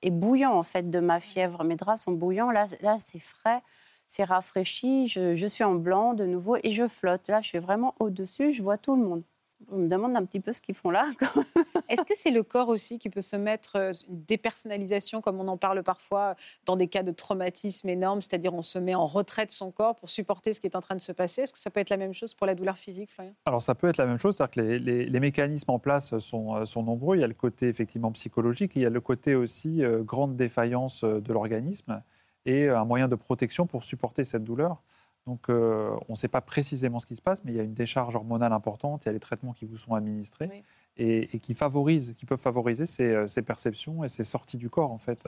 est 0.00 0.10
bouillant 0.10 0.54
en 0.54 0.62
fait 0.62 0.88
de 0.88 1.00
ma 1.00 1.20
fièvre. 1.20 1.62
Mes 1.64 1.76
draps 1.76 2.00
sont 2.00 2.12
bouillants. 2.12 2.50
Là, 2.50 2.64
là 2.80 2.96
c'est 2.98 3.18
frais, 3.18 3.62
c'est 4.06 4.24
rafraîchi. 4.24 5.06
Je, 5.06 5.34
je 5.34 5.46
suis 5.46 5.64
en 5.64 5.74
blanc 5.74 6.14
de 6.14 6.24
nouveau 6.24 6.56
et 6.62 6.72
je 6.72 6.88
flotte. 6.88 7.28
Là, 7.28 7.42
je 7.42 7.48
suis 7.48 7.58
vraiment 7.58 7.94
au-dessus. 8.00 8.52
Je 8.54 8.62
vois 8.62 8.78
tout 8.78 8.96
le 8.96 9.02
monde. 9.06 9.22
Je 9.70 9.74
me 9.74 9.88
demande 9.88 10.14
un 10.16 10.24
petit 10.24 10.40
peu 10.40 10.52
ce 10.52 10.60
qu'ils 10.60 10.74
font 10.74 10.90
là. 10.90 11.06
Est-ce 11.88 12.02
que 12.02 12.14
c'est 12.14 12.30
le 12.30 12.42
corps 12.42 12.68
aussi 12.68 12.98
qui 12.98 13.08
peut 13.10 13.20
se 13.22 13.36
mettre 13.36 13.76
euh, 13.76 13.92
une 14.08 14.22
dépersonnalisation, 14.24 15.20
comme 15.20 15.40
on 15.40 15.48
en 15.48 15.56
parle 15.56 15.82
parfois, 15.82 16.36
dans 16.66 16.76
des 16.76 16.88
cas 16.88 17.02
de 17.02 17.10
traumatisme 17.10 17.88
énorme, 17.88 18.20
c'est-à-dire 18.20 18.52
on 18.54 18.62
se 18.62 18.78
met 18.78 18.94
en 18.94 19.06
retrait 19.06 19.46
de 19.46 19.52
son 19.52 19.70
corps 19.70 19.96
pour 19.96 20.10
supporter 20.10 20.52
ce 20.52 20.60
qui 20.60 20.66
est 20.66 20.76
en 20.76 20.80
train 20.80 20.94
de 20.94 21.00
se 21.00 21.12
passer? 21.12 21.42
Est-ce 21.42 21.52
que 21.52 21.58
ça 21.58 21.70
peut 21.70 21.80
être 21.80 21.90
la 21.90 21.96
même 21.96 22.12
chose 22.12 22.34
pour 22.34 22.46
la 22.46 22.54
douleur 22.54 22.76
physique, 22.76 23.10
Florian? 23.10 23.34
Alors 23.46 23.62
ça 23.62 23.74
peut 23.74 23.88
être 23.88 23.96
la 23.96 24.06
même 24.06 24.18
chose, 24.18 24.36
c'est-à-dire 24.36 24.50
que 24.54 24.60
les, 24.60 24.78
les- 24.78 25.06
les 25.06 25.20
mécanismes 25.20 25.70
en 25.70 25.78
place 25.78 26.16
sont, 26.18 26.56
euh, 26.56 26.64
sont 26.64 26.82
nombreux. 26.82 27.16
Il 27.16 27.20
y 27.20 27.24
a 27.24 27.28
le 27.28 27.34
côté 27.34 27.68
effectivement 27.68 28.12
psychologique, 28.12 28.76
et 28.76 28.80
il 28.80 28.82
y 28.82 28.86
a 28.86 28.90
le 28.90 29.00
côté 29.00 29.34
aussi 29.34 29.82
euh, 29.82 30.02
grande 30.02 30.36
défaillance 30.36 31.02
de 31.02 31.32
l'organisme 31.32 32.02
et 32.44 32.68
un 32.68 32.84
moyen 32.84 33.08
de 33.08 33.14
protection 33.16 33.66
pour 33.66 33.82
supporter 33.84 34.22
cette 34.22 34.44
douleur. 34.44 34.82
Donc 35.26 35.48
euh, 35.48 35.90
on 36.08 36.12
ne 36.12 36.16
sait 36.16 36.28
pas 36.28 36.40
précisément 36.40 36.98
ce 37.00 37.06
qui 37.06 37.16
se 37.16 37.22
passe, 37.22 37.42
mais 37.44 37.52
il 37.52 37.56
y 37.56 37.60
a 37.60 37.64
une 37.64 37.74
décharge 37.74 38.14
hormonale 38.16 38.52
importante, 38.52 39.04
il 39.04 39.08
y 39.08 39.10
a 39.10 39.12
les 39.12 39.20
traitements 39.20 39.52
qui 39.52 39.64
vous 39.64 39.76
sont 39.76 39.94
administrés. 39.94 40.48
Oui. 40.52 40.64
et, 40.96 41.34
et 41.36 41.40
qui 41.40 41.54
favorisent, 41.54 42.14
qui 42.16 42.26
peuvent 42.26 42.40
favoriser 42.40 42.86
ces, 42.86 43.04
euh, 43.04 43.26
ces 43.26 43.42
perceptions 43.42 44.04
et 44.04 44.08
ces 44.08 44.24
sorties 44.24 44.56
du 44.56 44.70
corps 44.70 44.92
en 44.92 44.98
fait, 44.98 45.26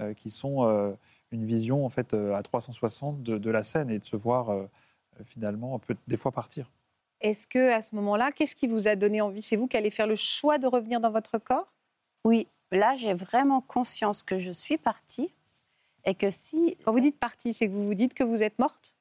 euh, 0.00 0.14
qui 0.14 0.30
sont 0.30 0.64
euh, 0.64 0.92
une 1.30 1.44
vision 1.44 1.84
en 1.86 1.88
fait 1.88 2.12
euh, 2.14 2.34
à 2.34 2.42
360 2.42 3.22
de, 3.22 3.38
de 3.38 3.50
la 3.50 3.62
scène 3.62 3.90
et 3.90 3.98
de 3.98 4.04
se 4.04 4.16
voir 4.16 4.50
euh, 4.50 4.66
finalement 5.24 5.78
peut 5.78 5.96
des 6.08 6.16
fois 6.16 6.32
partir. 6.32 6.70
Est-ce 7.20 7.46
que 7.46 7.72
à 7.72 7.80
ce 7.82 7.94
moment-là, 7.94 8.30
qu'est-ce 8.32 8.54
qui 8.56 8.66
vous 8.66 8.88
a 8.88 8.96
donné 8.96 9.20
envie? 9.20 9.42
C'est 9.42 9.56
vous 9.56 9.66
qui 9.68 9.76
allez 9.76 9.90
faire 9.90 10.06
le 10.06 10.16
choix 10.16 10.58
de 10.58 10.66
revenir 10.66 11.00
dans 11.00 11.10
votre 11.10 11.38
corps? 11.38 11.72
Oui, 12.24 12.46
là 12.72 12.96
j'ai 12.96 13.14
vraiment 13.14 13.60
conscience 13.62 14.22
que 14.22 14.38
je 14.38 14.50
suis 14.50 14.76
partie 14.78 15.30
et 16.04 16.14
que 16.14 16.30
si 16.30 16.76
Quand 16.84 16.92
vous 16.92 17.00
dites 17.00 17.18
partie, 17.18 17.52
c'est 17.54 17.68
que 17.68 17.72
vous 17.72 17.86
vous 17.86 17.94
dites 17.94 18.14
que 18.14 18.24
vous 18.24 18.42
êtes 18.42 18.58
morte? 18.58 18.95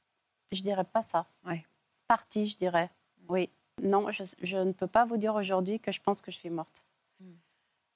Je 0.51 0.61
dirais 0.61 0.83
pas 0.83 1.01
ça. 1.01 1.25
Ouais. 1.45 1.65
Partie, 2.07 2.47
je 2.47 2.55
dirais. 2.57 2.89
Oui. 3.29 3.49
Non, 3.81 4.09
je, 4.11 4.23
je 4.41 4.57
ne 4.57 4.71
peux 4.71 4.87
pas 4.87 5.05
vous 5.05 5.17
dire 5.17 5.35
aujourd'hui 5.35 5.79
que 5.79 5.91
je 5.91 5.99
pense 6.01 6.21
que 6.21 6.31
je 6.31 6.37
suis 6.37 6.49
morte. 6.49 6.83
Hmm. 7.19 7.33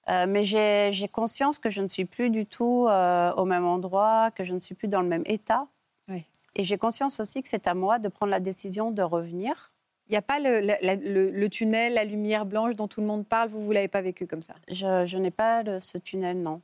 Euh, 0.10 0.26
mais 0.28 0.44
j'ai 0.44 1.08
conscience 1.12 1.60
que 1.60 1.70
je 1.70 1.82
ne 1.82 1.88
suis 1.88 2.06
plus 2.06 2.30
du 2.30 2.46
tout 2.46 2.88
euh, 2.90 3.32
au 3.34 3.46
même 3.46 3.66
endroit, 3.66 4.32
que 4.32 4.44
je 4.44 4.54
ne 4.54 4.60
suis 4.60 4.76
plus 4.76 4.88
dans 4.88 5.02
le 5.02 5.08
même 5.08 5.24
état. 5.26 5.68
Oui. 6.08 6.26
Et 6.56 6.64
j'ai 6.64 6.78
conscience 6.78 7.20
aussi 7.20 7.42
que 7.42 7.48
c'est 7.48 7.68
à 7.68 7.74
moi 7.74 8.00
de 8.00 8.08
prendre 8.10 8.32
la 8.32 8.40
décision 8.40 8.92
de 8.92 9.02
revenir. 9.02 9.72
Il 10.08 10.14
n'y 10.14 10.18
a 10.18 10.24
pas 10.24 10.40
le, 10.40 10.60
la- 10.60 10.80
la- 10.82 10.96
le- 10.96 11.30
le 11.30 11.50
tunnel, 11.50 11.94
la 11.94 12.04
lumière 12.04 12.46
blanche 12.48 12.76
dont 12.76 12.88
tout 12.88 13.00
le 13.00 13.06
monde 13.08 13.28
parle, 13.28 13.48
vous, 13.50 13.62
vous 13.62 13.72
l'avez 13.72 13.88
pas 13.88 14.02
vécu 14.02 14.26
comme 14.26 14.42
ça? 14.42 14.56
Je, 14.68 15.06
je 15.06 15.18
n'ai 15.20 15.30
pas 15.32 15.62
le- 15.62 15.80
ce 15.80 16.00
tunnel, 16.00 16.42
non. 16.42 16.62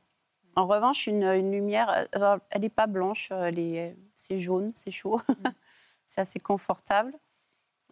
En 0.56 0.66
revanche, 0.66 1.06
une, 1.06 1.22
une 1.22 1.52
lumière, 1.52 2.06
euh, 2.16 2.38
elle 2.50 2.62
n'est 2.62 2.68
pas 2.68 2.86
blanche, 2.88 3.30
c'est 4.14 4.40
jaune, 4.40 4.72
c'est 4.74 4.90
chaud, 4.90 5.20
c'est 6.06 6.20
assez 6.22 6.40
confortable. 6.40 7.12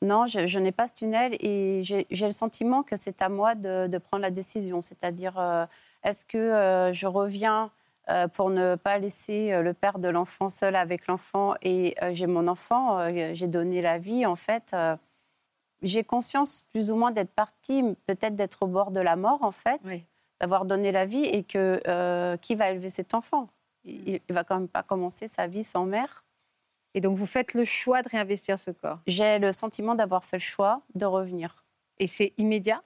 Non, 0.03 0.27
je, 0.27 0.47
je 0.47 0.59
n'ai 0.59 0.73
pas 0.73 0.87
ce 0.87 0.95
tunnel 0.95 1.37
et 1.41 1.83
j'ai 1.83 2.07
le 2.27 2.33
sentiment 2.33 2.83
que 2.83 2.97
c'est 2.97 3.23
à 3.23 3.29
moi 3.29 3.55
de, 3.55 3.87
de 3.87 3.99
prendre 3.99 4.23
la 4.23 4.31
décision. 4.31 4.83
C'est-à-dire, 4.83 5.39
euh, 5.39 5.67
est-ce 6.03 6.27
que 6.27 6.37
euh, 6.39 6.93
je 6.93 7.07
reviens 7.07 7.71
euh, 8.11 8.29
pour 8.29 8.51
ne 8.51 8.75
pas 8.75 8.99
laisser 8.99 9.53
euh, 9.53 9.63
le 9.63 9.73
père 9.73 9.99
de 9.99 10.09
l'enfant 10.09 10.51
seul 10.51 10.77
avec 10.77 11.07
l'enfant 11.07 11.55
et 11.63 11.95
euh, 12.03 12.13
j'ai 12.13 12.27
mon 12.27 12.49
enfant, 12.49 12.99
j'ai 13.33 13.47
donné 13.47 13.81
la 13.81 13.97
vie 13.99 14.27
en 14.27 14.35
fait. 14.37 14.77
j'ai 15.81 16.05
conscience 16.05 16.65
plus 16.73 16.91
ou 16.91 16.97
moins 16.97 17.13
d'être 17.13 17.31
partie, 17.33 17.83
peut-être 18.07 18.35
d'être 18.35 18.63
au 18.63 18.67
bord 18.67 18.91
de 18.91 19.01
la 19.01 19.17
mort 19.17 19.43
en 19.43 19.53
fait 19.53 19.81
Oui. 19.87 20.05
d'avoir 20.41 20.67
donné 20.67 20.93
la 20.93 21.07
vie 21.07 21.25
et 21.25 21.45
que 21.45 22.37
qui 22.43 22.55
va 22.55 22.71
élever 22.73 22.91
cet 22.91 23.15
enfant? 23.15 23.49
Il, 23.85 24.21
il 24.29 24.35
va 24.35 24.45
quand 24.45 24.59
même 24.59 24.69
pas 24.69 24.83
commencer 24.83 25.27
sa 25.29 25.47
vie 25.47 25.65
sans 25.65 25.87
mère. 25.87 26.24
Et 26.95 27.01
donc 27.01 27.17
vous 27.17 27.27
faites 27.27 27.55
le 27.55 27.65
choix 27.65 28.03
de 28.03 28.09
réinvestir 28.09 28.59
ce 28.59 28.71
corps. 28.71 29.01
J'ai 29.07 29.39
le 29.39 29.53
sentiment 29.53 29.95
d'avoir 29.95 30.25
fait 30.25 30.37
le 30.39 30.43
choix 30.43 30.81
de 30.95 31.05
revenir. 31.07 31.65
Et 31.99 32.07
c'est 32.07 32.33
immédiat? 32.39 32.83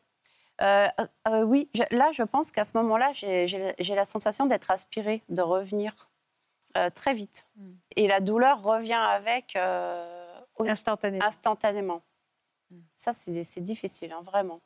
Euh, 0.61 0.89
euh, 1.29 1.43
oui, 1.45 1.69
je- 1.75 1.97
là, 1.97 2.11
je 2.13 2.23
pense 2.25 2.51
qu'à 2.51 2.65
ce 2.65 2.77
moment-là, 2.79 3.13
j'ai- 3.13 3.47
la 3.95 4.05
sensation 4.05 4.47
d'être 4.47 4.71
aspirée, 4.71 5.23
de 5.29 5.43
revenir 5.43 6.09
euh, 6.77 6.91
très 6.91 7.15
vite. 7.15 7.47
Mm. 7.57 7.71
Et 7.97 8.09
la 8.09 8.21
douleur 8.21 8.63
revient 8.63 8.93
avec 8.93 9.57
euh, 9.57 10.39
instantanément. 10.61 11.25
instantanément. 11.25 12.03
Mm. 12.71 12.77
Ça, 12.95 13.13
c'est 13.15 13.61
difficile, 13.63 14.13
hein, 14.13 14.21
vraiment, 14.23 14.61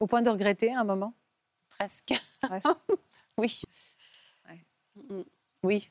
Au 0.00 0.06
point 0.08 0.20
de 0.22 0.28
regretter 0.30 0.74
un 0.74 0.82
moment? 0.84 1.14
Presque. 1.68 2.12
Ouais, 2.50 2.58
Oui. 3.38 3.62
Ouais. 4.48 4.64
Mm, 4.96 5.22
Oui. 5.62 5.88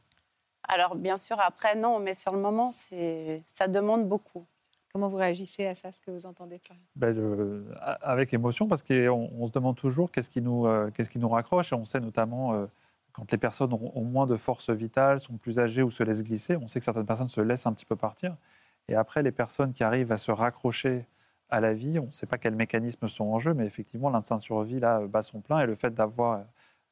Alors, 0.67 0.95
bien 0.95 1.17
sûr, 1.17 1.39
après, 1.39 1.75
non, 1.75 1.99
mais 1.99 2.13
sur 2.13 2.31
le 2.31 2.39
moment, 2.39 2.71
c'est 2.71 3.43
ça 3.53 3.67
demande 3.67 4.07
beaucoup. 4.07 4.45
Comment 4.93 5.07
vous 5.07 5.17
réagissez 5.17 5.65
à 5.65 5.75
ça, 5.75 5.91
ce 5.91 5.99
que 5.99 6.11
vous 6.11 6.25
entendez, 6.25 6.59
Florian? 6.59 6.83
Ben, 6.95 7.65
avec 8.01 8.33
émotion, 8.33 8.67
parce 8.67 8.83
qu'on 8.83 9.29
on 9.37 9.45
se 9.47 9.51
demande 9.51 9.75
toujours 9.75 10.11
qu'est-ce 10.11 10.29
qui, 10.29 10.41
nous, 10.41 10.67
euh, 10.67 10.91
qu'est-ce 10.91 11.09
qui 11.09 11.19
nous 11.19 11.29
raccroche. 11.29 11.73
Et 11.73 11.75
on 11.75 11.83
sait 11.83 11.99
notamment, 11.99 12.53
euh, 12.53 12.67
quand 13.11 13.31
les 13.31 13.39
personnes 13.39 13.73
ont, 13.73 13.91
ont 13.95 14.03
moins 14.03 14.27
de 14.27 14.37
force 14.37 14.69
vitale, 14.69 15.19
sont 15.19 15.37
plus 15.37 15.59
âgées 15.59 15.81
ou 15.81 15.89
se 15.89 16.03
laissent 16.03 16.23
glisser, 16.23 16.55
on 16.57 16.67
sait 16.67 16.79
que 16.79 16.85
certaines 16.85 17.07
personnes 17.07 17.27
se 17.27 17.41
laissent 17.41 17.65
un 17.65 17.73
petit 17.73 17.85
peu 17.85 17.95
partir. 17.95 18.37
Et 18.87 18.95
après, 18.95 19.23
les 19.23 19.31
personnes 19.31 19.73
qui 19.73 19.83
arrivent 19.83 20.11
à 20.11 20.17
se 20.17 20.31
raccrocher 20.31 21.07
à 21.49 21.59
la 21.59 21.73
vie, 21.73 21.99
on 21.99 22.07
ne 22.07 22.11
sait 22.11 22.25
pas 22.25 22.37
quels 22.37 22.55
mécanismes 22.55 23.07
sont 23.07 23.25
en 23.25 23.39
jeu, 23.39 23.53
mais 23.53 23.65
effectivement, 23.65 24.09
l'instinct 24.09 24.37
de 24.37 24.41
survie, 24.41 24.79
là, 24.79 24.99
bat 25.07 25.21
son 25.21 25.39
plein. 25.39 25.59
Et 25.61 25.65
le 25.65 25.75
fait 25.75 25.93
d'avoir 25.93 26.43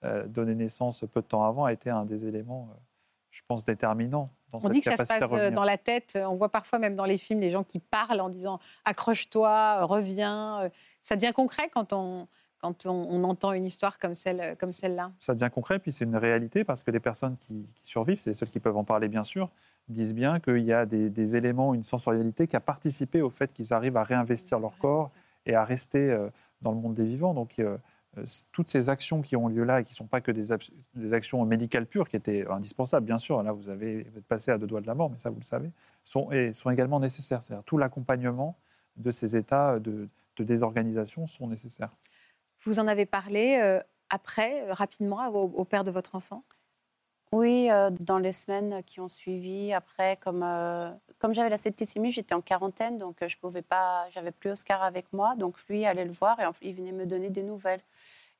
euh, 0.03 0.25
donné 0.27 0.55
naissance 0.55 1.05
peu 1.11 1.21
de 1.21 1.27
temps 1.27 1.43
avant 1.43 1.65
a 1.65 1.73
été 1.73 1.89
un 1.89 2.05
des 2.05 2.25
éléments, 2.25 2.69
euh, 2.71 2.75
je 3.31 3.41
pense, 3.47 3.65
déterminants 3.65 4.29
dans 4.51 4.57
On 4.57 4.61
cette 4.61 4.71
dit 4.73 4.79
que 4.81 4.85
ça 4.85 4.97
se 4.97 5.03
passe 5.07 5.23
euh, 5.31 5.49
dans 5.51 5.63
la 5.63 5.77
tête. 5.77 6.17
On 6.21 6.35
voit 6.35 6.49
parfois 6.49 6.77
même 6.77 6.95
dans 6.95 7.05
les 7.05 7.17
films 7.17 7.39
les 7.39 7.49
gens 7.49 7.63
qui 7.63 7.79
parlent 7.79 8.21
en 8.21 8.29
disant 8.29 8.59
accroche-toi, 8.85 9.85
reviens. 9.85 10.63
Euh, 10.63 10.69
Ça 11.01 11.15
devient 11.15 11.31
concret 11.33 11.69
quand 11.73 11.93
on, 11.93 12.27
quand 12.59 12.85
on, 12.85 12.91
on 12.91 13.23
entend 13.23 13.53
une 13.53 13.65
histoire 13.65 13.97
comme 13.97 14.13
celle 14.13 14.57
comme 14.57 14.69
celle-là? 14.69 15.11
ça 15.19 15.33
devient 15.33 15.49
concret, 15.51 15.79
puis 15.79 15.91
c'est 15.91 16.05
une 16.05 16.17
réalité 16.17 16.63
parce 16.63 16.83
que 16.83 16.91
les 16.91 16.99
personnes 16.99 17.37
qui, 17.37 17.67
qui 17.75 17.87
survivent, 17.87 18.19
c'est 18.19 18.29
les 18.29 18.33
seules 18.35 18.49
qui 18.49 18.59
peuvent 18.59 18.77
en 18.77 18.83
parler 18.83 19.07
bien 19.07 19.23
sûr, 19.23 19.49
disent 19.87 20.13
bien 20.13 20.39
qu'il 20.39 20.63
y 20.63 20.73
a 20.73 20.85
des, 20.85 21.09
des 21.09 21.35
éléments, 21.35 21.73
une 21.73 21.83
sensorialité 21.83 22.45
qui 22.47 22.55
a 22.55 22.59
participé 22.59 23.21
au 23.21 23.29
fait 23.29 23.51
qu'ils 23.53 23.73
arrivent 23.73 23.97
à 23.97 24.03
réinvestir 24.03 24.59
leur 24.59 24.77
corps 24.77 25.09
et 25.45 25.55
à 25.55 25.63
rester 25.63 26.11
euh, 26.11 26.29
dans 26.61 26.71
le 26.71 26.77
monde 26.77 26.93
des 26.93 27.05
vivants. 27.05 27.33
Donc 27.33 27.59
toutes 28.51 28.67
ces 28.67 28.89
actions 28.89 29.21
qui 29.21 29.35
ont 29.35 29.47
lieu 29.47 29.63
là 29.63 29.81
et 29.81 29.83
qui 29.83 29.93
ne 29.93 29.95
sont 29.95 30.07
pas 30.07 30.21
que 30.21 30.31
des, 30.31 30.51
actions 31.13 31.45
médicales 31.45 31.85
pures, 31.85 32.09
qui 32.09 32.17
étaient 32.17 32.45
indispensables 32.47 33.05
bien 33.05 33.17
sûr, 33.17 33.41
là 33.41 33.53
vous, 33.53 33.69
avez, 33.69 34.01
êtes 34.01 34.25
passé 34.25 34.51
à 34.51 34.57
deux 34.57 34.67
doigts 34.67 34.81
de 34.81 34.87
la 34.87 34.95
mort, 34.95 35.09
mais 35.09 35.17
ça 35.17 35.29
vous 35.29 35.39
le 35.39 35.45
savez, 35.45 35.71
sont, 36.03 36.29
également 36.71 36.99
nécessaires. 36.99 37.41
C'est-à-dire 37.41 37.63
tout 37.63 37.77
l'accompagnement 37.77 38.57
de 38.97 39.11
ces 39.11 39.35
états 39.35 39.79
de, 39.79 40.09
désorganisation 40.39 41.27
sont 41.27 41.45
nécessaires. 41.45 41.91
Vous 42.63 42.79
en 42.79 42.87
avez 42.87 43.05
parlé 43.05 43.59
euh, 43.61 43.79
après, 44.09 44.63
euh, 44.63 44.73
rapidement, 44.73 45.27
au 45.27 45.65
père 45.65 45.83
de 45.83 45.91
votre 45.91 46.15
enfant? 46.15 46.43
Oui, 47.33 47.69
euh, 47.71 47.89
dans 47.91 48.17
les 48.17 48.33
semaines 48.33 48.83
qui 48.83 48.99
ont 48.99 49.07
suivi, 49.07 49.71
après, 49.71 50.17
comme, 50.17 50.43
euh, 50.43 50.91
comme 51.17 51.33
j'avais 51.33 51.49
la 51.49 51.57
septicémie, 51.57 52.11
j'étais 52.11 52.33
en 52.33 52.41
quarantaine, 52.41 52.97
donc 52.97 53.21
euh, 53.21 53.29
je 53.29 53.37
pouvais 53.37 53.61
pas, 53.61 54.05
j'avais 54.09 54.31
plus 54.31 54.51
Oscar 54.51 54.83
avec 54.83 55.13
moi, 55.13 55.35
donc 55.37 55.55
lui 55.69 55.85
allait 55.85 56.03
le 56.03 56.11
voir 56.11 56.37
et 56.41 56.45
en- 56.45 56.53
il 56.61 56.75
venait 56.75 56.91
me 56.91 57.05
donner 57.05 57.29
des 57.29 57.43
nouvelles. 57.43 57.79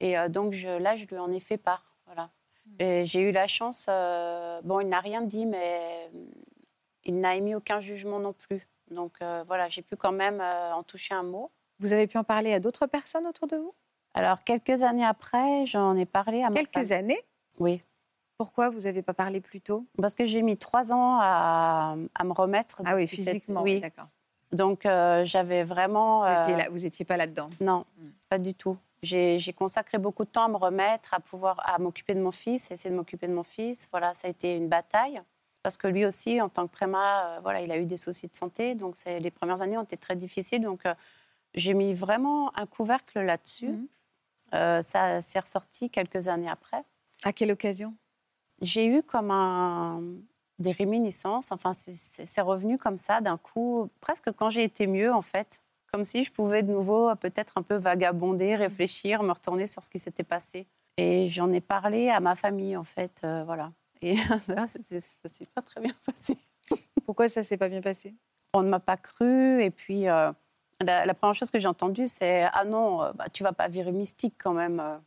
Et 0.01 0.17
euh, 0.17 0.27
donc 0.27 0.51
je, 0.51 0.67
là, 0.67 0.97
je 0.97 1.06
lui 1.06 1.17
en 1.17 1.32
ai 1.32 1.39
fait 1.39 1.58
part. 1.58 1.95
Voilà. 2.06 2.30
Et 2.80 3.06
j'ai 3.06 3.21
eu 3.21 3.32
la 3.32 3.47
chance, 3.47 3.86
bon, 4.63 4.80
il 4.82 4.89
n'a 4.89 4.99
rien 4.99 5.21
dit, 5.21 5.45
mais 5.45 6.10
euh, 6.13 6.25
il 7.06 7.19
n'a 7.19 7.36
émis 7.36 7.56
aucun 7.56 7.80
jugement 7.80 8.19
non 8.19 8.34
plus. 8.34 8.67
Donc 8.89 9.19
voilà, 9.47 9.69
j'ai 9.69 9.82
pu 9.82 9.95
quand 9.95 10.12
même 10.12 10.41
en 10.41 10.84
toucher 10.84 11.13
un 11.13 11.23
mot. 11.23 11.51
Vous 11.80 11.93
avez 11.93 12.08
pu 12.08 12.17
en 12.17 12.23
parler 12.23 12.54
à 12.54 12.60
d'autres 12.60 12.88
personnes 12.88 13.25
autour 13.25 13.47
de 13.47 13.56
vous? 13.56 13.73
Alors 14.13 14.43
quelques 14.43 14.82
années 14.82 15.06
après, 15.06 15.65
j'en 15.65 15.95
ai 15.95 16.06
parlé 16.06 16.43
à 16.43 16.49
ma 16.49 16.56
Quelques 16.56 16.88
femme. 16.88 16.99
années? 16.99 17.21
Oui, 17.60 17.82
Pourquoi 18.41 18.69
vous 18.71 18.80
n'avez 18.82 19.04
pas 19.04 19.13
parlé 19.13 19.39
plus 19.39 19.62
tôt? 19.62 19.86
Parce 20.01 20.15
que 20.15 20.25
j'ai 20.25 20.41
mis 20.41 20.58
trois 20.58 20.91
ans 20.91 21.19
à, 21.21 21.95
à 22.15 22.23
me 22.23 22.32
remettre. 22.34 22.82
de 22.82 22.88
Ah 22.89 22.95
oui, 22.95 23.06
physiquement. 23.06 23.62
Oui, 23.62 23.80
D'accord. 23.82 24.08
Donc, 24.51 24.84
euh, 24.88 25.23
j'avais 25.25 25.63
vraiment. 25.63 26.21
Vous 26.21 26.54
euh, 26.54 26.69
Vous 26.72 26.80
n'étiez 26.80 27.05
pas 27.05 27.18
là-dedans. 27.18 27.51
Non, 27.59 27.86
Mm. 27.99 28.07
pas 28.30 28.39
du 28.39 28.55
tout. 28.55 28.78
J'ai 29.03 29.53
consacré 29.55 29.99
beaucoup 29.99 30.26
de 30.26 30.30
temps 30.32 30.45
à 30.45 30.47
me 30.47 30.55
remettre, 30.57 31.13
à 31.13 31.20
pouvoir 31.20 31.57
à 31.72 31.78
m'occuper 31.78 32.15
de 32.15 32.20
mon 32.20 32.32
fils, 32.32 32.72
essayer 32.72 32.89
de 32.89 32.95
m'occuper 32.95 33.28
de 33.28 33.34
mon 33.34 33.43
fils. 33.43 33.88
Voilà, 33.91 34.15
ça 34.15 34.28
a 34.28 34.32
été 34.32 34.55
une 34.57 34.70
bataille 34.70 35.22
parce 35.61 35.78
que 35.78 35.86
lui 35.88 36.03
aussi, 36.07 36.41
en 36.41 36.49
tant 36.49 36.65
que 36.65 36.72
préma, 36.72 37.26
euh, 37.26 37.39
voilà, 37.43 37.61
il 37.61 37.72
a 37.72 37.78
eu 37.78 37.86
des 37.86 37.97
soucis 37.97 38.28
de 38.28 38.36
santé. 38.36 38.74
Donc, 38.74 38.95
les 39.05 39.30
premières 39.30 39.61
années 39.61 39.78
ont 39.78 39.84
été 39.84 39.97
très 39.97 40.15
difficiles. 40.15 40.61
Donc, 40.61 40.88
euh, 40.88 40.95
j'ai 41.53 41.76
mis 41.76 41.93
vraiment 41.93 42.51
un 42.57 42.65
couvercle 42.65 43.20
là-dessus. 43.22 43.88
Euh, 44.55 44.82
ça 44.82 45.22
s'est 45.22 45.39
ressorti 45.39 45.91
quelques 45.91 46.28
années 46.28 46.49
après. 46.49 46.84
À 47.24 47.34
quelle 47.34 47.51
occasion? 47.51 47.93
J'ai 48.62 48.86
eu 48.86 49.01
comme 49.03 49.32
un, 49.32 50.01
des 50.59 50.72
réminiscences, 50.72 51.51
enfin 51.51 51.74
c'est- 51.74 52.41
revenu 52.41 52.78
comme 52.78 52.97
ça 52.97 53.22
d'un 53.22 53.38
coup, 53.38 53.89
presque 54.01 54.32
quand 54.32 54.49
j'ai 54.49 54.64
été 54.64 54.88
mieux 54.88 55.12
en 55.14 55.22
fait, 55.22 55.59
comme 55.91 56.05
si 56.05 56.24
je 56.24 56.32
pouvais 56.32 56.64
de 56.64 56.72
nouveau 56.72 57.14
peut-être 57.16 57.53
un 57.57 57.64
peu 57.64 57.76
vagabonder, 57.76 58.55
réfléchir, 58.55 59.24
me 59.24 59.32
retourner 59.32 59.68
sur 59.68 59.84
ce 59.84 59.89
qui 59.89 59.99
s'était 59.99 60.24
passé. 60.24 60.68
Et 60.97 61.28
j'en 61.28 61.51
ai 61.51 61.62
parlé 61.62 62.09
à 62.09 62.20
ma 62.20 62.36
famille, 62.36 62.78
en 62.78 62.84
fait, 62.84 63.22
euh, 63.24 63.43
voilà. 63.45 63.72
Et 64.01 64.16
là, 64.47 64.68
ça 64.68 64.80
s'est 64.84 65.01
pas 65.53 65.62
très 65.62 65.82
bien 65.82 65.93
passé. 66.05 66.38
Pourquoi 67.05 67.28
ça 67.30 67.43
s'est 67.43 67.57
pas 67.57 67.70
bien 67.70 67.82
passé? 67.82 68.14
On 68.53 68.62
ne 68.64 68.70
m'a 68.70 68.80
pas 68.80 68.97
cru. 68.97 69.64
Et 69.64 69.72
puis, 69.72 70.07
euh, 70.07 70.32
la, 70.82 71.05
la 71.05 71.14
première 71.14 71.34
chose 71.36 71.49
que 71.51 71.59
j'ai 71.59 71.68
entendue, 71.68 72.07
c'est 72.07 72.43
Ah 72.53 72.66
non, 72.66 73.03
euh, 73.03 73.12
bah, 73.14 73.30
tu 73.30 73.43
vas 73.43 73.53
pas 73.53 73.68
virer 73.68 73.91
mystique 73.91 74.36
quand 74.38 74.53
même. 74.53 75.01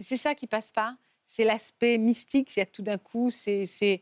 C'est 0.00 0.16
ça 0.16 0.34
qui 0.34 0.46
passe 0.46 0.72
pas. 0.72 0.96
C'est 1.30 1.44
l'aspect 1.44 1.96
mystique. 1.96 2.50
C'est 2.50 2.66
tout 2.70 2.82
d'un 2.82 2.98
coup, 2.98 3.30
c'est 3.30 4.00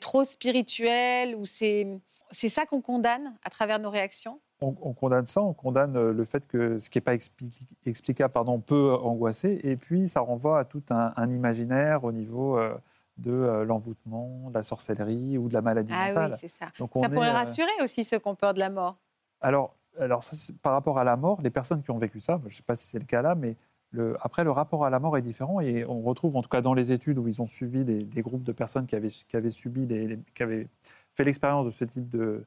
trop 0.00 0.24
spirituel 0.24 1.34
ou 1.36 1.44
c'est 1.46 2.00
ça 2.32 2.66
qu'on 2.66 2.82
condamne 2.82 3.34
à 3.42 3.50
travers 3.50 3.78
nos 3.78 3.90
réactions? 3.90 4.40
on, 4.60 4.74
on 4.80 4.92
condamne 4.94 5.26
ça, 5.26 5.42
on 5.42 5.52
condamne 5.52 5.96
euh, 5.96 6.12
le 6.12 6.24
fait 6.24 6.46
que 6.46 6.78
ce 6.78 6.88
qui 6.88 6.96
n'est 6.98 7.02
pas 7.02 7.14
expli- 7.14 7.66
explicable 7.84 8.32
pardon, 8.32 8.60
peut 8.60 8.94
angoisser, 8.94 9.60
et 9.62 9.76
puis 9.76 10.08
ça 10.08 10.20
renvoie 10.20 10.60
à 10.60 10.64
tout 10.64 10.82
un, 10.90 11.12
un 11.16 11.30
imaginaire 11.30 12.04
au 12.04 12.12
niveau 12.12 12.56
euh, 12.56 12.74
de 13.18 13.30
euh, 13.32 13.64
l'envoûtement, 13.64 14.48
de 14.48 14.54
la 14.54 14.62
sorcellerie 14.62 15.36
ou 15.36 15.48
de 15.48 15.54
la 15.54 15.60
maladie 15.60 15.92
Ah 15.92 16.08
mentale. 16.08 16.30
oui, 16.32 16.38
c'est 16.40 16.48
ça. 16.48 16.66
Donc 16.78 16.92
Ça 16.94 17.08
pourrait 17.08 17.26
est, 17.26 17.30
euh, 17.30 17.32
rassurer 17.34 17.72
aussi 17.82 18.04
ceux 18.04 18.18
qui 18.18 18.28
ont 18.28 18.36
peur 18.36 18.54
de 18.54 18.60
la 18.60 18.70
mort. 18.70 18.96
Alors, 19.40 19.76
alors 19.98 20.22
ça, 20.22 20.34
par 20.62 20.72
rapport 20.72 20.98
à 20.98 21.04
la 21.04 21.16
mort, 21.16 21.42
les 21.42 21.50
personnes 21.50 21.82
qui 21.82 21.90
ont 21.90 21.98
vécu 21.98 22.20
ça, 22.20 22.38
je 22.42 22.46
ne 22.46 22.50
sais 22.50 22.62
pas 22.62 22.76
si 22.76 22.86
c'est 22.86 22.98
le 22.98 23.04
cas 23.04 23.20
là, 23.22 23.34
mais 23.34 23.56
le, 23.94 24.16
après, 24.20 24.44
le 24.44 24.50
rapport 24.50 24.84
à 24.84 24.90
la 24.90 24.98
mort 24.98 25.16
est 25.16 25.22
différent 25.22 25.60
et 25.60 25.84
on 25.84 26.02
retrouve, 26.02 26.36
en 26.36 26.42
tout 26.42 26.48
cas 26.48 26.60
dans 26.60 26.74
les 26.74 26.92
études 26.92 27.18
où 27.18 27.28
ils 27.28 27.40
ont 27.40 27.46
suivi 27.46 27.84
des, 27.84 28.02
des 28.04 28.22
groupes 28.22 28.42
de 28.42 28.52
personnes 28.52 28.86
qui 28.86 28.96
avaient, 28.96 29.08
qui 29.08 29.36
avaient 29.36 29.50
subi, 29.50 29.86
les- 29.86 30.06
les- 30.08 30.18
qui 30.34 30.42
avaient 30.42 30.66
fait 31.14 31.24
l'expérience 31.24 31.64
de 31.66 31.70
ce 31.70 31.84
type 31.84 32.08
de, 32.10 32.44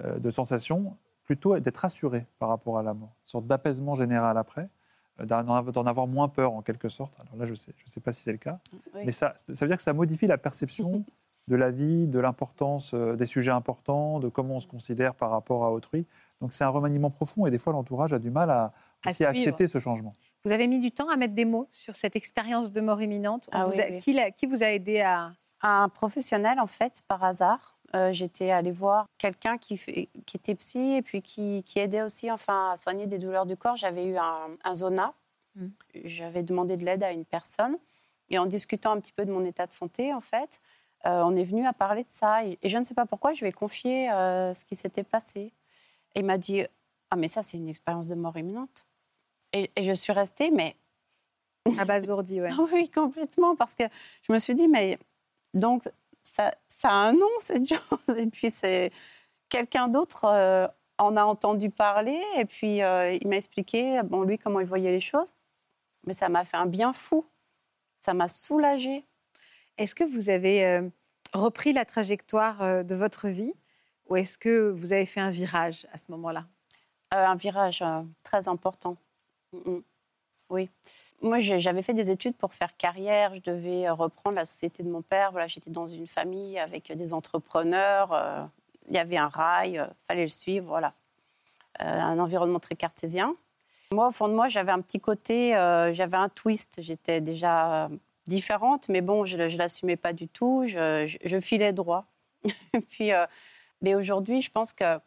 euh, 0.00 0.18
de 0.18 0.30
sensations, 0.30 0.96
plutôt 1.24 1.58
d'être 1.58 1.76
rassurés 1.78 2.24
par 2.38 2.48
rapport 2.48 2.78
à 2.78 2.82
la 2.82 2.94
mort, 2.94 3.10
une 3.22 3.26
sorte 3.28 3.46
d'apaisement 3.46 3.94
général 3.94 4.38
après, 4.38 4.68
euh, 5.20 5.26
d'en 5.26 5.86
avoir- 5.86 6.06
moins 6.06 6.28
peur 6.28 6.52
en 6.52 6.62
quelque 6.62 6.88
sorte. 6.88 7.14
Alors 7.20 7.36
là, 7.36 7.44
je 7.44 7.50
ne 7.50 7.56
sais, 7.56 7.72
je 7.76 7.90
sais 7.90 8.00
pas 8.00 8.12
si 8.12 8.22
c'est 8.22 8.32
le 8.32 8.38
cas, 8.38 8.58
Oui. 8.94 9.02
mais 9.04 9.12
ça, 9.12 9.34
ça 9.36 9.52
veut 9.64 9.68
dire 9.68 9.76
que 9.76 9.82
ça 9.82 9.92
modifie 9.92 10.26
la 10.26 10.38
perception 10.38 11.04
de 11.48 11.56
la 11.56 11.70
vie, 11.70 12.06
de 12.06 12.18
l'importance 12.18 12.92
euh, 12.94 13.16
des 13.16 13.26
sujets 13.26 13.50
importants, 13.52 14.18
de 14.18 14.28
comment 14.28 14.54
on 14.56 14.60
se 14.60 14.66
considère 14.66 15.14
par 15.14 15.30
rapport 15.30 15.64
à 15.64 15.72
autrui. 15.72 16.06
Donc 16.40 16.52
c'est 16.52 16.64
un 16.64 16.68
remaniement 16.68 17.10
profond 17.10 17.46
et 17.46 17.50
des 17.50 17.58
fois 17.58 17.72
l'entourage 17.72 18.12
a 18.12 18.18
du 18.18 18.30
mal 18.30 18.50
à, 18.50 18.72
aussi 19.06 19.24
accepter 19.24 19.66
ce 19.68 19.78
changement. 19.78 20.14
Vous 20.44 20.52
avez 20.52 20.66
mis 20.66 20.78
du 20.78 20.92
temps 20.92 21.08
à 21.08 21.16
mettre 21.16 21.34
des 21.34 21.44
mots 21.44 21.68
sur 21.72 21.96
cette 21.96 22.14
expérience 22.16 22.70
de 22.72 22.80
mort 22.80 23.02
imminente. 23.02 23.48
On 23.52 23.58
Ah 23.58 23.66
vous 23.66 23.72
oui, 23.72 23.80
a- 23.80 23.90
oui. 24.26 24.32
Qui, 24.36 24.46
vous 24.46 24.62
a 24.62 24.70
aidé 24.70 25.00
à... 25.00 25.32
Un 25.62 25.88
professionnel, 25.88 26.60
en 26.60 26.66
fait, 26.66 27.02
par 27.08 27.24
hasard. 27.24 27.78
euh, 27.94 28.12
J'étais 28.12 28.50
allée 28.50 28.70
voir 28.70 29.06
quelqu'un 29.18 29.56
qui, 29.58 29.80
était 30.34 30.54
psy 30.54 30.94
et 30.96 31.02
puis 31.02 31.22
qui, 31.22 31.62
qui 31.64 31.78
aidait 31.78 32.02
aussi 32.02 32.30
enfin, 32.30 32.70
à 32.72 32.76
soigner 32.76 33.06
des 33.06 33.18
douleurs 33.18 33.46
du 33.46 33.56
corps. 33.56 33.76
J'avais 33.76 34.04
eu 34.06 34.16
un, 34.16 34.48
un 34.62 34.74
zona. 34.74 35.14
Mm. 35.56 35.66
J'avais 36.04 36.42
demandé 36.42 36.76
de 36.76 36.84
l'aide 36.84 37.02
à 37.02 37.10
une 37.10 37.24
personne. 37.24 37.76
Et 38.28 38.38
en 38.38 38.46
discutant 38.46 38.92
un 38.92 39.00
petit 39.00 39.12
peu 39.12 39.24
de 39.24 39.32
mon 39.32 39.44
état 39.44 39.66
de 39.66 39.72
santé, 39.72 40.12
en 40.12 40.20
fait, 40.20 40.60
euh, 41.06 41.22
on 41.24 41.34
est 41.34 41.44
venu 41.44 41.66
à 41.66 41.72
parler 41.72 42.02
de 42.04 42.08
ça. 42.10 42.44
Et, 42.44 42.58
et 42.62 42.68
je 42.68 42.76
ne 42.78 42.84
sais 42.84 42.94
pas 42.94 43.06
pourquoi, 43.06 43.32
je 43.34 43.40
lui 43.40 43.48
ai 43.48 43.52
confié 43.52 44.10
euh, 44.12 44.52
ce 44.54 44.64
qui 44.64 44.76
s'était 44.76 45.04
passé. 45.04 45.52
Et 46.14 46.20
il 46.20 46.24
m'a 46.24 46.38
dit 46.38 46.62
Ah, 47.10 47.16
mais 47.16 47.28
ça, 47.28 47.42
c'est 47.42 47.56
une 47.56 47.68
expérience 47.68 48.06
de 48.08 48.14
mort 48.14 48.36
imminente. 48.36 48.85
Et, 49.56 49.70
et 49.74 49.82
je 49.82 49.92
suis 49.92 50.12
restée, 50.12 50.50
mais 50.50 50.76
Abasourdi, 51.78 52.40
ouais. 52.40 52.50
oui, 52.72 52.90
complètement, 52.90 53.56
parce 53.56 53.74
que 53.74 53.84
je 54.22 54.32
me 54.32 54.38
suis 54.38 54.54
dit, 54.54 54.68
mais 54.68 54.98
donc, 55.54 55.88
ça, 56.22 56.54
ça 56.68 56.90
a 56.90 56.92
un 56.92 57.12
nom, 57.12 57.28
cette 57.40 57.68
chose. 57.68 58.18
Et 58.18 58.26
puis, 58.26 58.50
c'est 58.50 58.90
quelqu'un 59.48 59.88
d'autre 59.88 60.24
euh, 60.24 60.66
en 60.98 61.16
a 61.16 61.24
entendu 61.24 61.70
parler, 61.70 62.20
et 62.36 62.44
puis 62.44 62.82
euh, 62.82 63.12
il 63.20 63.28
m'a 63.28 63.36
expliqué, 63.36 64.00
bon, 64.04 64.22
lui, 64.22 64.38
comment 64.38 64.60
il 64.60 64.66
voyait 64.66 64.90
les 64.92 65.00
choses. 65.00 65.32
Mais 66.06 66.14
ça 66.14 66.28
m'a 66.28 66.44
fait 66.44 66.56
un 66.56 66.66
bien 66.66 66.92
fou. 66.92 67.24
Ça 68.00 68.14
m'a 68.14 68.28
soulagée. 68.28 69.04
Est-ce 69.76 69.94
que 69.94 70.04
vous 70.04 70.30
avez 70.30 70.64
euh, 70.64 70.88
repris 71.32 71.72
la 71.72 71.84
trajectoire 71.84 72.84
de 72.84 72.94
votre 72.94 73.28
vie 73.28 73.52
ou 74.08 74.14
est-ce 74.14 74.38
que 74.38 74.70
vous 74.70 74.92
avez 74.92 75.04
fait 75.04 75.20
un 75.20 75.30
virage 75.30 75.86
à 75.92 75.98
ce 75.98 76.12
moment-là? 76.12 76.46
Un 77.10 77.34
virage 77.34 77.82
très 78.22 78.46
important. 78.46 78.96
Mm, 79.64 79.70
mm. 79.70 79.82
Oui. 80.50 80.70
Moi, 81.22 81.40
j'avais 81.40 81.82
fait 81.82 81.94
des 81.94 82.10
études 82.10 82.36
pour 82.36 82.52
faire 82.54 82.76
carrière. 82.76 83.34
Je 83.34 83.40
devais 83.40 83.86
euh, 83.88 83.94
reprendre 83.94 84.36
la 84.36 84.44
société 84.44 84.82
de 84.82 84.88
mon 84.88 85.02
père. 85.02 85.32
Voilà, 85.32 85.46
j'étais 85.46 85.70
dans 85.70 85.86
une 85.86 86.06
famille 86.06 86.58
avec 86.58 86.92
des 86.92 87.12
entrepreneurs. 87.12 88.12
euh, 88.12 88.44
Il 88.88 88.94
y 88.94 88.98
avait 88.98 89.16
un 89.16 89.28
rail, 89.28 89.72
il 89.74 90.06
fallait 90.06 90.22
le 90.24 90.28
suivre. 90.28 90.66
Voilà, 90.68 90.92
Euh, 91.82 91.84
un 91.84 92.18
environnement 92.18 92.60
très 92.60 92.74
cartésien. 92.76 93.34
Moi, 93.92 94.08
au 94.08 94.10
fond 94.10 94.28
de 94.28 94.34
moi, 94.34 94.48
j'avais 94.48 94.72
un 94.72 94.80
petit 94.80 94.98
côté, 95.00 95.54
euh, 95.56 95.92
j'avais 95.94 96.16
un 96.16 96.28
twist. 96.28 96.80
J'étais 96.82 97.20
déjà 97.20 97.84
euh, 97.86 97.88
différente, 98.26 98.88
mais 98.88 99.00
bon, 99.02 99.24
je 99.26 99.36
ne 99.36 99.46
l'assumais 99.56 99.96
pas 99.96 100.12
du 100.12 100.26
tout. 100.28 100.64
Je, 100.66 101.06
je- 101.24 101.40
filais 101.40 101.72
droit. 101.72 102.04
Puis, 102.90 103.12
euh, 103.12 103.26
mais 103.82 103.94
aujourd'hui, 103.94 104.42
je 104.42 104.50
pense 104.50 104.72
que 104.72 104.98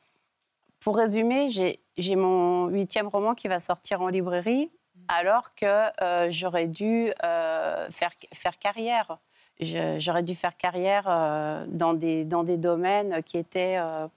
pour 0.80 0.96
résumer, 0.96 1.50
j'ai 1.50 1.80
j'ai 2.00 2.16
mon 2.16 2.68
huitième 2.68 3.08
roman 3.08 3.36
qui 3.36 3.48
va 3.48 3.60
sortir 3.60 4.02
en 4.02 4.08
librairie, 4.08 4.72
alors 5.08 5.54
que 5.56 5.66
euh, 6.02 6.30
j'aurais 6.32 6.68
dû 6.68 7.12
euh, 7.24 7.90
faire, 7.92 8.12
faire 8.34 8.58
carrière. 8.58 9.18
J'aurais 9.60 10.24
dû 10.24 10.36
faire 10.36 10.56
carrière 10.56 11.06
euh, 11.08 11.66
dans, 11.68 11.94
des, 11.94 12.24
dans 12.24 12.44
des 12.44 12.58
domaines 12.58 13.22
qui 13.24 13.38
étaient 13.38 13.76
euh, 13.78 14.08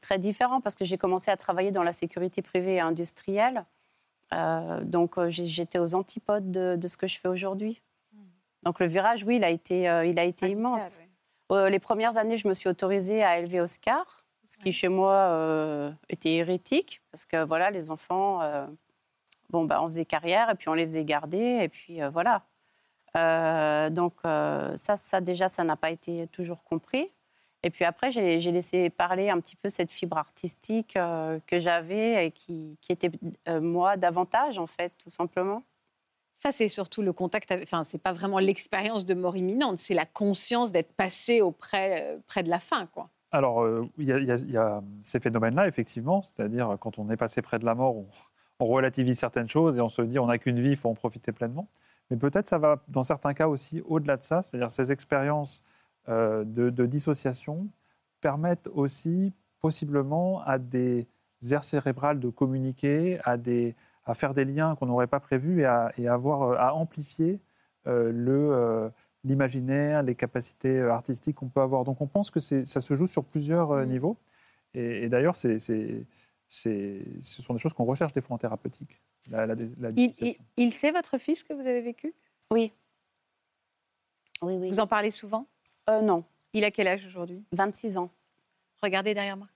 très 0.00 0.18
différents, 0.18 0.60
parce 0.60 0.74
que 0.74 0.84
j'ai 0.84 0.98
commencé 0.98 1.30
à 1.30 1.36
travailler 1.36 1.70
dans 1.70 1.84
la 1.84 1.92
sécurité 1.92 2.42
privée 2.42 2.74
et 2.74 2.80
industrielle. 2.80 3.64
Euh, 4.32 4.80
donc 4.82 5.18
euh, 5.18 5.28
j'étais 5.28 5.78
aux 5.78 5.94
antipodes 5.94 6.50
de, 6.50 6.76
de 6.76 6.88
ce 6.88 6.96
que 6.96 7.06
je 7.06 7.18
fais 7.20 7.28
aujourd'hui. 7.28 7.82
Donc 8.62 8.78
le 8.80 8.86
virage, 8.86 9.24
oui, 9.24 9.36
il 9.36 9.44
a 9.44 9.50
été, 9.50 9.88
euh, 9.88 10.04
il 10.04 10.18
a 10.18 10.24
été 10.24 10.48
immense. 10.48 11.00
Euh, 11.52 11.68
les 11.68 11.78
premières 11.78 12.16
années, 12.16 12.36
je 12.36 12.46
me 12.46 12.54
suis 12.54 12.68
autorisée 12.68 13.24
à 13.24 13.38
élever 13.38 13.60
Oscar, 13.60 14.19
ce 14.50 14.58
qui 14.58 14.72
chez 14.72 14.88
moi 14.88 15.12
euh, 15.12 15.92
était 16.08 16.32
hérétique, 16.32 17.00
parce 17.12 17.24
que 17.24 17.44
voilà, 17.44 17.70
les 17.70 17.92
enfants, 17.92 18.42
euh, 18.42 18.66
bon, 19.48 19.64
bah, 19.64 19.80
on 19.80 19.86
faisait 19.86 20.04
carrière 20.04 20.50
et 20.50 20.56
puis 20.56 20.68
on 20.68 20.74
les 20.74 20.86
faisait 20.86 21.04
garder, 21.04 21.60
et 21.62 21.68
puis 21.68 22.02
euh, 22.02 22.10
voilà. 22.10 22.42
Donc 23.90 24.14
ça, 24.22 24.96
ça 24.96 25.20
déjà, 25.20 25.48
ça 25.48 25.64
n'a 25.64 25.76
pas 25.76 25.90
été 25.90 26.28
toujours 26.28 26.62
compris. 26.62 27.10
Et 27.62 27.70
puis 27.70 27.84
après, 27.84 28.10
j'ai 28.12 28.38
laissé 28.52 28.88
parler 28.88 29.30
un 29.30 29.40
petit 29.40 29.56
peu 29.56 29.68
cette 29.68 29.90
fibre 29.90 30.16
artistique 30.16 30.94
que 30.94 31.58
j'avais 31.58 32.26
et 32.26 32.30
qui, 32.30 32.78
qui 32.80 32.92
était 32.92 33.10
moi 33.60 33.96
davantage, 33.96 34.58
en 34.58 34.68
fait, 34.68 34.92
tout 34.98 35.10
simplement. 35.10 35.64
Ça, 36.38 36.52
c'est 36.52 36.68
surtout 36.68 37.02
le 37.02 37.12
contact. 37.12 37.50
Avec... 37.50 37.64
Enfin, 37.64 37.82
c'est 37.82 37.98
pas 38.00 38.12
vraiment 38.12 38.38
l'expérience 38.38 39.04
de 39.04 39.14
mort 39.14 39.36
imminente, 39.36 39.78
c'est 39.78 39.94
la 39.94 40.06
conscience 40.06 40.70
d'être 40.70 40.92
passé 40.92 41.40
auprès, 41.40 42.16
près 42.28 42.44
de 42.44 42.48
la 42.48 42.60
fin, 42.60 42.86
quoi. 42.86 43.10
Alors, 43.32 43.62
euh, 43.62 43.88
il 43.98 44.08
y, 44.08 44.56
a- 44.56 44.82
ces 45.02 45.20
phénomènes-là, 45.20 45.68
effectivement, 45.68 46.22
c'est-à-dire 46.22 46.76
quand 46.80 46.98
on 46.98 47.10
est 47.10 47.16
passé 47.16 47.42
près 47.42 47.58
de 47.58 47.64
la 47.64 47.74
mort, 47.74 47.96
on, 47.96 48.64
relativise 48.64 49.18
certaines 49.18 49.48
choses 49.48 49.78
et 49.78 49.80
on 49.80 49.88
se 49.88 50.02
dit 50.02 50.18
on 50.18 50.26
n'a 50.26 50.36
qu'une 50.38 50.60
vie, 50.60 50.70
il 50.70 50.76
faut 50.76 50.90
en 50.90 50.94
profiter 50.94 51.32
pleinement. 51.32 51.68
Mais 52.10 52.16
peut-être 52.16 52.46
ça 52.48 52.58
va, 52.58 52.82
dans 52.88 53.02
certains 53.02 53.32
cas 53.32 53.48
aussi, 53.48 53.82
au-delà 53.86 54.16
de 54.16 54.24
ça, 54.24 54.42
c'est-à-dire 54.42 54.70
ces 54.70 54.92
expériences 54.92 55.62
euh, 56.08 56.44
de, 56.44 56.86
dissociation 56.86 57.68
permettent 58.20 58.68
aussi, 58.74 59.32
possiblement, 59.60 60.42
à 60.42 60.58
des 60.58 61.06
aires 61.50 61.64
cérébrales 61.64 62.20
de 62.20 62.28
communiquer, 62.28 63.18
à, 63.24 63.38
faire 64.14 64.34
des 64.34 64.44
liens 64.44 64.74
qu'on 64.76 64.86
n'aurait 64.86 65.06
pas 65.06 65.20
prévus 65.20 65.60
et 65.60 65.64
à, 65.64 65.92
avoir, 66.08 66.42
euh, 66.42 66.56
à 66.58 66.74
amplifier 66.74 67.40
le, 67.86 68.90
l'imaginaire, 69.24 70.02
les 70.02 70.14
capacités 70.14 70.78
euh, 70.78 70.92
artistiques 70.92 71.36
qu'on 71.36 71.48
peut 71.48 71.60
avoir. 71.60 71.84
Donc 71.84 72.00
on 72.00 72.06
pense 72.06 72.30
que 72.30 72.40
ça 72.40 72.64
se 72.80 72.94
joue 72.94 73.06
sur 73.06 73.24
plusieurs 73.24 73.70
euh, 73.72 73.84
Mm. 73.84 73.88
niveaux. 73.88 74.16
Et, 74.74 75.04
et 75.04 75.08
d'ailleurs, 75.08 75.36
c'est, 75.36 75.58
ce 75.58 76.02
sont 77.20 77.52
des 77.54 77.58
choses 77.60 77.72
qu'on 77.72 77.84
recherche 77.84 78.12
des 78.12 78.20
fois 78.20 78.34
en 78.34 78.38
thérapeutique. 78.38 79.00
La, 79.30 79.46
la, 79.46 79.54
la 79.54 79.62
Il, 79.90 79.94
dissociation. 80.12 80.26
il- 80.56 80.64
il 80.64 80.72
sait, 80.72 80.92
votre 80.92 81.18
fils, 81.18 81.42
que 81.44 81.52
vous 81.52 81.66
avez 81.66 81.80
vécu? 81.80 82.14
Oui. 82.52 82.72
Oui, 84.42 84.56
oui. 84.58 84.68
Vous 84.70 84.80
en 84.80 84.86
parlez 84.86 85.10
souvent? 85.10 85.46
Euh, 85.88 86.00
non, 86.02 86.24
Il 86.54 86.64
a 86.64 86.70
quel 86.70 86.88
âge 86.88 87.04
aujourd'hui? 87.06 87.44
26 87.52 87.96
ans. 87.98 88.10
Regardez 88.82 89.12
derrière 89.14 89.36
moi. 89.36 89.48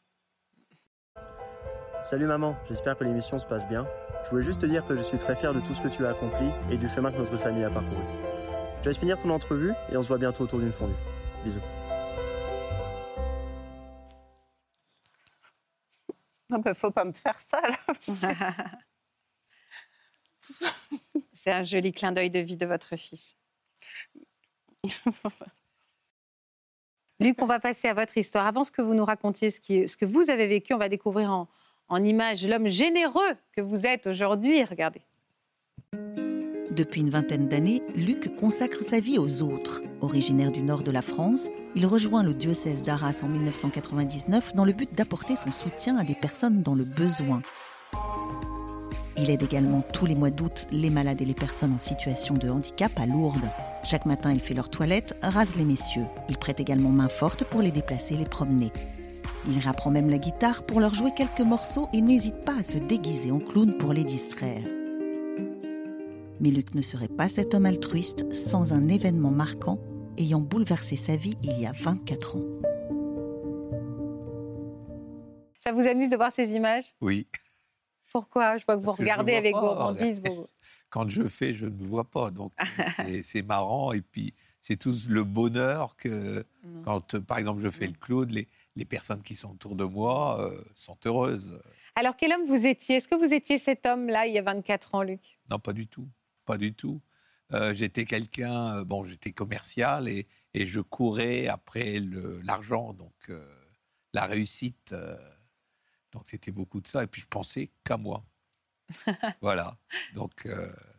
Salut 2.02 2.26
maman, 2.26 2.54
j'espère 2.68 2.98
que 2.98 3.04
l'émission 3.04 3.38
se 3.38 3.46
passe 3.46 3.66
bien. 3.66 3.86
Je 4.24 4.30
voulais 4.30 4.42
juste 4.42 4.60
te 4.60 4.66
dire 4.66 4.86
que 4.86 4.94
je 4.94 5.02
suis 5.02 5.16
très 5.16 5.34
fier 5.36 5.54
de 5.54 5.60
tout 5.60 5.72
ce 5.74 5.80
que 5.80 5.88
tu 5.88 6.04
as 6.04 6.10
accompli 6.10 6.46
et 6.70 6.76
du 6.76 6.86
chemin 6.86 7.10
que 7.10 7.16
notre 7.18 7.38
famille 7.38 7.64
a 7.64 7.70
parcouru. 7.70 8.02
Je 8.84 8.90
te 8.90 8.90
laisse 8.90 9.00
finir 9.00 9.18
ton 9.18 9.30
entrevue 9.30 9.72
et 9.90 9.96
on 9.96 10.02
se 10.02 10.08
voit 10.08 10.18
bientôt 10.18 10.44
autour 10.44 10.58
d'une 10.58 10.70
fondue. 10.70 10.92
Bisous. 11.42 11.58
Non, 16.50 16.60
mais 16.62 16.74
faut 16.74 16.90
pas 16.90 17.06
me 17.06 17.14
faire 17.14 17.38
ça, 17.38 17.62
là. 17.62 17.78
C'est 21.32 21.50
un 21.50 21.62
joli 21.62 21.94
clin 21.94 22.12
d'œil 22.12 22.28
de 22.28 22.40
vie 22.40 22.58
de 22.58 22.66
votre 22.66 22.94
fils. 22.96 23.34
Luc, 27.20 27.40
on 27.40 27.46
va 27.46 27.60
passer 27.60 27.88
à 27.88 27.94
votre 27.94 28.18
histoire. 28.18 28.46
Avant 28.46 28.64
ce 28.64 28.70
que 28.70 28.82
vous 28.82 28.92
nous 28.92 29.06
racontiez, 29.06 29.50
ce, 29.50 29.60
qui, 29.60 29.88
ce 29.88 29.96
que 29.96 30.04
vous 30.04 30.28
avez 30.28 30.46
vécu, 30.46 30.74
on 30.74 30.78
va 30.78 30.90
découvrir 30.90 31.30
en, 31.30 31.48
en 31.88 32.04
images 32.04 32.46
l'homme 32.46 32.68
généreux 32.68 33.34
que 33.52 33.62
vous 33.62 33.86
êtes 33.86 34.06
aujourd'hui. 34.06 34.62
Regardez. 34.62 35.00
Depuis 36.76 37.02
une 37.02 37.10
vingtaine 37.10 37.46
d'années, 37.46 37.82
Luc 37.94 38.34
consacre 38.34 38.82
sa 38.82 38.98
vie 38.98 39.18
aux 39.18 39.42
autres. 39.42 39.82
Originaire 40.00 40.50
du 40.50 40.60
nord 40.60 40.82
de 40.82 40.90
la 40.90 41.02
France, 41.02 41.48
il 41.76 41.86
rejoint 41.86 42.24
le 42.24 42.34
diocèse 42.34 42.82
d'Arras 42.82 43.20
en 43.22 43.28
1999 43.28 44.54
dans 44.54 44.64
le 44.64 44.72
but 44.72 44.92
d'apporter 44.92 45.36
son 45.36 45.52
soutien 45.52 45.96
à 45.98 46.02
des 46.02 46.16
personnes 46.16 46.62
dans 46.62 46.74
le 46.74 46.82
besoin. 46.82 47.42
Il 49.16 49.30
aide 49.30 49.44
également 49.44 49.82
tous 49.92 50.06
les 50.06 50.16
mois 50.16 50.30
d'août 50.30 50.66
les 50.72 50.90
malades 50.90 51.22
et 51.22 51.24
les 51.24 51.34
personnes 51.34 51.74
en 51.74 51.78
situation 51.78 52.34
de 52.34 52.50
handicap 52.50 52.90
à 52.98 53.06
Lourdes. 53.06 53.50
Chaque 53.84 54.06
matin, 54.06 54.32
il 54.32 54.40
fait 54.40 54.54
leur 54.54 54.68
toilette, 54.68 55.16
rase 55.22 55.54
les 55.54 55.64
messieurs. 55.64 56.06
Il 56.28 56.38
prête 56.38 56.58
également 56.58 56.90
main 56.90 57.08
forte 57.08 57.44
pour 57.44 57.62
les 57.62 57.70
déplacer, 57.70 58.16
les 58.16 58.24
promener. 58.24 58.72
Il 59.48 59.58
réapprend 59.58 59.90
même 59.90 60.10
la 60.10 60.18
guitare 60.18 60.64
pour 60.64 60.80
leur 60.80 60.94
jouer 60.94 61.12
quelques 61.16 61.40
morceaux 61.40 61.88
et 61.92 62.00
n'hésite 62.00 62.44
pas 62.44 62.58
à 62.58 62.64
se 62.64 62.78
déguiser 62.78 63.30
en 63.30 63.38
clown 63.38 63.76
pour 63.76 63.92
les 63.92 64.04
distraire. 64.04 64.64
Mais 66.44 66.50
Luc 66.50 66.74
ne 66.74 66.82
serait 66.82 67.08
pas 67.08 67.26
cet 67.26 67.54
homme 67.54 67.64
altruiste 67.64 68.30
sans 68.30 68.74
un 68.74 68.88
événement 68.88 69.30
marquant 69.30 69.78
ayant 70.18 70.40
bouleversé 70.40 70.94
sa 70.94 71.16
vie 71.16 71.38
il 71.42 71.58
y 71.58 71.64
a 71.64 71.72
24 71.72 72.36
ans. 72.36 72.44
Ça 75.58 75.72
vous 75.72 75.86
amuse 75.86 76.10
de 76.10 76.16
voir 76.16 76.30
ces 76.30 76.52
images? 76.52 76.94
Oui. 77.00 77.26
Pourquoi? 78.12 78.58
Je 78.58 78.66
vois 78.66 78.74
que 78.76 78.80
vous 78.80 78.84
Parce 78.88 78.98
que 78.98 79.02
regardez 79.04 79.30
vois 79.30 79.38
avec 79.38 79.52
pas, 79.54 79.92
vos 79.92 80.46
Quand 80.90 81.08
je 81.08 81.22
fais, 81.28 81.54
je 81.54 81.64
ne 81.64 81.70
me 81.70 81.86
vois 81.86 82.04
pas. 82.04 82.30
Donc, 82.30 82.52
c'est- 83.22 83.42
marrant. 83.42 83.94
Et 83.94 84.02
puis, 84.02 84.34
c'est 84.60 84.76
tout 84.76 84.92
le 85.08 85.24
bonheur 85.24 85.96
que, 85.96 86.44
quand, 86.84 87.18
par 87.20 87.38
exemple, 87.38 87.62
je 87.62 87.70
fais 87.70 87.86
le 87.86 87.94
clown, 87.94 88.28
les, 88.28 88.48
les 88.76 88.84
personnes 88.84 89.22
qui 89.22 89.34
sont 89.34 89.52
autour 89.52 89.76
de 89.76 89.84
moi 89.84 90.42
euh, 90.42 90.60
sont 90.76 90.98
heureuses. 91.06 91.58
Alors, 91.96 92.16
quel 92.16 92.34
homme 92.34 92.44
vous 92.44 92.66
étiez? 92.66 92.96
Est-ce 92.96 93.08
que 93.08 93.14
vous 93.14 93.32
étiez 93.32 93.56
cet 93.56 93.86
homme-là 93.86 94.26
il 94.26 94.34
y 94.34 94.38
a 94.38 94.42
24 94.42 94.94
ans, 94.96 95.02
Luc? 95.02 95.38
Non, 95.50 95.58
pas 95.58 95.72
du 95.72 95.86
tout. 95.86 96.06
Pas 96.44 96.58
du 96.58 96.74
tout. 96.74 97.00
Euh, 97.52 97.74
j'étais 97.74 98.04
quelqu'un, 98.04 98.78
euh, 98.78 98.84
bon, 98.84 99.04
j'étais 99.04 99.32
commercial 99.32 100.08
et, 100.08 100.26
et 100.54 100.66
je 100.66 100.80
courais 100.80 101.46
après 101.46 102.00
l'argent, 102.42 102.92
donc 102.94 103.14
euh, 103.28 103.44
la 104.12 104.26
réussite. 104.26 104.92
euh, 104.92 105.16
donc 106.12 106.22
c'était 106.26 106.52
beaucoup 106.52 106.80
de 106.80 106.86
ça. 106.86 107.02
Et 107.02 107.06
puis 107.06 107.20
je 107.20 107.26
pensais 107.26 107.70
qu'à 107.84 107.96
moi. 107.96 108.24
voilà. 109.40 109.76
Donc 110.14 110.46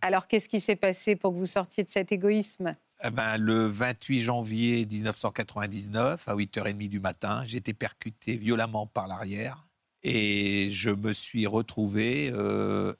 Alors, 0.01 0.27
qu'est-ce 0.27 0.49
qui 0.49 0.59
s'est 0.59 0.75
passé 0.75 1.15
pour 1.15 1.31
que 1.31 1.37
vous 1.37 1.45
sortiez 1.45 1.83
de 1.83 1.89
cet 1.89 2.11
égoïsme? 2.11 2.75
Eh 3.03 3.11
ben, 3.11 3.37
le 3.37 3.65
28 3.67 4.21
janvier 4.21 4.85
1999, 4.85 6.27
à 6.27 6.35
8h30 6.35 6.89
du 6.89 6.99
matin, 6.99 7.43
j'ai 7.45 7.57
été 7.57 7.73
percuté 7.73 8.37
violemment 8.37 8.87
par 8.87 9.07
l'arrière 9.07 9.67
et 10.03 10.69
je 10.71 10.89
me 10.89 11.13
suis 11.13 11.45
retrouvé 11.47 12.33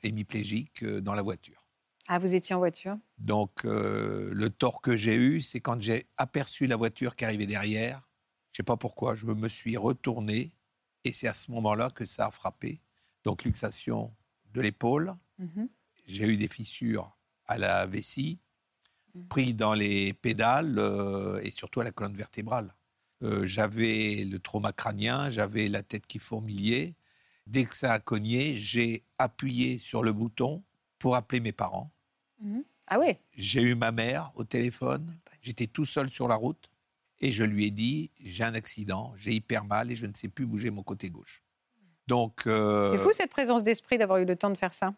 hémiplégique 0.04 0.86
dans 0.86 1.16
la 1.16 1.22
voiture. 1.22 1.65
Ah, 2.08 2.20
vous 2.20 2.36
étiez 2.36 2.54
en 2.54 2.60
voiture? 2.60 2.98
Donc, 3.18 3.66
euh, 3.66 4.32
le 4.34 4.50
tort 4.50 4.82
que 4.82 4.96
j'ai 4.96 5.16
eu, 5.16 5.42
c'est 5.42 5.60
quand 5.60 5.82
j'ai 5.82 6.08
aperçu 6.18 6.68
la 6.68 6.76
voiture 6.76 7.16
qui 7.16 7.26
arrivait 7.26 7.48
derrière. 7.48 8.08
Je 8.52 8.62
ne 8.62 8.64
sais 8.64 8.64
pas 8.64 8.78
pourquoi, 8.78 9.16
je 9.16 9.26
me 9.26 9.48
suis 9.48 9.76
retourné 9.76 10.56
et 11.04 11.12
c'est 11.12 11.28
à 11.28 11.34
ce 11.34 11.52
moment-là 11.52 11.90
que 11.90 12.06
ça 12.06 12.28
a 12.28 12.32
frappé. 12.32 12.82
Donc, 13.24 13.44
luxation 13.44 14.16
de 14.54 14.62
l'épaule. 14.62 15.16
Mhm. 15.40 15.68
J'ai 16.06 16.26
eu 16.26 16.38
des 16.38 16.48
fissures 16.48 17.18
à 17.48 17.58
la 17.58 17.86
vessie, 17.88 18.40
pris 19.30 19.54
dans 19.54 19.74
les 19.74 20.14
pédales 20.14 20.78
euh, 20.78 21.40
et 21.42 21.50
surtout 21.50 21.82
à 21.82 21.84
la 21.84 21.92
colonne 21.92 22.16
vertébrale. 22.16 22.76
Euh, 23.24 23.46
j'avais 23.46 24.26
le 24.26 24.40
trauma 24.40 24.72
crânien, 24.72 25.30
j'avais 25.30 25.70
la 25.70 25.84
tête 25.84 26.06
qui 26.06 26.20
fourmillait. 26.20 26.96
Dès 27.48 27.66
que 27.66 27.76
ça 27.76 27.94
a 27.94 28.00
cogné, 28.00 28.58
j'ai 28.58 29.06
appuyé 29.18 29.78
sur 29.78 30.04
le 30.04 30.14
bouton 30.14 30.64
pour 31.00 31.16
appeler 31.16 31.40
mes 31.40 31.52
parents. 31.52 31.92
Ah 32.88 33.00
oui 33.00 33.18
J'ai 33.36 33.62
eu 33.62 33.76
ma 33.76 33.92
mère 33.92 34.32
au 34.36 34.44
téléphone. 34.44 35.12
J'étais 35.42 35.68
tout 35.68 35.86
seul 35.86 36.10
sur 36.10 36.28
la 36.28 36.36
route 36.36 36.70
et 37.20 37.32
je 37.32 37.44
lui 37.44 37.66
ai 37.66 37.72
dit 37.72 38.12
j'ai 38.24 38.44
un 38.44 38.54
accident, 38.54 39.14
j'ai 39.16 39.32
hyper 39.34 39.66
mal 39.66 39.92
et 39.92 39.96
je 39.96 40.06
ne 40.06 40.14
sais 40.14 40.28
plus 40.28 40.46
bouger 40.46 40.70
mon 40.72 40.84
côté 40.84 41.10
gauche. 41.10 41.44
Donc 42.08 42.46
euh, 42.48 42.92
C'est 42.92 42.98
fou 43.04 43.12
cette 43.14 43.32
présence 43.32 43.64
d'esprit 43.64 43.98
d'avoir 43.98 44.20
eu 44.20 44.26
le 44.26 44.36
temps 44.36 44.50
de 44.50 44.58
faire 44.58 44.74
ça. 44.74 44.94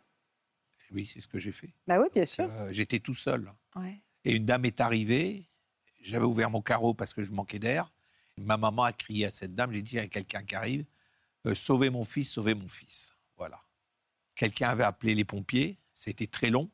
oui, 0.92 1.06
c'est 1.06 1.22
ce 1.22 1.28
que 1.28 1.40
j'ai 1.40 1.52
fait. 1.52 1.70
Bah 1.88 2.00
oui, 2.02 2.08
bien 2.14 2.26
sûr. 2.26 2.46
Euh, 2.50 2.70
J'étais 2.72 3.00
tout 3.00 3.14
seul 3.14 3.52
Ouais. 3.76 4.02
et 4.26 4.36
une 4.36 4.46
dame 4.46 4.66
est 4.66 4.82
arrivée. 4.82 5.46
J'avais 6.02 6.26
ouvert 6.26 6.50
mon 6.50 6.62
carreau 6.62 6.94
parce 6.94 7.14
que 7.14 7.24
je 7.24 7.32
manquais 7.32 7.60
d'air. 7.60 7.92
Ma 8.38 8.56
maman 8.58 8.84
a 8.84 8.94
crié 8.94 9.26
à 9.26 9.32
cette 9.32 9.56
dame 9.56 9.72
j'ai 9.72 9.82
dit 9.82 9.96
il 9.96 9.98
y 9.98 10.00
a 10.00 10.08
quelqu'un 10.08 10.44
qui 10.44 10.56
arrive, 10.56 10.86
Euh, 11.46 11.56
sauvez 11.56 11.90
mon 11.90 12.04
fils, 12.04 12.32
sauvez 12.32 12.56
mon 12.56 12.68
fils. 12.68 13.14
Voilà. 13.38 13.62
Quelqu'un 14.36 14.70
avait 14.70 14.84
appelé 14.84 15.16
les 15.16 15.26
pompiers. 15.26 15.78
C'était 15.94 16.28
très 16.28 16.50
long. 16.50 16.70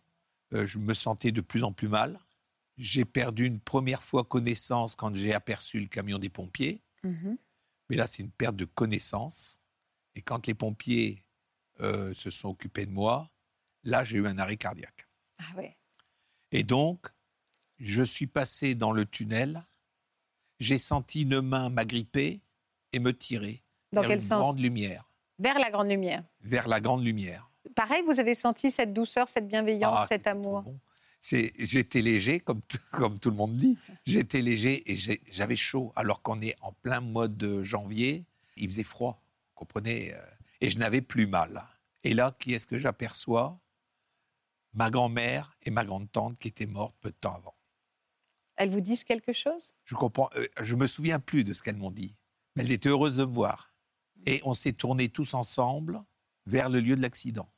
Euh, 0.54 0.68
je 0.68 0.80
me 0.80 0.94
sentais 0.94 1.32
de 1.32 1.42
plus 1.42 1.64
en 1.64 1.72
plus 1.72 1.88
mal. 1.88 2.20
J'ai 2.78 3.06
perdu 3.06 3.46
une 3.46 3.60
première 3.60 4.02
fois 4.04 4.24
connaissance 4.24 4.96
quand 4.96 5.14
j'ai 5.16 5.34
aperçu 5.34 5.80
le 5.80 5.88
camion 5.88 6.18
des 6.18 6.30
pompiers. 6.30 6.82
Mhm. 7.04 7.38
Mais 7.90 7.96
là, 7.96 8.08
c'est 8.08 8.24
une 8.24 8.32
perte 8.32 8.56
de 8.56 8.66
connaissance. 8.66 9.60
Et 10.16 10.22
quand 10.22 10.48
les 10.48 10.54
pompiers 10.54 11.24
euh, 11.82 12.14
se 12.14 12.30
sont 12.30 12.50
occupés 12.50 12.86
de 12.86 12.92
moi, 12.92 13.30
là, 13.84 14.04
j'ai 14.04 14.18
eu 14.18 14.28
un 14.28 14.38
arrêt 14.38 14.58
cardiaque. 14.58 15.08
Ah 15.40 15.56
ouais. 15.58 15.78
Et 16.52 16.64
donc, 16.64 17.08
je 17.80 18.04
suis 18.04 18.28
passé 18.28 18.76
dans 18.76 18.92
le 18.92 19.06
tunnel. 19.06 19.64
J'ai 20.60 20.78
senti 20.78 21.24
une 21.24 21.42
main 21.42 21.70
m'agripper 21.70 22.42
et 22.94 23.00
me 23.00 23.12
tirer 23.12 23.64
Dans 23.92 24.02
vers 24.02 24.10
quel 24.10 24.20
une 24.20 24.26
sens 24.26 24.40
grande 24.40 24.60
lumière, 24.60 25.10
Vers 25.40 25.58
la 25.60 25.72
grande 25.72 25.90
lumière. 25.90 26.24
vers 26.42 26.68
la 26.68 26.80
grande 26.80 27.04
lumière. 27.04 27.50
Pareil, 27.76 28.04
vous 28.06 28.20
avez 28.20 28.36
senti 28.36 28.72
cette 28.72 28.94
douceur, 28.94 29.28
cette 29.28 29.48
bienveillance, 29.48 30.00
Ah, 30.02 30.06
cet 30.08 30.28
amour. 30.28 30.62
bon. 30.64 30.80
J'étais 31.22 32.02
léger, 32.02 32.40
comme, 32.40 32.62
comme 32.92 33.18
tout 33.20 33.30
le 33.30 33.36
monde 33.38 33.56
dit. 33.56 33.78
J'étais 34.06 34.42
léger 34.42 34.84
et 34.92 34.98
j'avais 35.32 35.56
chaud, 35.56 35.94
alors 35.96 36.22
qu'on 36.22 36.42
est 36.42 36.56
en 36.62 36.74
plein 36.74 37.00
mois 37.00 37.28
de 37.28 37.64
janvier. 37.64 38.26
Il 38.58 38.70
faisait 38.70 38.84
froid, 38.84 39.24
vous 39.50 39.56
comprenez 39.56 40.14
euh, 40.14 40.20
Et 40.62 40.70
je 40.70 40.78
n'avais 40.78 41.02
plus 41.02 41.26
mal. 41.28 41.64
Et 42.04 42.14
là, 42.14 42.36
qui 42.38 42.54
est-ce 42.54 42.68
que 42.68 42.78
j'aperçois? 42.78 43.60
Ma 44.74 44.90
grand-mère 44.90 45.56
et 45.62 45.72
ma 45.72 45.86
grande-tante 45.86 46.38
qui 46.40 46.48
étaient 46.50 46.66
mortes 46.66 46.96
peu 47.00 47.10
de 47.10 47.16
temps 47.16 47.36
avant. 47.36 47.56
Elles 48.56 48.70
vous 48.70 48.82
disent 48.82 49.04
quelque 49.04 49.32
chose? 49.34 49.72
Je 49.86 49.96
comprends. 49.96 50.30
euh, 50.36 50.48
je 50.62 50.76
me 50.76 50.88
souviens 50.88 51.20
plus 51.20 51.44
de 51.44 51.54
ce 51.54 51.64
qu'elles 51.64 51.78
m'ont 51.78 51.92
dit, 51.92 52.18
mais 52.56 52.64
elles 52.64 52.72
étaient 52.72 52.90
heureuses 52.90 53.18
de 53.18 53.26
me 53.26 53.32
voir. 53.32 53.74
Et 54.26 54.42
on 54.44 54.54
s'est 54.54 54.74
tournés 54.74 55.10
tous 55.10 55.34
ensemble 55.36 56.04
vers 56.46 56.70
le 56.70 56.80
lieu 56.82 56.96
de 56.96 57.02
l'accident. 57.02 57.50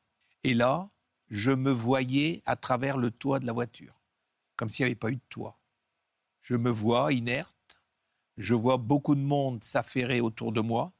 Et 0.45 0.53
là, 0.53 0.91
je 1.29 1.49
me 1.49 1.71
voyais 1.71 2.43
à 2.45 2.55
travers 2.55 2.97
le 2.97 3.09
toit 3.09 3.39
de 3.39 3.47
la 3.47 3.51
voiture, 3.51 3.99
comme 4.55 4.69
s'il 4.69 4.85
n'y 4.85 4.89
avait 4.91 4.95
pas 4.95 5.09
eu 5.09 5.15
de 5.15 5.27
toit. 5.27 5.59
Je 6.43 6.55
me 6.55 6.69
vois 6.69 7.11
inerte. 7.13 7.79
Je 8.37 8.53
vois 8.53 8.77
beaucoup 8.77 9.15
de 9.15 9.21
monde 9.21 9.63
s'affairer 9.63 10.21
autour 10.21 10.51
de 10.51 10.61
moi. 10.61 10.93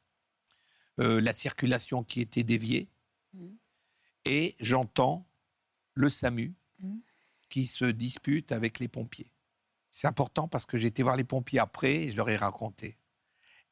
euh, 1.00 1.20
la 1.22 1.34
circulation 1.34 2.04
qui 2.04 2.22
était 2.22 2.44
déviée. 2.44 2.88
Et 4.24 4.56
j'entends 4.60 5.28
le 5.94 6.10
SAMU 6.10 6.56
qui 7.50 7.68
se 7.68 7.86
dispute 7.86 8.52
avec 8.54 8.80
les 8.80 8.88
pompiers. 8.88 9.32
C'est 9.92 10.08
important 10.08 10.48
parce 10.48 10.66
que 10.66 10.78
j'ai 10.78 10.88
été 10.88 11.04
voir 11.04 11.18
les 11.18 11.24
pompiers 11.26 11.60
après 11.60 11.96
et 12.06 12.10
je 12.12 12.16
leur 12.16 12.30
ai 12.30 12.38
raconté. 12.38 12.98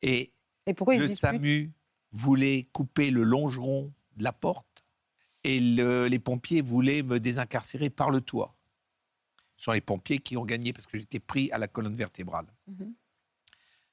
Et 0.01 0.33
Et 0.67 0.73
pourquoi 0.73 0.95
ils 0.95 0.99
le 1.01 1.07
SAMU 1.07 1.71
voulait 2.11 2.67
couper 2.73 3.09
le 3.09 3.23
longeron 3.23 3.91
de 4.17 4.23
la 4.23 4.33
porte 4.33 4.72
et 5.43 5.59
le- 5.59 6.07
les 6.07 6.19
pompiers 6.19 6.61
voulaient 6.61 7.03
me 7.03 7.19
désincarcérer 7.19 7.89
par 7.89 8.09
le 8.09 8.21
toit. 8.21 8.55
Ce 9.57 9.65
sont 9.65 9.71
les 9.71 9.81
pompiers 9.81 10.19
qui 10.19 10.35
ont 10.37 10.45
gagné 10.45 10.73
parce 10.73 10.87
que 10.87 10.97
j'étais 10.97 11.19
pris 11.19 11.51
à 11.51 11.57
la 11.57 11.67
colonne 11.67 11.95
vertébrale. 11.95 12.47
Mhm. 12.67 12.93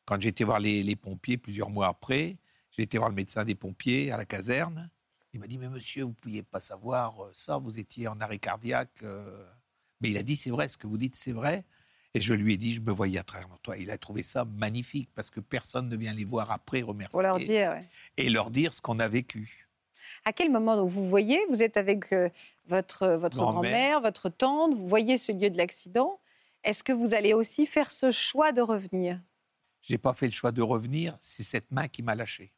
Quand 0.05 0.21
j'ai 0.21 0.29
été 0.31 0.43
voir 0.45 0.59
les, 0.59 0.83
les 0.83 0.97
pompiers 0.97 1.37
plusieurs 1.39 1.71
mois 1.71 1.89
après, 1.89 2.39
j'ai 2.73 2.83
été 2.83 2.99
voir 2.99 3.11
le 3.11 3.15
médecin 3.17 3.45
des 3.45 3.55
pompiers 3.55 4.11
à 4.11 4.17
la 4.17 4.25
caserne. 4.25 4.91
Il 5.33 5.39
m'a 5.41 5.47
dit, 5.47 5.59
mais 5.59 5.69
monsieur, 5.69 6.03
vous 6.03 6.11
ne 6.11 6.15
pouviez 6.15 6.43
pas 6.43 6.61
savoir 6.61 7.25
euh, 7.25 7.31
ça, 7.35 7.59
vous 7.59 7.79
étiez 7.79 8.09
en 8.09 8.19
arrêt 8.21 8.39
cardiaque. 8.39 9.03
euh. 9.05 9.45
Mais 10.01 10.11
il 10.11 10.17
a 10.17 10.23
dit, 10.25 10.35
c'est 10.35 10.51
vrai, 10.51 10.67
ce 10.67 10.77
que 10.77 10.87
vous 10.89 10.99
dites, 10.99 11.15
c'est 11.15 11.31
vrai. 11.33 11.65
Et 12.15 12.21
je 12.21 12.35
lui 12.35 12.55
ai 12.55 12.57
dit, 12.57 12.73
je 12.75 12.81
me 12.81 12.91
voyais 12.91 13.19
à 13.19 13.23
travers 13.23 13.57
toi. 13.61 13.77
Il 13.77 13.91
a 13.93 13.99
trouvé 13.99 14.25
ça 14.25 14.45
magnifique 14.45 15.11
parce 15.15 15.31
que 15.31 15.39
personne 15.39 15.89
ne 15.89 15.97
vient 15.97 16.13
les 16.13 16.25
voir 16.25 16.51
après 16.51 16.83
remercier 16.83 17.13
Pour 17.13 17.23
leur 17.23 17.39
dire, 17.39 17.71
ouais. 17.71 17.81
et 18.17 18.31
leur 18.31 18.51
dire 18.51 18.75
ce 18.75 18.81
qu'on 18.81 18.99
a 18.99 19.07
vécu. 19.07 19.69
À 20.25 20.33
quel 20.33 20.51
moment 20.51 20.77
donc, 20.77 20.89
vous 20.89 21.09
voyez, 21.09 21.39
vous 21.49 21.63
êtes 21.63 21.77
avec 21.77 22.13
euh, 22.13 22.29
votre, 22.67 23.09
votre 23.09 23.39
Grand-mère. 23.39 24.01
votre 24.01 24.29
tante, 24.29 24.75
vous 24.75 24.87
voyez 24.87 25.17
ce 25.19 25.33
lieu 25.33 25.51
de 25.51 25.57
l'accident. 25.57 26.21
Est-ce 26.63 26.85
que 26.85 26.93
vous 26.93 27.15
allez 27.15 27.33
aussi 27.33 27.67
faire 27.67 27.91
ce 27.91 28.11
choix 28.11 28.53
de 28.53 28.61
revenir? 28.61 29.21
J'ai 29.81 29.99
pas 29.99 30.13
fait 30.13 30.27
le 30.27 30.33
choix 30.33 30.53
de 30.53 30.61
revenir, 30.61 31.17
c'est 31.21 31.43
cette 31.43 31.73
main 31.73 31.89
qui 31.89 32.03
m'a 32.03 32.15
lâché. 32.15 32.53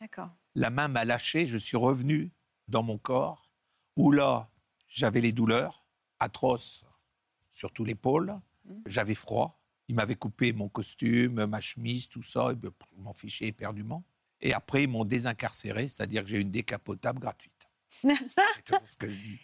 D'accord. 0.00 0.28
La 0.54 0.68
main 0.68 0.88
m'a 0.88 1.04
lâché, 1.04 1.46
je 1.46 1.56
suis 1.56 1.76
revenu 1.76 2.30
dans 2.68 2.82
mon 2.82 2.98
corps, 2.98 3.50
où 3.96 4.10
là, 4.10 4.50
j'avais 4.88 5.22
les 5.22 5.32
douleurs 5.32 5.86
atroces, 6.20 6.84
surtout 7.52 7.84
l'épaule. 7.84 8.38
J'avais 8.86 9.14
froid. 9.14 9.60
Il 9.88 9.94
m'avait 9.94 10.16
coupé 10.16 10.52
mon 10.52 10.68
costume, 10.68 11.46
ma 11.46 11.60
chemise, 11.60 12.08
tout 12.08 12.22
ça. 12.22 12.50
Et 12.52 12.56
ben, 12.56 12.70
je 12.96 13.02
m'en 13.02 13.12
fichais 13.12 13.46
éperdument. 13.46 14.04
Et 14.46 14.52
après, 14.52 14.84
ils 14.84 14.88
m'ont 14.88 15.04
désincarcéré, 15.04 15.88
c'est-à-dire 15.88 16.22
que 16.22 16.28
j'ai 16.28 16.36
eu 16.36 16.40
une 16.42 16.52
décapotable 16.52 17.18
gratuite. 17.18 17.52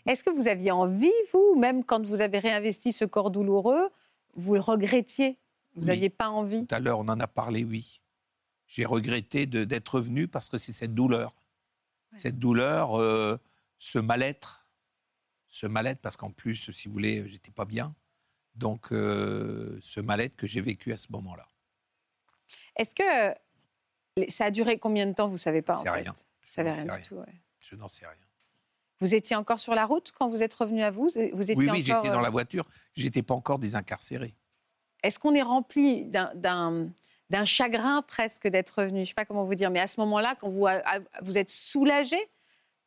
Est-ce 0.07 0.23
que 0.23 0.31
vous 0.31 0.47
aviez 0.47 0.71
envie, 0.71 1.11
vous, 1.33 1.57
même 1.59 1.83
quand 1.85 2.07
vous 2.07 2.21
avez 2.21 2.39
réinvesti 2.39 2.93
ce 2.93 3.05
corps 3.05 3.33
douloureux, 3.33 3.91
vous 4.35 4.55
le 4.55 4.61
regrettiez? 4.61 5.41
Vous 5.75 5.81
Oui. 5.83 5.87
n'aviez 5.89 6.09
pas 6.09 6.29
envie? 6.29 6.67
Tout 6.69 6.75
à 6.75 6.79
l'heure, 6.79 7.01
on 7.01 7.09
en 7.09 7.19
a 7.19 7.27
parlé, 7.27 7.65
oui. 7.65 8.01
J'ai 8.69 8.85
regretté 8.85 9.47
d'être 9.47 9.99
venu 10.01 10.29
parce 10.29 10.49
que 10.49 10.57
c'est 10.57 10.71
cette 10.73 10.95
douleur. 10.95 11.35
Cette 12.17 12.39
douleur, 12.39 13.01
euh, 13.01 13.39
ce 13.79 13.99
mal-être. 13.99 14.69
Ce 15.49 15.67
mal-être, 15.67 16.01
parce 16.01 16.17
qu'en 16.17 16.31
plus, 16.31 16.71
si 16.71 16.87
vous 16.87 16.93
voulez, 16.95 17.29
j'étais 17.29 17.51
pas 17.51 17.65
bien. 17.65 17.93
Donc, 18.55 18.93
euh, 18.93 19.79
ce 19.83 19.99
mal-être 20.01 20.37
que 20.37 20.47
j'ai 20.47 20.61
vécu 20.61 20.93
à 20.93 20.97
ce 20.97 21.09
moment-là. 21.11 21.49
Est-ce 22.77 22.95
que 22.95 23.35
ça 24.29 24.47
a 24.47 24.51
duré 24.51 24.79
combien 24.79 25.07
de 25.07 25.13
temps 25.13 25.29
Vous 25.29 25.39
savez 25.39 25.63
pas 25.63 25.79
en 25.79 25.83
fait? 25.83 25.91
rien. 25.91 26.13
Vous 26.13 26.53
savez 26.53 26.71
rien 26.71 26.79
sais 26.81 26.85
du 26.85 26.91
rien. 26.91 27.03
tout. 27.03 27.15
ouais. 27.17 27.35
Je 27.65 27.77
n'en 27.77 27.89
sais 27.89 28.07
rien. 28.07 28.17
Vous 29.01 29.15
étiez 29.15 29.35
encore 29.37 29.59
sur 29.59 29.75
la 29.75 29.85
route 29.87 30.13
quand 30.13 30.29
vous 30.29 30.43
êtes 30.43 30.55
revenu 30.55 30.83
à 30.83 30.91
vous? 30.91 31.09
Vous 31.33 31.43
étiez 31.43 31.55
Oui, 31.57 31.69
oui, 31.71 31.83
encore, 31.83 32.03
j'étais 32.03 32.13
dans 32.15 32.21
euh, 32.21 32.23
la 32.23 32.31
voiture. 32.31 32.65
J'étais 32.95 33.23
pas 33.23 33.35
encore 33.35 33.59
désincarcéré. 33.59 34.35
Est-ce 35.03 35.19
qu'on 35.19 35.35
est 35.35 35.43
rempli 35.43 36.05
d'un- 36.05 37.45
chagrin 37.45 38.03
presque 38.03 38.47
d'être 38.47 38.79
revenu? 38.79 38.99
Je 38.99 39.01
ne 39.01 39.05
sais 39.07 39.15
pas 39.15 39.25
comment 39.25 39.43
vous 39.45 39.55
dire, 39.57 39.71
mais 39.71 39.81
à 39.81 39.87
ce 39.89 39.99
moment-là, 40.01 40.37
quand 40.41 40.49
vous, 40.49 40.67
a- 40.67 40.83
vous 41.23 41.37
êtes 41.37 41.51
soulagé 41.51 42.19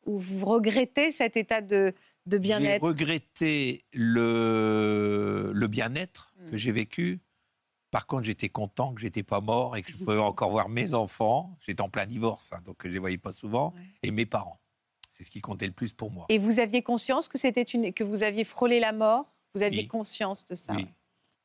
ou 0.06 0.16
vous 0.18 0.46
regrettez 0.46 1.12
cet 1.12 1.36
état 1.36 1.60
de, 1.60 1.92
de 2.26 2.36
J'ai 2.36 2.38
bien-être 2.38 2.82
regretté 2.82 3.84
le, 3.92 5.50
le 5.54 5.66
bien-être 5.66 6.32
Hmm. 6.38 6.50
que 6.50 6.56
j'ai 6.56 6.72
vécu. 6.72 7.18
Par 7.96 8.06
contre, 8.06 8.24
j'étais 8.24 8.50
content 8.50 8.92
que 8.92 9.00
j'étais 9.00 9.22
pas 9.22 9.40
mort 9.40 9.74
et 9.74 9.82
que 9.82 9.90
je 9.90 9.96
pouvais 9.96 10.18
encore 10.18 10.50
voir 10.50 10.68
mes 10.68 10.92
enfants. 10.92 11.56
J'étais 11.66 11.80
en 11.80 11.88
plein 11.88 12.04
divorce, 12.04 12.52
hein, 12.52 12.60
donc 12.62 12.76
je 12.84 12.88
les 12.90 12.98
voyais 12.98 13.16
pas 13.16 13.32
souvent. 13.32 13.72
Ouais. 13.72 13.80
Et 14.02 14.10
mes 14.10 14.26
parents. 14.26 14.60
C'est 15.08 15.24
ce 15.24 15.30
qui 15.30 15.40
comptait 15.40 15.66
le 15.66 15.72
plus 15.72 15.94
pour 15.94 16.10
moi. 16.10 16.26
Et 16.28 16.36
vous 16.36 16.60
aviez 16.60 16.82
conscience 16.82 17.26
que 17.26 17.38
c'était 17.38 17.62
une 17.62 17.94
que 17.94 18.04
vous 18.04 18.22
aviez 18.22 18.44
frôlé 18.44 18.80
la 18.80 18.92
mort? 18.92 19.34
Vous 19.54 19.62
aviez 19.62 19.84
Oui. 19.84 19.88
conscience 19.88 20.44
de 20.44 20.54
ça? 20.54 20.74
Oui, 20.74 20.88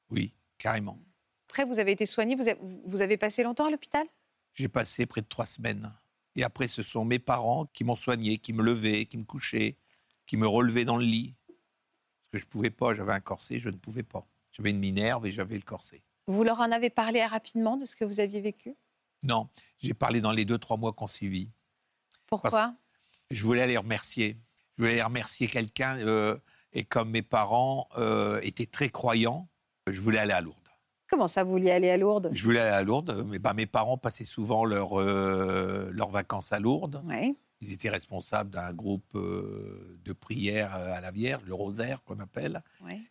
oui, 0.10 0.34
carrément. 0.58 1.00
Après, 1.48 1.64
vous 1.64 1.80
avez 1.80 1.94
été 1.94 2.06
soigné. 2.06 2.36
Vous 2.36 2.50
avez, 2.50 2.60
vous 2.62 3.02
avez 3.02 3.16
passé 3.16 3.44
longtemps 3.44 3.68
à 3.68 3.72
l'hôpital? 3.72 4.06
J'ai 4.54 4.68
passé 4.68 5.06
près 5.06 5.22
de 5.22 5.28
trois 5.28 5.46
semaines. 5.46 5.90
Et 6.36 6.44
après, 6.44 6.68
ce 6.68 6.84
sont 6.84 7.06
mes 7.06 7.20
parents 7.20 7.66
qui 7.68 7.86
m'ont 7.86 7.96
soigné, 7.96 8.40
qui 8.40 8.52
me 8.52 8.62
levaient, 8.62 9.06
qui 9.06 9.18
me 9.18 9.24
couchaient, 9.24 9.78
qui 10.26 10.36
me 10.36 10.48
relevaient 10.48 10.84
dans 10.84 10.98
le 10.98 11.06
lit. 11.06 11.34
Parce 11.48 12.30
que 12.34 12.40
je 12.40 12.44
ne 12.44 12.50
pouvais 12.50 12.72
pas, 12.72 12.94
j'avais 12.94 13.14
un 13.14 13.22
corset, 13.22 13.62
je 13.62 13.70
ne 13.70 13.78
pouvais 13.78 14.04
pas. 14.04 14.28
J'avais 14.52 14.72
une 14.72 14.80
minerve 14.80 15.26
et 15.26 15.32
j'avais 15.32 15.56
le 15.56 15.62
corset. 15.62 16.04
Vous 16.32 16.44
leur 16.46 16.62
en 16.62 16.72
avez 16.72 16.90
parlé 16.90 17.26
rapidement 17.26 17.76
de 17.76 17.84
ce 17.84 17.96
que 17.96 18.06
vous 18.06 18.22
aviez 18.22 18.40
vécu? 18.40 18.74
Non, 19.26 19.50
j'ai 19.80 19.94
parlé 19.94 20.22
dans 20.22 20.32
les 20.32 20.46
deux, 20.46 20.58
trois 20.58 20.78
mois 20.78 20.94
qu'on 20.94 21.08
suivit. 21.08 21.52
Pourquoi? 22.26 22.74
Je 23.30 23.44
voulais 23.44 23.62
aller 23.62 23.76
remercier. 23.76 24.38
Je 24.78 24.84
voulais 24.84 24.94
aller 24.94 25.04
remercier 25.04 25.48
quelqu'un. 25.48 25.98
euh, 25.98 26.38
et 26.72 26.86
comme 26.86 27.10
mes 27.10 27.22
parents 27.22 27.90
euh, 27.98 28.40
étaient 28.44 28.66
très 28.66 28.90
croyants, 28.90 29.50
je 29.88 30.00
voulais 30.00 30.20
aller 30.20 30.32
à 30.32 30.40
Lourdes. 30.40 30.58
Comment 31.10 31.28
ça, 31.28 31.44
vous 31.44 31.52
vouliez 31.52 31.72
aller 31.72 31.90
à 31.90 31.98
Lourdes? 31.98 32.30
Je 32.32 32.44
voulais 32.46 32.62
aller 32.62 32.72
à 32.78 32.84
Lourdes, 32.84 33.26
mais 33.28 33.38
bah, 33.38 33.54
mes 33.54 33.66
parents 33.66 33.98
passaient 33.98 34.24
souvent 34.24 34.64
leurs 34.64 35.00
euh, 35.02 35.90
leurs 35.92 36.12
vacances 36.12 36.54
à 36.54 36.60
Lourdes. 36.60 37.04
Ils 37.60 37.74
étaient 37.74 37.90
responsables 37.90 38.50
d'un 38.52 38.72
groupe 38.74 39.14
de 39.14 40.14
prière 40.14 40.74
à 40.74 41.02
la 41.02 41.12
Vierge, 41.12 41.44
le 41.46 41.54
rosaire 41.54 42.02
qu'on 42.04 42.20
appelle. 42.20 42.64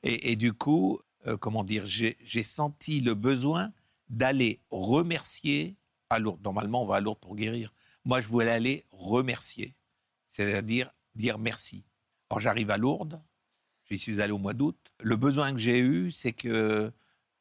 et 0.03 0.35
du 0.37 0.55
coup, 0.55 0.99
euh, 1.27 1.37
comment 1.37 1.65
dire, 1.65 1.85
j'ai 1.87 2.43
senti 2.43 3.01
le 3.01 3.15
besoin 3.15 3.73
d'aller 4.09 4.61
remercier 4.71 5.77
à 6.09 6.19
Lourdes. 6.19 6.43
Normalement, 6.43 6.83
on 6.83 6.87
va 6.87 6.97
à 6.97 7.01
Lourdes 7.01 7.21
pour 7.21 7.37
guérir. 7.37 7.73
Moi, 8.05 8.21
je 8.21 8.29
voulais 8.29 8.51
aller 8.51 8.87
remercier, 8.91 9.77
c'est-à-dire 10.27 10.91
dire 11.15 11.39
merci. 11.39 11.85
Alors, 12.31 12.41
j'arrive 12.41 12.71
à 12.71 12.77
Lourdes, 12.79 13.21
j'y 13.89 13.99
suis 13.99 14.21
allé 14.23 14.33
au 14.33 14.39
mois 14.39 14.55
d'août. 14.55 14.79
Le 15.01 15.17
besoin 15.17 15.53
que 15.53 15.59
j'ai 15.59 15.79
eu, 15.79 16.11
c'est 16.11 16.33
que 16.33 16.91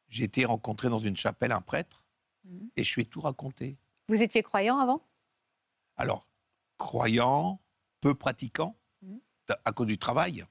j'ai 0.08 0.24
été 0.24 0.44
rencontré 0.44 0.88
dans 0.88 0.98
une 0.98 1.16
chapelle 1.16 1.52
un 1.52 1.60
prêtre 1.60 2.06
Mhm. 2.44 2.70
et 2.76 2.84
je 2.84 2.94
lui 2.94 3.02
ai 3.02 3.06
tout 3.06 3.20
raconté. 3.20 3.78
Vous 4.08 4.22
étiez 4.22 4.42
croyant 4.42 4.78
avant? 4.78 5.06
Alors, 5.96 6.26
croyant, 6.78 7.60
peu 8.00 8.14
pratiquant, 8.14 8.76
Mhm. 9.02 9.20
à 9.64 9.72
cause 9.72 9.86
du 9.86 9.98
travail. 9.98 10.44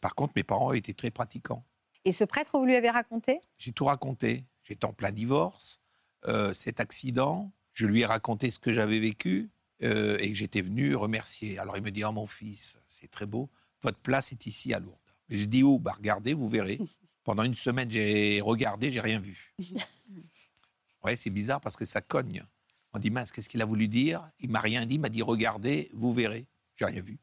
Par 0.00 0.14
contre, 0.14 0.32
mes 0.36 0.44
parents 0.44 0.72
étaient 0.72 0.94
très 0.94 1.10
pratiquants. 1.10 1.64
Et 2.08 2.12
ce 2.12 2.24
prêtre, 2.24 2.58
vous 2.58 2.64
lui 2.64 2.74
avez 2.74 2.88
raconté? 2.88 3.38
J'ai 3.58 3.72
tout 3.72 3.84
raconté. 3.84 4.46
J'étais 4.62 4.86
en 4.86 4.94
plein 4.94 5.12
divorce, 5.12 5.82
euh, 6.24 6.54
cet 6.54 6.80
accident. 6.80 7.52
Je 7.74 7.84
lui 7.84 8.00
ai 8.00 8.06
raconté 8.06 8.50
ce 8.50 8.58
que 8.58 8.72
j'avais 8.72 8.98
vécu 8.98 9.50
euh, 9.82 10.16
et 10.18 10.30
que 10.30 10.34
j'étais 10.34 10.62
venu 10.62 10.94
remercier. 10.94 11.58
Alors 11.58 11.76
il 11.76 11.82
me 11.82 11.90
dit 11.90 12.04
Oh 12.04 12.12
mon 12.12 12.26
fils, 12.26 12.78
c'est 12.88 13.10
très 13.10 13.26
beau, 13.26 13.50
votre 13.82 13.98
place 13.98 14.32
est 14.32 14.46
ici 14.46 14.72
à 14.72 14.80
Lourdes. 14.80 14.96
Et 15.28 15.36
je 15.36 15.44
dis 15.44 15.62
Où 15.62 15.78
Bah 15.78 15.92
regardez, 15.94 16.32
vous 16.32 16.48
verrez. 16.48 16.78
Pendant 17.24 17.42
une 17.42 17.54
semaine, 17.54 17.90
j'ai 17.90 18.40
regardé, 18.40 18.90
j'ai 18.90 19.00
rien 19.00 19.20
vu. 19.20 19.54
ouais, 21.04 21.14
c'est 21.14 21.28
bizarre 21.28 21.60
parce 21.60 21.76
que 21.76 21.84
ça 21.84 22.00
cogne. 22.00 22.42
On 22.94 22.98
dit 22.98 23.10
Mince, 23.10 23.32
qu'est-ce 23.32 23.50
qu'il 23.50 23.60
a 23.60 23.66
voulu 23.66 23.86
dire? 23.86 24.24
Il 24.38 24.48
m'a 24.48 24.60
rien 24.60 24.86
dit, 24.86 24.94
il 24.94 25.00
m'a 25.00 25.10
dit 25.10 25.20
Regardez, 25.20 25.90
vous 25.92 26.14
verrez. 26.14 26.46
J'ai 26.76 26.86
rien 26.86 27.02
vu. 27.02 27.18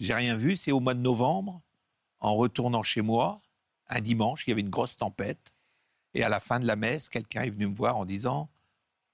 J'ai 0.00 0.12
rien 0.12 0.36
vu, 0.36 0.54
c'est 0.54 0.70
au 0.70 0.80
mois 0.80 0.92
de 0.92 1.00
novembre, 1.00 1.62
en 2.20 2.34
retournant 2.36 2.82
chez 2.82 3.00
moi, 3.00 3.40
un 3.88 4.00
dimanche, 4.00 4.46
il 4.46 4.50
y 4.50 4.52
avait 4.52 4.62
une 4.62 4.70
grosse 4.70 4.96
tempête. 4.96 5.52
Et 6.14 6.22
à 6.22 6.28
la 6.28 6.40
fin 6.40 6.60
de 6.60 6.66
la 6.66 6.76
messe, 6.76 7.08
quelqu'un 7.08 7.42
est 7.42 7.50
venu 7.50 7.66
me 7.66 7.74
voir 7.74 7.96
en 7.96 8.04
disant 8.04 8.50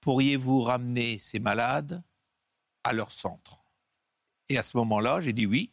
Pourriez-vous 0.01 0.61
ramener 0.61 1.19
ces 1.19 1.39
malades 1.39 2.03
à 2.83 2.93
leur 2.93 3.11
centre? 3.11 3.63
Et 4.49 4.57
à 4.57 4.63
ce 4.63 4.77
moment-là, 4.77 5.21
j'ai 5.21 5.33
dit 5.33 5.45
oui. 5.45 5.71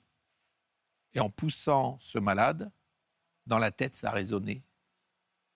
Et 1.15 1.21
en 1.21 1.31
poussant 1.31 1.99
ce 2.01 2.19
malade, 2.19 2.73
dans 3.47 3.59
la 3.59 3.71
tête, 3.71 3.95
ça 3.95 4.11
a 4.11 4.13
résonné 4.13 4.65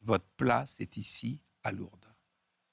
Votre 0.03 0.26
place 0.36 0.80
est 0.80 0.97
ici, 0.97 1.40
à 1.62 1.72
Lourdes. 1.72 2.14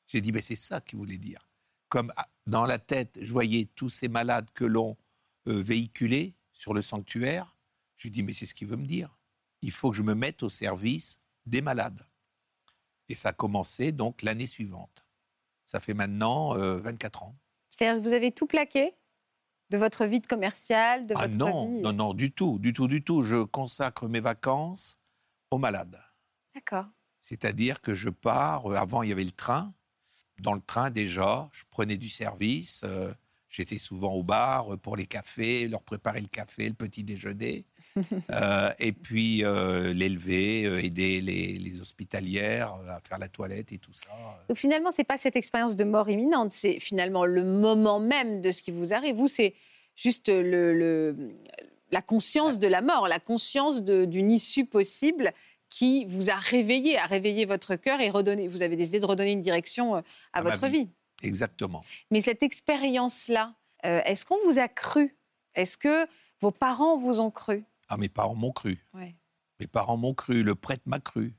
J'ai 0.07 0.21
dit 0.21 0.31
Mais 0.31 0.41
c'est 0.41 0.55
ça 0.55 0.81
qu'il 0.81 0.97
voulait 0.97 1.17
dire. 1.17 1.47
Comme 1.89 2.11
ah, 2.15 2.27
dans 2.47 2.65
la 2.65 2.79
tête, 2.79 3.19
je 3.21 3.31
voyais 3.31 3.65
tous 3.75 3.89
ces 3.89 4.07
malades 4.07 4.49
que 4.53 4.65
l'on 4.65 4.97
euh, 5.47 5.61
véhiculait 5.61 6.33
sur 6.53 6.73
le 6.73 6.81
sanctuaire, 6.81 7.57
je 7.97 8.07
lui 8.07 8.11
dis 8.11 8.23
Mais 8.23 8.33
c'est 8.33 8.45
ce 8.45 8.55
qu'il 8.55 8.67
veut 8.67 8.77
me 8.77 8.85
dire. 8.85 9.17
Il 9.61 9.71
faut 9.71 9.91
que 9.91 9.97
je 9.97 10.03
me 10.03 10.13
mette 10.15 10.43
au 10.43 10.49
service 10.49 11.19
des 11.45 11.61
malades. 11.61 12.05
Et 13.09 13.15
ça 13.15 13.29
a 13.29 13.33
commencé 13.33 13.91
donc 13.91 14.21
l'année 14.21 14.47
suivante. 14.47 15.05
Ça 15.65 15.79
fait 15.79 15.93
maintenant 15.93 16.55
euh, 16.57 16.77
24 16.79 17.23
ans. 17.23 17.35
C'est-à-dire 17.69 18.01
que 18.01 18.07
vous 18.07 18.13
avez 18.13 18.31
tout 18.31 18.47
plaqué 18.47 18.93
de 19.69 19.77
votre 19.77 20.05
vie 20.05 20.19
de 20.19 20.27
commercial, 20.27 21.07
de 21.07 21.13
ah 21.17 21.27
votre 21.27 21.35
non, 21.37 21.69
vie 21.69 21.81
non, 21.81 21.93
non, 21.93 22.13
du 22.13 22.31
tout, 22.31 22.59
du 22.59 22.73
tout, 22.73 22.87
du 22.87 23.03
tout. 23.03 23.21
Je 23.21 23.43
consacre 23.43 24.07
mes 24.07 24.19
vacances 24.19 24.99
aux 25.49 25.57
malades. 25.57 26.01
D'accord. 26.53 26.87
C'est-à-dire 27.21 27.81
que 27.81 27.93
je 27.95 28.09
pars, 28.09 28.71
euh, 28.71 28.75
avant 28.75 29.03
il 29.03 29.09
y 29.09 29.11
avait 29.11 29.23
le 29.23 29.31
train. 29.31 29.73
Dans 30.39 30.53
le 30.53 30.61
train 30.61 30.89
déjà, 30.89 31.49
je 31.53 31.63
prenais 31.69 31.97
du 31.97 32.09
service. 32.09 32.81
euh, 32.83 33.13
J'étais 33.49 33.79
souvent 33.79 34.13
au 34.13 34.23
bar 34.23 34.73
euh, 34.73 34.77
pour 34.77 34.95
les 34.95 35.05
cafés, 35.05 35.67
leur 35.67 35.83
préparer 35.83 36.21
le 36.21 36.27
café, 36.27 36.67
le 36.67 36.73
petit 36.75 37.03
déjeuner. 37.03 37.65
Euh, 38.31 38.71
et 38.79 38.93
puis 38.93 39.43
euh, 39.43 39.93
l'élever, 39.93 40.65
euh, 40.65 40.81
aider 40.83 41.19
les, 41.21 41.57
les 41.57 41.81
hospitalières 41.81 42.73
à 42.87 42.99
faire 43.01 43.17
la 43.19 43.27
toilette 43.27 43.71
et 43.73 43.77
tout 43.77 43.93
ça. 43.93 44.09
Donc 44.47 44.57
finalement, 44.57 44.91
c'est 44.91 45.03
pas 45.03 45.17
cette 45.17 45.35
expérience 45.35 45.75
de 45.75 45.83
mort 45.83 46.09
imminente, 46.09 46.51
c'est 46.51 46.79
finalement 46.79 47.25
le 47.25 47.43
moment 47.43 47.99
même 47.99 48.41
de 48.41 48.51
ce 48.51 48.61
qui 48.61 48.71
vous 48.71 48.93
arrive. 48.93 49.15
Vous, 49.15 49.27
c'est 49.27 49.53
juste 49.95 50.29
le, 50.29 50.73
le- 50.73 51.15
la 51.91 52.01
conscience 52.01 52.57
de 52.57 52.67
la 52.67 52.81
mort, 52.81 53.07
la 53.09 53.19
conscience 53.19 53.81
d'une 53.83 54.31
issue 54.31 54.65
possible 54.65 55.33
qui 55.69 56.05
vous 56.05 56.29
a 56.29 56.35
réveillé, 56.35 56.97
a 56.97 57.05
réveillé 57.05 57.43
votre 57.45 57.75
cœur 57.75 57.99
et 57.99 58.09
redonné. 58.09 58.47
Vous 58.47 58.61
avez 58.61 58.77
décidé 58.77 58.99
de 59.01 59.05
redonner 59.05 59.33
une 59.33 59.41
direction 59.41 60.01
à, 60.31 60.41
votre 60.41 60.67
vie. 60.67 60.85
vie. 60.85 60.89
Exactement. 61.23 61.83
Mais 62.09 62.21
cette 62.21 62.43
expérience-là, 62.43 63.53
euh, 63.85 64.01
est-ce 64.05 64.25
qu'on 64.25 64.37
vous 64.45 64.59
a 64.59 64.67
cru? 64.69 65.15
Est-ce 65.55 65.75
que 65.77 66.07
vos 66.39 66.51
parents 66.51 66.97
vous 66.97 67.19
ont 67.19 67.31
cru? 67.31 67.63
Ah, 67.93 67.97
mes 67.97 68.07
parents 68.07 68.35
m'ont 68.35 68.53
cru. 68.53 68.79
Ouais. 68.93 69.17
Mes 69.59 69.67
parents 69.67 69.97
m'ont 69.97 70.13
cru, 70.13 70.43
le 70.43 70.55
prêtre 70.55 70.83
m'a 70.85 71.01
cru. 71.01 71.35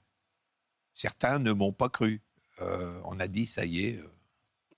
Certains 0.92 1.38
ne 1.38 1.52
m'ont 1.52 1.72
pas 1.72 1.88
cru. 1.88 2.20
Euh, 2.60 3.00
on 3.06 3.18
a 3.20 3.26
dit, 3.26 3.46
ça 3.46 3.64
y 3.64 3.86
est, 3.86 3.96
euh, 3.96 4.06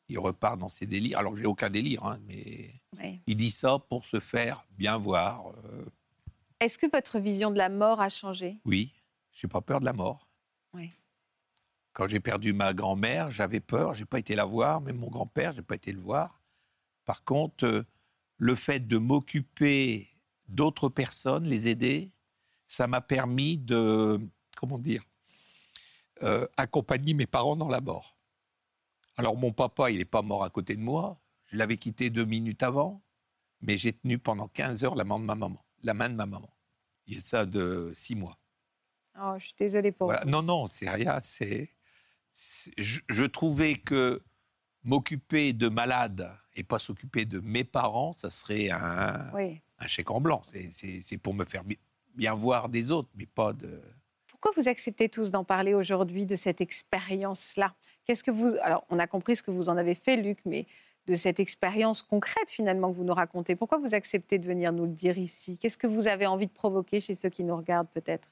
il 0.09 0.21
repart 0.21 0.57
dans 0.57 0.69
ses 0.69 0.87
délires. 0.87 1.19
Alors, 1.19 1.35
j'ai 1.35 1.47
aucun 1.47 1.71
délire, 1.71 2.05
hein, 2.05 2.21
mais 2.29 2.71
Ouais. 2.97 3.21
il 3.27 3.35
dit 3.35 3.51
ça 3.51 3.81
pour 3.91 4.05
se 4.05 4.21
faire 4.21 4.65
bien 4.71 4.97
voir. 4.99 5.49
Euh, 5.65 5.85
Est-ce 6.61 6.79
que 6.79 6.87
votre 6.89 7.19
vision 7.19 7.51
de 7.51 7.59
la 7.59 7.69
mort 7.69 8.01
a 8.01 8.09
changé? 8.09 8.61
Oui, 8.65 8.93
j'ai 9.33 9.49
pas 9.49 9.61
peur 9.61 9.81
de 9.81 9.85
la 9.85 9.93
mort. 9.93 10.29
Quand 11.93 12.09
j'ai 12.09 12.19
perdu 12.19 12.53
ma 12.53 12.73
grand-mère, 12.75 13.31
j'avais 13.31 13.61
peur, 13.61 13.95
j'ai 13.95 14.05
pas 14.05 14.19
été 14.19 14.35
la 14.35 14.45
voir, 14.45 14.81
même 14.81 14.97
mon 14.97 15.09
grand-père, 15.09 15.53
j'ai 15.53 15.63
pas 15.63 15.77
été 15.77 15.93
le 15.93 16.01
voir. 16.01 16.41
Par 17.05 17.23
contre, 17.23 17.85
le 18.37 18.55
fait 18.57 18.81
de 18.81 18.99
m'occuper 18.99 20.09
d'autres 20.49 20.89
personnes, 20.89 21.45
les 21.45 21.69
aider, 21.69 22.11
ça 22.67 22.87
m'a 22.87 23.01
permis 23.01 23.59
de, 23.59 24.21
comment 24.57 24.79
dire, 24.79 25.03
euh, 26.23 26.47
accompagner 26.57 27.15
mes 27.15 27.27
parents 27.27 27.57
dans 27.57 27.69
la 27.69 27.81
mort. 27.81 28.17
Alors 29.17 29.37
mon 29.37 29.53
papa, 29.53 29.91
il 29.91 29.99
n'est 29.99 30.05
pas 30.05 30.23
mort 30.23 30.45
à 30.45 30.51
côté 30.51 30.77
de 30.77 30.81
moi, 30.81 31.21
je 31.47 31.57
l'avais 31.57 31.77
quitté 31.77 32.11
deux 32.11 32.25
minutes 32.25 32.63
avant, 32.63 33.03
mais 33.61 33.77
j'ai 33.79 33.93
tenu 33.93 34.19
pendant 34.19 34.49
15 34.49 34.85
heures 34.85 34.95
la 34.95 35.05
mort 35.05 35.19
de 35.21 35.25
ma 35.25 35.35
maman. 35.35 35.61
la 35.83 35.93
main 35.95 36.09
de 36.09 36.15
ma 36.15 36.25
maman. 36.27 36.49
Il 37.07 37.15
y 37.15 37.19
a 37.19 37.21
ça 37.21 37.45
de 37.45 37.93
six 37.95 38.15
mois. 38.15 38.39
Oh, 39.21 39.35
je 39.39 39.45
suis 39.47 39.55
désolée 39.59 39.93
pour 39.93 40.07
Voilà. 40.09 40.23
vous. 40.25 40.31
Non, 40.31 40.43
non, 40.43 40.67
c'est 40.67 40.89
rien. 40.89 41.21
C'est, 41.23 41.71
c'est- 42.33 42.73
je, 42.79 43.01
je 43.09 43.25
trouvais 43.25 43.75
que 43.75 44.23
m'occuper 44.83 45.53
de 45.53 45.69
malades 45.69 46.35
et 46.55 46.65
pas 46.65 46.79
s'occuper 46.79 47.27
de 47.27 47.41
mes 47.41 47.65
parents, 47.65 48.13
ça 48.15 48.31
serait 48.31 48.71
un, 48.71 49.31
Oui. 49.35 49.61
Un 49.85 49.89
chèque 49.89 50.11
en 50.11 50.21
blanc. 50.21 50.43
C'est, 50.71 51.19
pour 51.19 51.35
me 51.35 51.45
faire 51.45 51.65
bi- 51.65 51.79
bien 52.15 52.35
voir 52.35 52.69
des 52.69 52.91
autres, 52.91 53.09
mais 53.15 53.27
pas 53.27 53.53
de. 53.53 53.81
Pourquoi 54.27 54.51
vous 54.57 54.69
acceptez 54.69 55.09
tous 55.09 55.31
d'en 55.31 55.45
parler 55.45 55.75
aujourd'hui 55.75 56.27
de 56.27 56.37
cette 56.37 56.61
expérience-là? 56.61 57.75
Qu'est-ce 58.05 58.23
que 58.25 58.31
vous 58.31 58.55
Alors, 58.63 58.85
on 58.91 58.99
a 58.99 59.07
compris 59.07 59.37
ce 59.37 59.43
que 59.43 59.51
vous 59.51 59.69
en 59.69 59.77
avez 59.77 59.95
fait, 59.95 60.17
Luc, 60.17 60.39
mais 60.45 60.67
de 61.07 61.17
cette 61.17 61.39
expérience 61.41 62.03
concrète 62.03 62.49
finalement 62.51 62.91
que 62.91 62.97
vous 62.97 63.05
nous 63.05 63.15
racontez. 63.15 63.57
Pourquoi 63.57 63.79
vous 63.79 63.95
acceptez 63.95 64.39
de 64.39 64.47
venir 64.47 64.73
nous 64.73 64.85
le 64.85 64.91
dire 64.91 65.19
ici? 65.19 65.59
Qu'est-ce 65.59 65.77
que 65.79 65.87
vous 65.87 66.07
avez 66.09 66.27
envie 66.27 66.47
de 66.47 66.53
provoquer 66.53 67.01
chez 67.01 67.15
ceux 67.15 67.29
qui 67.31 67.45
nous 67.45 67.57
regardent 67.57 67.91
peut-être? 67.91 68.29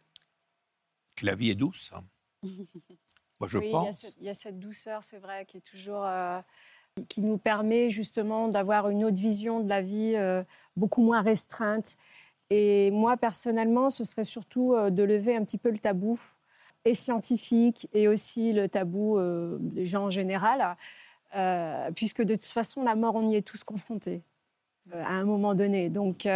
Que 1.17 1.27
la 1.27 1.35
vie 1.35 1.51
est 1.51 1.55
douce. 1.55 1.93
hein. 1.95 2.05
Moi, 3.41 3.49
je 3.49 3.59
Oui, 3.59 3.67
il 3.67 3.73
y 3.73 3.75
a 3.75 3.81
pense. 3.81 4.17
Il 4.21 4.25
y, 4.27 4.29
a 4.29 4.35
cette 4.35 4.59
douceur, 4.59 5.03
c'est 5.03 5.19
vrai, 5.19 5.45
qui 5.47 5.57
est 5.59 5.63
toujours. 5.63 6.05
euh, 6.05 6.41
qui 7.09 7.23
nous 7.23 7.39
permet 7.39 7.91
justement 7.91 8.49
d'avoir 8.49 8.89
une 8.91 9.05
autre 9.05 9.17
vision 9.21 9.61
de 9.61 9.69
la 9.69 9.81
vie, 9.81 10.15
euh, 10.17 10.43
beaucoup 10.77 11.03
moins 11.03 11.23
restreinte. 11.23 11.97
Et 12.51 12.91
moi, 12.91 13.17
personnellement, 13.17 13.89
ce 13.91 14.05
serait 14.05 14.25
surtout 14.25 14.75
euh, 14.75 14.91
de 14.91 15.03
lever 15.03 15.35
un 15.35 15.45
petit 15.45 15.59
peu 15.59 15.71
le 15.71 15.79
tabou, 15.79 16.21
et 16.85 16.95
scientifique, 16.95 17.89
et 17.93 18.09
aussi 18.09 18.53
le 18.53 18.69
tabou 18.69 19.17
euh, 19.17 19.57
des 19.61 19.87
gens 19.87 20.07
en 20.07 20.11
général, 20.11 20.77
puisque 21.95 22.23
de 22.23 22.35
toute 22.35 22.45
façon, 22.45 22.83
la 22.83 22.95
mort, 22.95 23.15
on 23.15 23.31
y 23.31 23.37
est 23.37 23.47
tous 23.47 23.65
confrontés 23.65 24.23
à 24.93 25.13
un 25.13 25.25
moment 25.25 25.55
donné. 25.55 25.89
Donc, 25.89 26.27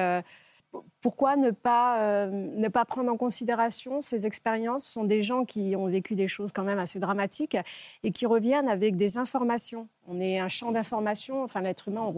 pourquoi 1.01 1.37
ne 1.37 1.51
pas, 1.51 2.01
euh, 2.01 2.27
ne 2.31 2.69
pas 2.69 2.85
prendre 2.85 3.11
en 3.13 3.17
considération 3.17 4.01
ces 4.01 4.27
expériences? 4.27 4.85
Ce 4.85 4.93
sont 4.93 5.05
des 5.05 5.23
gens 5.23 5.45
qui 5.45 5.75
ont 5.77 5.87
vécu 5.87 6.15
des 6.15 6.29
choses 6.29 6.53
quand 6.53 6.65
même 6.65 6.79
assez 6.79 6.99
dramatiques 6.99 7.57
et 8.03 8.13
qui 8.13 8.27
reviennent 8.27 8.69
avec 8.69 8.97
des 8.97 9.19
informations. 9.19 9.89
On 10.07 10.21
est 10.21 10.39
un 10.39 10.49
champ 10.49 10.73
d'information, 10.73 11.43
enfin 11.43 11.61
l'être 11.61 11.89
humain, 11.89 12.13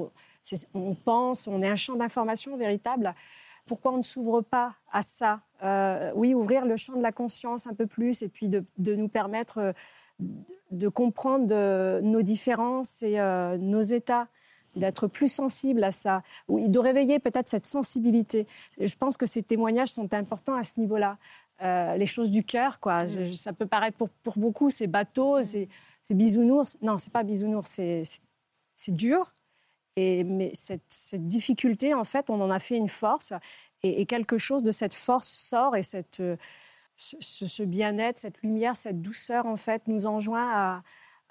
on, 0.74 0.94
pense, 0.94 1.46
on 1.46 1.60
est 1.62 1.68
un 1.68 1.76
champ 1.76 1.96
d'information 1.96 2.56
véritable. 2.56 3.14
Pourquoi 3.66 3.92
on 3.92 3.98
ne 3.98 4.02
s'ouvre 4.02 4.40
pas 4.40 4.74
à 4.92 5.02
ça? 5.02 5.40
Euh, 5.62 6.10
Oui, 6.14 6.34
ouvrir 6.34 6.64
le 6.64 6.76
champ 6.76 6.96
de 6.96 7.02
la 7.02 7.12
conscience 7.12 7.66
un 7.66 7.74
peu 7.74 7.86
plus 7.86 8.22
et 8.22 8.28
puis 8.28 8.48
de, 8.48 8.64
de 8.78 8.94
nous 8.94 9.08
permettre 9.08 9.58
euh, 9.58 9.72
de 10.70 10.88
comprendre 10.88 12.00
nos 12.00 12.22
différences 12.22 13.02
et 13.02 13.18
nos 13.58 13.80
états 13.80 14.28
d'être 14.78 15.06
plus 15.08 15.28
sensible 15.30 15.84
à 15.84 15.90
ça, 15.90 16.22
ou 16.48 16.68
de 16.68 16.78
réveiller 16.78 17.18
peut-être 17.18 17.48
cette 17.48 17.66
sensibilité. 17.66 18.46
Je 18.80 18.94
pense 18.96 19.16
que 19.16 19.26
ces 19.26 19.42
témoignages 19.42 19.88
sont 19.90 20.12
importants 20.14 20.54
à 20.54 20.64
ce 20.64 20.78
niveau-là. 20.80 21.18
Euh, 21.62 21.96
les 21.96 22.06
choses 22.06 22.30
du 22.30 22.44
cœur, 22.44 22.78
quoi. 22.80 23.06
Je- 23.06 23.32
ça 23.32 23.52
peut 23.52 23.66
paraître 23.66 23.96
pour, 23.96 24.08
pour 24.22 24.38
beaucoup, 24.38 24.70
c'est 24.70 24.86
bateau, 24.86 25.42
c'est 25.42 25.68
c'est 26.04 26.14
bisounours. 26.14 26.78
Non, 26.80 26.96
c'est 26.96 27.12
pas 27.12 27.22
bisounours, 27.24 27.68
c'est 27.68 28.92
dur. 28.94 29.32
Et, 29.96 30.22
mais 30.24 30.50
cette, 30.54 30.82
cette 30.88 31.26
difficulté, 31.26 31.92
en 31.92 32.04
fait, 32.04 32.30
on 32.30 32.40
en 32.40 32.50
a 32.50 32.60
fait 32.60 32.76
une 32.76 32.88
force. 32.88 33.32
Et, 33.82 34.00
et 34.00 34.06
quelque 34.06 34.38
chose 34.38 34.62
de 34.62 34.70
cette 34.70 34.94
force 34.94 35.28
sort 35.28 35.76
et 35.76 35.82
cette, 35.82 36.20
euh, 36.20 36.36
ce- 36.96 37.46
ce 37.46 37.62
bien-être, 37.64 38.16
cette 38.18 38.40
lumière, 38.42 38.74
cette 38.76 39.02
douceur, 39.02 39.46
en 39.46 39.56
fait, 39.56 39.82
nous 39.88 40.06
enjoint 40.06 40.48
à, 40.50 40.82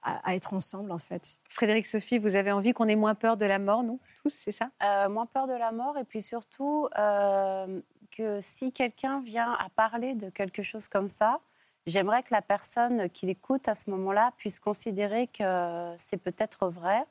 à- 0.07 0.29
à 0.29 0.35
être 0.35 0.53
ensemble, 0.53 0.91
en 0.91 0.97
fait. 0.97 1.37
Frédéric 1.49 1.85
Sophie, 1.85 2.17
vous 2.17 2.35
avez 2.35 2.51
envie 2.51 2.73
qu'on 2.73 2.87
ait 2.87 2.95
moins 2.95 3.15
peur 3.15 3.37
de 3.37 3.45
la 3.45 3.59
mort, 3.59 3.83
nous 3.83 3.99
tous, 4.23 4.33
c'est 4.33 4.51
ça? 4.51 4.69
Euh, 4.83 5.09
moins 5.09 5.25
peur 5.25 5.47
de 5.47 5.53
la 5.53 5.71
mort 5.71 5.97
et 5.97 6.03
puis 6.03 6.21
surtout 6.21 6.87
euh, 6.97 7.81
que 8.11 8.39
si 8.41 8.71
quelqu'un 8.71 9.21
vient 9.21 9.51
à 9.53 9.69
parler 9.69 10.15
de 10.15 10.29
quelque 10.29 10.63
chose 10.63 10.87
comme 10.87 11.09
ça, 11.09 11.41
j'aimerais 11.85 12.23
que 12.23 12.33
la 12.33 12.41
personne 12.41 13.09
qui 13.09 13.25
l'écoute 13.25 13.67
à 13.67 13.75
ce 13.75 13.89
moment-là 13.89 14.31
puisse 14.37 14.59
considérer 14.59 15.27
que 15.27 15.93
c'est 15.97 16.17
peut-être 16.17 16.69
vrai 16.69 17.03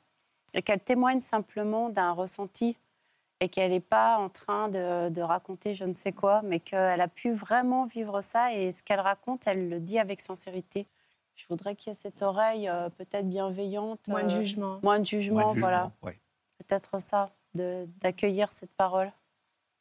et 0.53 0.61
qu'elle 0.61 0.79
témoigne 0.79 1.19
simplement 1.19 1.89
d'un 1.89 2.11
ressenti 2.11 2.77
et 3.39 3.49
qu'elle 3.49 3.69
n'est 3.71 3.79
pas 3.79 4.17
en 4.17 4.29
train 4.29 4.69
de, 4.69 5.09
de 5.09 5.21
raconter 5.21 5.75
je 5.75 5.85
ne 5.85 5.93
sais 5.93 6.11
quoi, 6.11 6.41
mais 6.43 6.59
qu'elle 6.59 7.01
a 7.01 7.07
pu 7.07 7.31
vraiment 7.31 7.85
vivre 7.85 8.21
ça 8.21 8.53
et 8.53 8.71
ce 8.71 8.81
qu'elle 8.81 8.99
raconte, 8.99 9.45
elle 9.45 9.69
le 9.69 9.79
dit 9.79 9.99
avec 9.99 10.19
sincérité. 10.21 10.87
Je 11.37 11.45
voudrais 11.49 11.75
qu'il 11.75 11.91
y 11.93 11.95
ait 11.95 11.99
cette 11.99 12.21
oreille 12.23 12.67
euh, 12.67 12.89
peut-être 12.89 13.29
bienveillante. 13.29 13.99
Moins 14.09 14.23
de 14.23 14.31
euh, 14.33 14.39
jugement. 14.41 14.79
Moins 14.83 14.99
de 14.99 15.05
jugement, 15.05 15.41
Moins 15.45 15.53
de 15.55 15.59
voilà 15.59 15.83
jugement, 15.83 15.93
ouais. 16.03 16.19
peut-être 16.57 16.99
ça, 16.99 17.29
d'accueillir 17.53 18.51
cette 18.51 18.73
parole. 18.73 19.09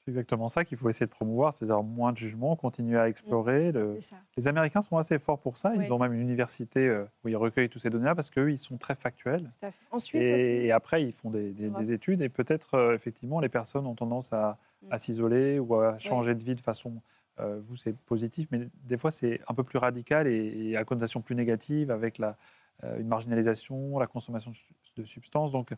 C'est 0.05 0.11
exactement 0.13 0.49
ça 0.49 0.65
qu'il 0.65 0.79
faut 0.79 0.89
essayer 0.89 1.07
de 1.07 1.11
promouvoir, 1.11 1.53
c'est-à-dire 1.53 1.83
moins 1.83 2.13
de 2.13 2.19
jugement, 2.19 2.55
continuer 2.55 2.97
à 2.99 3.09
explorer. 3.09 3.73
Le- 3.73 3.95
C'est 3.97 4.11
ça. 4.11 4.17
Les 4.37 4.47
Américains 4.47 4.83
sont 4.83 4.99
assez 4.99 5.19
forts 5.19 5.41
pour 5.41 5.57
ça. 5.57 5.73
Ils 5.75 5.81
Oui. 5.81 5.91
ont 5.91 5.99
même 5.99 6.13
une 6.13 6.21
université 6.21 6.87
euh, 6.87 7.05
où 7.25 7.29
ils 7.29 7.37
recueillent 7.37 7.69
tous 7.71 7.81
ces 7.81 7.91
données-là 7.91 8.15
parce 8.15 8.31
qu'eux, 8.31 8.53
ils 8.53 8.59
sont 8.61 8.77
très 8.77 8.95
factuels. 8.95 9.51
En 9.91 9.99
Suisse 9.99 10.25
Et, 10.25 10.35
aussi. 10.35 10.43
et 10.67 10.71
après, 10.73 11.03
ils 11.03 11.11
font 11.13 11.31
des, 11.31 11.51
des- 11.53 11.67
Europe. 11.69 11.83
des 11.83 11.93
études 11.93 12.21
et 12.23 12.29
peut-être, 12.29 12.75
euh, 12.75 12.95
effectivement, 12.95 13.41
les 13.41 13.49
personnes 13.49 13.87
ont 13.87 13.95
tendance 13.97 14.33
à, 14.33 14.59
Mm. 14.83 14.93
à 14.93 14.99
s'isoler 14.99 15.59
ou 15.59 15.75
à 15.81 15.97
changer 15.99 16.35
de 16.35 16.43
vie 16.45 16.55
de 16.55 16.61
façon. 16.61 16.93
Euh, 17.41 17.59
vous, 17.61 17.76
c'est 17.76 17.97
positif, 17.97 18.49
mais 18.51 18.68
des 18.84 18.97
fois, 18.97 19.11
c'est 19.11 19.41
un 19.49 19.55
peu 19.55 19.62
plus 19.64 19.78
radical 19.78 20.26
et, 20.26 20.70
et 20.70 20.76
à 20.76 20.84
connotation 20.84 21.20
plus 21.20 21.34
négative 21.34 21.91
avec 21.91 22.18
la, 22.18 22.37
euh, 22.84 22.99
une 22.99 23.09
marginalisation, 23.09 23.99
la 23.99 24.07
consommation 24.07 24.51
de 24.51 24.57
su- 24.57 24.74
de 24.97 25.05
substances. 25.05 25.53
Donc, 25.53 25.72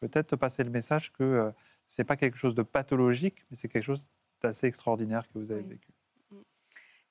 peut-être 0.00 0.36
passer 0.36 0.64
le 0.64 0.70
message 0.70 1.12
que 1.12 1.22
euh, 1.22 1.50
c'est 1.86 2.04
pas 2.04 2.16
quelque 2.16 2.36
chose 2.36 2.54
de 2.54 2.62
pathologique, 2.62 3.44
mais 3.50 3.56
c'est 3.56 3.68
quelque 3.68 3.84
chose 3.84 4.08
d'assez 4.42 4.66
extraordinaire 4.66 5.26
que 5.28 5.38
vous 5.38 5.50
avez 5.52 5.62
Oui. 5.62 5.68
vécu. 5.68 5.88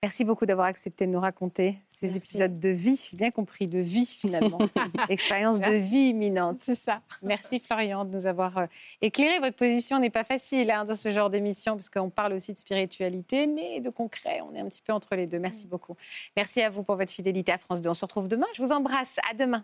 Merci 0.03 0.25
beaucoup 0.25 0.45
d'avoir 0.45 0.67
accepté 0.67 1.07
de 1.07 1.11
nous 1.11 1.21
raconter 1.21 1.77
ces 1.87 2.07
Merci. 2.07 2.17
épisodes 2.17 2.59
de 2.59 2.67
vie, 2.67 3.07
bien 3.13 3.31
compris, 3.31 3.67
de 3.67 3.79
vie 3.79 4.05
finalement. 4.05 4.59
Expérience 5.09 5.61
de 5.61 5.71
vie 5.71 6.09
imminente. 6.09 6.57
C'est 6.59 6.75
ça. 6.75 7.01
Merci 7.21 7.61
Florian 7.61 8.03
de 8.03 8.13
nous 8.13 8.25
avoir 8.25 8.57
euh, 8.57 8.65
éclairé. 9.01 9.39
Votre 9.39 9.55
position 9.55 9.99
n'est 9.99 10.09
pas 10.09 10.25
facile 10.25 10.69
hein, 10.71 10.83
dans 10.83 10.95
ce 10.95 11.09
genre 11.09 11.29
d'émission, 11.29 11.75
parce 11.75 11.89
qu'on 11.89 12.09
parle 12.09 12.33
aussi 12.33 12.51
de 12.51 12.59
spiritualité, 12.59 13.47
mais 13.47 13.79
de 13.79 13.89
concret. 13.89 14.41
On 14.41 14.53
est 14.53 14.59
un 14.59 14.67
petit 14.67 14.81
peu 14.81 14.91
entre 14.91 15.15
les 15.15 15.25
deux. 15.25 15.39
Merci 15.39 15.67
beaucoup. 15.67 15.95
Merci 16.35 16.61
à 16.61 16.69
vous 16.69 16.83
pour 16.83 16.97
votre 16.97 17.13
fidélité 17.13 17.53
à 17.53 17.57
France 17.57 17.79
2. 17.81 17.89
On 17.89 17.93
se 17.93 18.03
retrouve 18.03 18.27
demain. 18.27 18.47
Je 18.57 18.61
vous 18.61 18.73
embrasse. 18.73 19.19
À 19.31 19.33
demain. 19.35 19.63